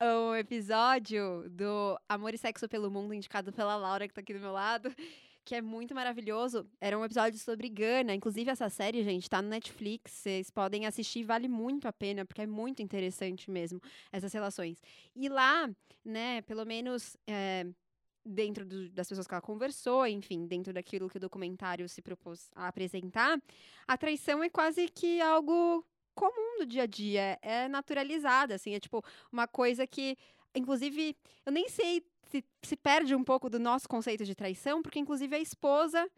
o 0.01 0.33
episódio 0.35 1.49
do 1.49 1.99
Amor 2.07 2.33
e 2.33 2.37
Sexo 2.37 2.69
pelo 2.69 2.89
Mundo, 2.89 3.13
indicado 3.13 3.51
pela 3.51 3.75
Laura, 3.75 4.07
que 4.07 4.13
está 4.13 4.21
aqui 4.21 4.33
do 4.33 4.39
meu 4.39 4.53
lado 4.53 4.95
que 5.45 5.55
é 5.55 5.61
muito 5.61 5.93
maravilhoso. 5.93 6.67
Era 6.79 6.97
um 6.97 7.03
episódio 7.03 7.37
sobre 7.39 7.69
Gana. 7.69 8.13
Inclusive, 8.13 8.49
essa 8.49 8.69
série, 8.69 9.03
gente, 9.03 9.29
tá 9.29 9.41
no 9.41 9.49
Netflix. 9.49 10.11
Vocês 10.11 10.49
podem 10.49 10.85
assistir, 10.85 11.23
vale 11.23 11.47
muito 11.47 11.87
a 11.87 11.93
pena, 11.93 12.25
porque 12.25 12.41
é 12.41 12.47
muito 12.47 12.81
interessante 12.81 13.51
mesmo 13.51 13.81
essas 14.11 14.31
relações. 14.31 14.81
E 15.15 15.27
lá, 15.29 15.69
né, 16.03 16.41
pelo 16.43 16.65
menos. 16.65 17.17
É, 17.27 17.65
dentro 18.25 18.65
do, 18.65 18.89
das 18.89 19.09
pessoas 19.09 19.27
que 19.27 19.33
ela 19.33 19.41
conversou, 19.41 20.07
enfim, 20.07 20.47
dentro 20.47 20.71
daquilo 20.71 21.09
que 21.09 21.17
o 21.17 21.19
documentário 21.19 21.89
se 21.89 22.01
propôs 22.01 22.49
a 22.55 22.69
apresentar, 22.69 23.37
a 23.85 23.97
traição 23.97 24.41
é 24.41 24.49
quase 24.49 24.87
que 24.87 25.19
algo 25.19 25.85
comum 26.15 26.59
do 26.59 26.65
dia 26.65 26.83
a 26.83 26.85
dia, 26.85 27.37
é 27.41 27.67
naturalizada, 27.67 28.55
assim, 28.55 28.73
é 28.73 28.79
tipo 28.79 29.03
uma 29.31 29.47
coisa 29.47 29.85
que, 29.85 30.15
inclusive, 30.55 31.17
eu 31.45 31.51
nem 31.51 31.67
sei 31.67 32.01
se, 32.33 32.43
se 32.63 32.75
perde 32.75 33.13
um 33.13 33.23
pouco 33.23 33.47
do 33.47 33.59
nosso 33.59 33.87
conceito 33.87 34.25
de 34.25 34.33
traição, 34.33 34.81
porque 34.81 34.97
inclusive 34.97 35.35
a 35.35 35.39
esposa 35.39 36.09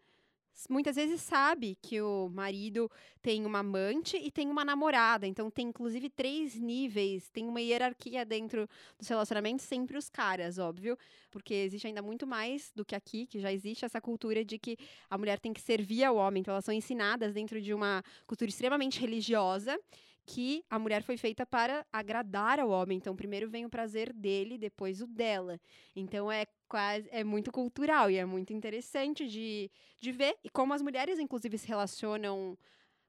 muitas 0.70 0.96
vezes 0.96 1.20
sabe 1.20 1.76
que 1.82 2.00
o 2.00 2.30
marido 2.30 2.90
tem 3.20 3.44
uma 3.44 3.58
amante 3.58 4.16
e 4.16 4.30
tem 4.30 4.48
uma 4.48 4.64
namorada. 4.64 5.26
Então 5.26 5.50
tem 5.50 5.68
inclusive 5.68 6.08
três 6.08 6.54
níveis, 6.54 7.28
tem 7.28 7.46
uma 7.46 7.60
hierarquia 7.60 8.24
dentro 8.24 8.66
dos 8.98 9.06
relacionamentos, 9.06 9.66
sempre 9.66 9.98
os 9.98 10.08
caras, 10.08 10.56
óbvio, 10.56 10.96
porque 11.30 11.52
existe 11.52 11.86
ainda 11.86 12.00
muito 12.00 12.26
mais 12.26 12.72
do 12.74 12.86
que 12.86 12.94
aqui, 12.94 13.26
que 13.26 13.38
já 13.38 13.52
existe 13.52 13.84
essa 13.84 14.00
cultura 14.00 14.42
de 14.42 14.58
que 14.58 14.78
a 15.10 15.18
mulher 15.18 15.38
tem 15.38 15.52
que 15.52 15.60
servir 15.60 16.04
ao 16.04 16.16
homem. 16.16 16.40
Então 16.40 16.52
elas 16.52 16.64
são 16.64 16.72
ensinadas 16.72 17.34
dentro 17.34 17.60
de 17.60 17.74
uma 17.74 18.02
cultura 18.26 18.48
extremamente 18.48 18.98
religiosa 18.98 19.78
que 20.26 20.64
a 20.68 20.78
mulher 20.78 21.02
foi 21.02 21.16
feita 21.16 21.46
para 21.46 21.86
agradar 21.92 22.58
ao 22.58 22.68
homem. 22.70 22.98
Então, 22.98 23.14
primeiro 23.14 23.48
vem 23.48 23.64
o 23.64 23.70
prazer 23.70 24.12
dele, 24.12 24.58
depois 24.58 25.00
o 25.00 25.06
dela. 25.06 25.60
Então, 25.94 26.30
é 26.30 26.46
quase 26.68 27.08
é 27.12 27.22
muito 27.22 27.52
cultural 27.52 28.10
e 28.10 28.16
é 28.16 28.24
muito 28.24 28.52
interessante 28.52 29.26
de, 29.28 29.70
de 30.00 30.12
ver 30.12 30.36
e 30.42 30.50
como 30.50 30.74
as 30.74 30.82
mulheres, 30.82 31.20
inclusive, 31.20 31.56
se 31.56 31.68
relacionam 31.68 32.58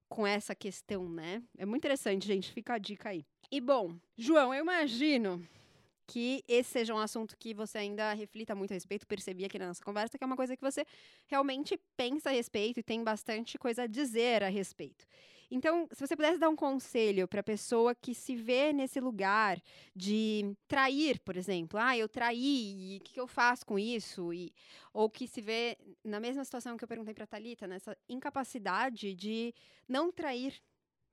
com 0.08 0.26
essa 0.26 0.56
questão, 0.56 1.10
né? 1.10 1.42
É 1.58 1.66
muito 1.66 1.82
interessante, 1.82 2.28
gente. 2.28 2.52
Fica 2.52 2.76
a 2.76 2.78
dica 2.78 3.10
aí. 3.10 3.26
E 3.52 3.60
bom, 3.60 3.96
João, 4.16 4.54
eu 4.54 4.62
imagino 4.62 5.42
que 6.06 6.44
esse 6.48 6.70
seja 6.70 6.94
um 6.94 6.98
assunto 6.98 7.36
que 7.38 7.54
você 7.54 7.80
ainda 7.80 8.14
reflita 8.14 8.56
muito 8.56 8.72
a 8.72 8.76
respeito, 8.76 9.06
percebi 9.06 9.44
aqui 9.44 9.60
na 9.60 9.68
nossa 9.68 9.84
conversa, 9.84 10.18
que 10.18 10.24
é 10.24 10.28
uma 10.28 10.38
coisa 10.38 10.56
que 10.56 10.64
você 10.64 10.86
realmente 11.26 11.78
pensa 11.98 12.30
a 12.30 12.32
respeito 12.32 12.80
e 12.80 12.84
tem 12.84 13.04
bastante 13.04 13.58
coisa 13.58 13.84
a 13.84 13.88
dizer 13.88 14.44
a 14.44 14.48
respeito. 14.48 15.06
Então, 15.50 15.88
se 15.94 16.06
você 16.06 16.16
pudesse 16.16 16.38
dar 16.38 16.50
um 16.50 16.56
conselho 16.56 17.28
para 17.28 17.40
a 17.40 17.44
pessoa 17.44 17.96
que 17.96 18.14
se 18.14 18.36
vê 18.36 18.74
nesse 18.74 19.00
lugar 19.00 19.62
de 19.96 20.54
trair, 20.68 21.20
por 21.22 21.38
exemplo, 21.38 21.80
ah, 21.80 21.98
eu 21.98 22.10
traí, 22.10 22.96
e 22.96 22.98
o 22.98 23.02
que, 23.02 23.14
que, 23.14 23.20
eu 23.20 23.28
faço 23.28 23.66
com 23.66 23.80
isso? 23.80 24.34
E, 24.34 24.54
ou 24.94 25.10
que 25.10 25.26
se 25.26 25.40
vê 25.40 25.78
na 26.04 26.20
mesma 26.20 26.44
situação 26.44 26.76
que 26.76 26.84
eu 26.84 26.88
perguntei 26.88 27.14
para 27.14 27.24
a 27.24 27.28
Thalita, 27.28 27.66
nessa 27.66 27.98
incapacidade 28.10 29.14
de 29.14 29.54
não 29.88 30.12
trair, 30.12 30.62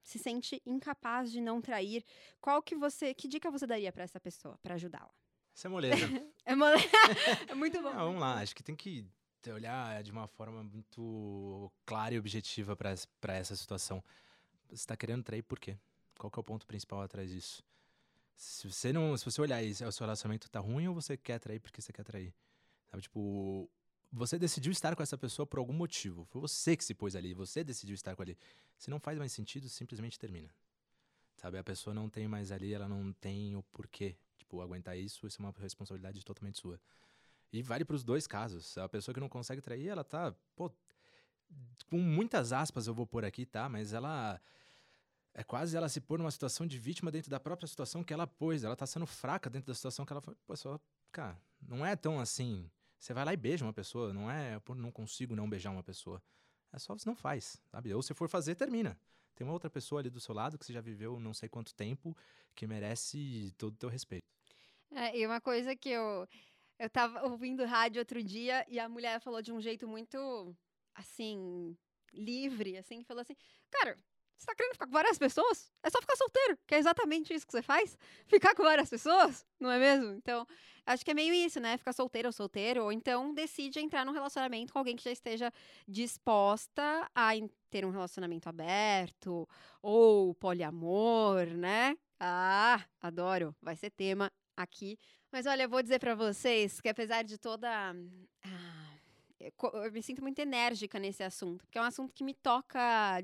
se 0.03 0.19
sente 0.19 0.61
incapaz 0.67 1.31
de 1.31 1.41
não 1.41 1.61
trair, 1.61 2.05
qual 2.41 2.61
que 2.61 2.75
você, 2.75 3.15
que 3.15 3.29
dica 3.29 3.51
você 3.51 3.67
daria 3.67 3.93
para 3.93 4.03
essa 4.03 4.19
pessoa 4.19 4.59
para 4.63 4.75
ajudá-la? 4.75 5.15
Isso 5.55 5.69
é 5.69 5.71
moleza. 5.71 5.97
é, 6.45 6.55
mole... 6.57 6.79
é 7.49 7.55
muito 7.55 7.81
bom. 7.81 7.91
Não, 7.91 8.07
vamos 8.07 8.21
lá, 8.21 8.41
acho 8.41 8.55
que 8.55 8.63
tem 8.65 8.75
que 8.75 9.07
olhar 9.53 10.03
de 10.03 10.11
uma 10.11 10.27
forma 10.27 10.63
muito 10.63 11.71
clara 11.85 12.15
e 12.15 12.19
objetiva 12.19 12.77
para 12.77 13.35
essa 13.35 13.57
situação 13.57 14.03
você 14.69 14.83
está 14.83 14.97
querendo 14.97 15.23
trair 15.23 15.43
por 15.43 15.59
quê? 15.59 15.77
Qual 16.19 16.33
é 16.35 16.41
o 16.41 16.43
ponto 16.43 16.67
principal 16.67 17.03
atrás 17.03 17.31
disso? 17.31 17.63
Se 18.37 18.71
você 18.71 18.93
não, 18.93 19.17
se 19.17 19.25
você 19.25 19.41
olhar 19.41 19.63
e 19.63 19.71
o 19.71 19.93
seu 19.93 20.05
relacionamento 20.05 20.51
tá 20.51 20.59
ruim 20.59 20.89
ou 20.89 20.95
você 20.95 21.17
quer 21.17 21.39
trair 21.39 21.61
porque 21.61 21.81
você 21.81 21.93
quer 21.93 22.03
trair? 22.03 22.35
Sabe, 22.91 23.03
tipo, 23.03 23.71
você 24.13 24.39
decidiu 24.39 24.73
estar 24.73 24.97
com 24.97 25.03
essa 25.03 25.17
pessoa 25.17 25.47
por 25.47 25.59
algum 25.59 25.73
motivo. 25.73 26.25
Foi 26.25 26.41
você 26.41 26.77
que 26.77 26.85
se 26.85 26.95
pôs 26.95 27.15
ali, 27.15 27.35
você 27.35 27.63
decidiu 27.63 27.95
estar 27.95 28.17
com 28.17 28.23
ali. 28.23 28.37
Se 28.77 28.91
não 28.91 28.99
faz 28.99 29.19
mais 29.19 29.33
sentido, 29.33 29.69
simplesmente 29.69 30.19
termina. 30.19 30.51
Sabe, 31.37 31.59
a 31.59 31.65
pessoa 31.65 31.95
não 31.95 32.09
tem 32.09 32.27
mais 32.27 32.51
ali, 32.51 32.73
ela 32.73 32.89
não 32.89 33.13
tem 33.13 33.55
o 33.55 33.63
porquê, 33.65 34.17
tipo, 34.39 34.61
aguentar 34.61 34.97
isso, 34.97 35.27
isso 35.27 35.41
é 35.41 35.45
uma 35.45 35.55
responsabilidade 35.59 36.25
totalmente 36.25 36.59
sua. 36.59 36.81
E 37.55 37.63
vale 37.63 37.85
para 37.85 37.95
os 37.95 38.03
dois 38.03 38.27
casos. 38.27 38.77
A 38.77 38.89
pessoa 38.89 39.15
que 39.15 39.21
não 39.21 39.29
consegue 39.29 39.63
trair, 39.63 39.87
ela 39.87 40.03
tá, 40.03 40.35
pô, 40.57 40.73
com 41.89 41.99
muitas 41.99 42.53
aspas 42.53 42.89
eu 42.89 42.95
vou 42.95 43.07
pôr 43.07 43.25
aqui, 43.25 43.47
tá? 43.47 43.69
Mas 43.69 43.93
ela 43.93 44.41
é 45.33 45.45
quase 45.45 45.77
ela 45.77 45.89
se 45.89 46.01
pôr 46.01 46.19
numa 46.19 46.33
situação 46.33 46.67
de 46.67 46.77
vítima 46.77 47.13
dentro 47.13 47.31
da 47.31 47.39
própria 47.39 47.69
situação 47.69 48.03
que 48.03 48.13
ela 48.13 48.27
pôs. 48.27 48.65
Ela 48.65 48.75
tá 48.75 48.87
sendo 48.87 49.07
fraca 49.07 49.49
dentro 49.49 49.69
da 49.69 49.75
situação 49.75 50.05
que 50.05 50.13
ela 50.13 50.21
foi. 50.21 50.35
Pô, 50.45 50.57
só, 50.57 50.81
cara, 51.13 51.39
não 51.63 51.87
é 51.87 51.95
tão 51.95 52.19
assim. 52.19 52.69
Você 52.99 53.15
vai 53.15 53.25
lá 53.25 53.33
e 53.33 53.37
beija 53.37 53.65
uma 53.65 53.73
pessoa, 53.73 54.13
não 54.13 54.29
é 54.29 54.59
por 54.59 54.75
não 54.75 54.91
consigo 54.91 55.37
não 55.37 55.49
beijar 55.49 55.71
uma 55.71 55.83
pessoa. 55.85 56.21
É 56.73 56.79
só 56.81 56.93
você 56.93 57.09
não 57.09 57.15
faz, 57.15 57.63
sabe? 57.67 57.95
Ou 57.95 58.03
se 58.03 58.15
for 58.15 58.29
fazer, 58.29 58.57
termina. 58.57 58.99
Tem 59.37 59.47
uma 59.47 59.53
outra 59.53 59.71
pessoa 59.71 60.01
ali 60.01 60.11
do 60.11 60.19
seu 60.19 60.35
lado 60.35 60.59
que 60.59 60.67
você 60.67 60.73
já 60.73 60.81
viveu 60.81 61.21
não 61.21 61.33
sei 61.33 61.49
quanto 61.49 61.73
tempo 61.73 62.17
que 62.53 62.67
merece 62.67 63.55
todo 63.57 63.75
o 63.75 63.77
teu 63.77 63.89
respeito. 63.89 64.25
É, 64.91 65.17
e 65.17 65.25
uma 65.25 65.41
coisa 65.41 65.77
que 65.77 65.89
eu 65.89 66.29
eu 66.79 66.91
tava 66.91 67.25
ouvindo 67.27 67.65
rádio 67.65 68.01
outro 68.01 68.23
dia 68.23 68.65
e 68.69 68.79
a 68.81 68.89
mulher 68.89 69.21
falou 69.21 69.43
de 69.43 69.53
um 69.53 69.61
jeito 69.61 69.87
muito 69.89 70.55
assim 70.95 71.77
livre, 72.13 72.77
assim, 72.77 73.03
falou 73.05 73.23
assim: 73.23 73.37
"Cara, 73.71 73.99
Você 74.37 74.47
tá 74.47 74.55
querendo 74.57 74.73
ficar 74.75 74.87
com 74.87 74.93
várias 74.93 75.17
pessoas? 75.19 75.73
É 75.83 75.89
só 75.91 76.01
ficar 76.01 76.17
solteiro, 76.17 76.59
que 76.67 76.75
é 76.75 76.79
exatamente 76.79 77.33
isso 77.33 77.47
que 77.47 77.53
você 77.53 77.63
faz. 77.63 77.97
Ficar 78.27 78.55
com 78.55 78.65
várias 78.65 78.91
pessoas, 78.91 79.47
não 79.61 79.71
é 79.71 79.79
mesmo? 79.79 80.13
Então, 80.17 80.45
acho 80.85 81.05
que 81.05 81.11
é 81.13 81.15
meio 81.15 81.33
isso, 81.33 81.61
né? 81.61 81.79
Ficar 81.79 81.93
solteiro 81.93 82.29
ou 82.29 82.33
solteiro, 82.33 82.83
ou 82.85 82.93
então 82.93 83.33
decide 83.33 83.79
entrar 83.81 84.05
num 84.05 84.13
relacionamento 84.13 84.73
com 84.73 84.79
alguém 84.79 84.97
que 84.97 85.05
já 85.05 85.13
esteja 85.13 85.53
disposta 85.89 87.09
a 87.15 87.31
ter 87.71 87.85
um 87.87 87.91
relacionamento 87.91 88.49
aberto, 88.49 89.49
ou 89.81 90.35
poliamor, 90.35 91.47
né? 91.47 91.97
Ah, 92.21 92.85
adoro. 93.01 93.55
Vai 93.63 93.77
ser 93.77 93.91
tema 93.91 94.31
aqui. 94.57 94.99
Mas 95.35 95.47
olha, 95.47 95.65
eu 95.65 95.69
vou 95.69 95.83
dizer 95.83 95.99
para 95.99 96.15
vocês 96.15 96.81
que 96.81 96.89
apesar 96.89 97.25
de 97.25 97.37
toda. 97.37 97.69
Ah, 98.45 98.97
eu 99.41 99.91
me 99.91 100.01
sinto 100.01 100.23
muito 100.23 100.39
enérgica 100.39 100.97
nesse 100.97 101.25
assunto, 101.25 101.65
porque 101.65 101.77
é 101.77 101.81
um 101.81 101.85
assunto 101.85 102.15
que 102.15 102.23
me 102.23 102.33
toca 102.35 103.21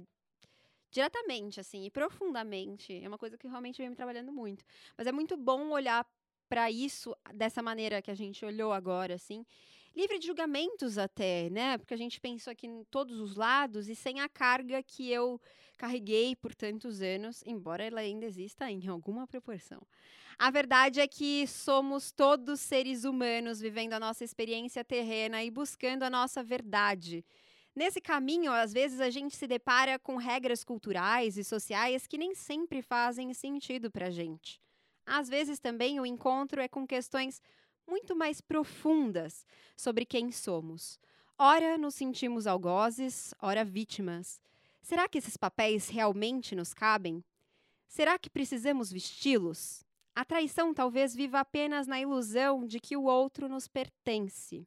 diretamente, 0.90 1.60
assim, 1.60 1.84
e 1.84 1.90
profundamente. 1.90 3.00
É 3.00 3.06
uma 3.06 3.16
coisa 3.16 3.38
que 3.38 3.46
realmente 3.46 3.76
vem 3.76 3.90
me 3.90 3.94
trabalhando 3.94 4.32
muito. 4.32 4.64
Mas 4.98 5.06
é 5.06 5.12
muito 5.12 5.36
bom 5.36 5.70
olhar 5.70 6.04
para 6.48 6.68
isso 6.68 7.14
dessa 7.32 7.62
maneira 7.62 8.02
que 8.02 8.10
a 8.10 8.14
gente 8.16 8.44
olhou 8.44 8.72
agora, 8.72 9.14
assim. 9.14 9.46
Livre 9.94 10.18
de 10.18 10.26
julgamentos 10.26 10.96
até, 10.96 11.50
né? 11.50 11.76
Porque 11.76 11.94
a 11.94 11.96
gente 11.96 12.20
pensou 12.20 12.52
aqui 12.52 12.66
em 12.66 12.84
todos 12.84 13.18
os 13.18 13.34
lados 13.34 13.88
e 13.88 13.94
sem 13.94 14.20
a 14.20 14.28
carga 14.28 14.82
que 14.82 15.10
eu 15.10 15.40
carreguei 15.76 16.36
por 16.36 16.54
tantos 16.54 17.02
anos, 17.02 17.42
embora 17.44 17.84
ela 17.84 18.00
ainda 18.00 18.24
exista 18.24 18.70
em 18.70 18.86
alguma 18.86 19.26
proporção. 19.26 19.82
A 20.38 20.50
verdade 20.50 21.00
é 21.00 21.08
que 21.08 21.46
somos 21.46 22.12
todos 22.12 22.60
seres 22.60 23.04
humanos 23.04 23.60
vivendo 23.60 23.92
a 23.94 24.00
nossa 24.00 24.24
experiência 24.24 24.84
terrena 24.84 25.42
e 25.42 25.50
buscando 25.50 26.04
a 26.04 26.10
nossa 26.10 26.42
verdade. 26.42 27.24
Nesse 27.74 28.00
caminho, 28.00 28.52
às 28.52 28.72
vezes 28.72 29.00
a 29.00 29.10
gente 29.10 29.36
se 29.36 29.46
depara 29.46 29.98
com 29.98 30.16
regras 30.16 30.62
culturais 30.62 31.36
e 31.36 31.44
sociais 31.44 32.06
que 32.06 32.18
nem 32.18 32.34
sempre 32.34 32.80
fazem 32.80 33.34
sentido 33.34 33.90
para 33.90 34.10
gente. 34.10 34.60
Às 35.04 35.28
vezes 35.28 35.58
também 35.58 35.98
o 35.98 36.06
encontro 36.06 36.60
é 36.60 36.68
com 36.68 36.86
questões 36.86 37.42
muito 37.86 38.14
mais 38.16 38.40
profundas 38.40 39.46
sobre 39.76 40.04
quem 40.04 40.30
somos. 40.30 40.98
Ora 41.38 41.78
nos 41.78 41.94
sentimos 41.94 42.46
algozes, 42.46 43.34
ora 43.40 43.64
vítimas. 43.64 44.40
Será 44.82 45.08
que 45.08 45.18
esses 45.18 45.36
papéis 45.36 45.88
realmente 45.88 46.54
nos 46.54 46.74
cabem? 46.74 47.24
Será 47.88 48.18
que 48.18 48.30
precisamos 48.30 48.92
vesti-los? 48.92 49.84
A 50.14 50.24
traição 50.24 50.74
talvez 50.74 51.14
viva 51.14 51.40
apenas 51.40 51.86
na 51.86 52.00
ilusão 52.00 52.66
de 52.66 52.78
que 52.78 52.96
o 52.96 53.04
outro 53.04 53.48
nos 53.48 53.66
pertence. 53.66 54.66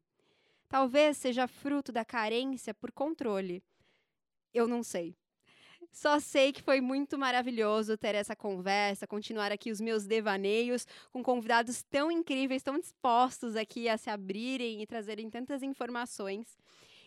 Talvez 0.68 1.18
seja 1.18 1.48
fruto 1.48 1.92
da 1.92 2.04
carência 2.04 2.74
por 2.74 2.92
controle. 2.92 3.64
Eu 4.54 4.68
não 4.68 4.82
sei. 4.82 5.16
Só 5.94 6.20
sei 6.20 6.52
que 6.52 6.64
foi 6.64 6.82
muito 6.82 7.20
maravilhoso 7.20 7.96
ter 7.96 8.16
essa 8.16 8.36
conversa, 8.36 9.06
continuar 9.06 9.52
aqui 9.52 9.72
os 9.72 9.80
meus 9.80 10.08
devaneios 10.08 10.88
com 11.12 11.22
convidados 11.22 11.84
tão 11.84 12.12
incríveis, 12.12 12.64
tão 12.64 12.80
dispostos 12.80 13.56
aqui 13.56 13.88
a 13.88 13.96
se 13.96 14.10
abrirem 14.10 14.82
e 14.82 14.88
trazerem 14.88 15.30
tantas 15.30 15.62
informações. 15.62 16.58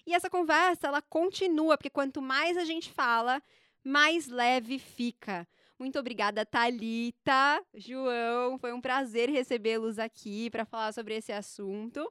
E 0.06 0.14
essa 0.14 0.30
conversa, 0.30 0.86
ela 0.86 1.02
continua, 1.02 1.76
porque 1.76 1.90
quanto 1.90 2.22
mais 2.22 2.56
a 2.56 2.64
gente 2.64 2.88
fala, 2.92 3.42
mais 3.82 4.28
leve 4.28 4.78
fica. 4.78 5.48
Muito 5.76 5.98
obrigada, 5.98 6.46
Talita, 6.46 7.60
João. 7.74 8.56
Foi 8.56 8.72
um 8.72 8.80
prazer 8.80 9.28
recebê-los 9.28 9.98
aqui 9.98 10.48
para 10.48 10.64
falar 10.64 10.92
sobre 10.92 11.16
esse 11.16 11.32
assunto 11.32 12.08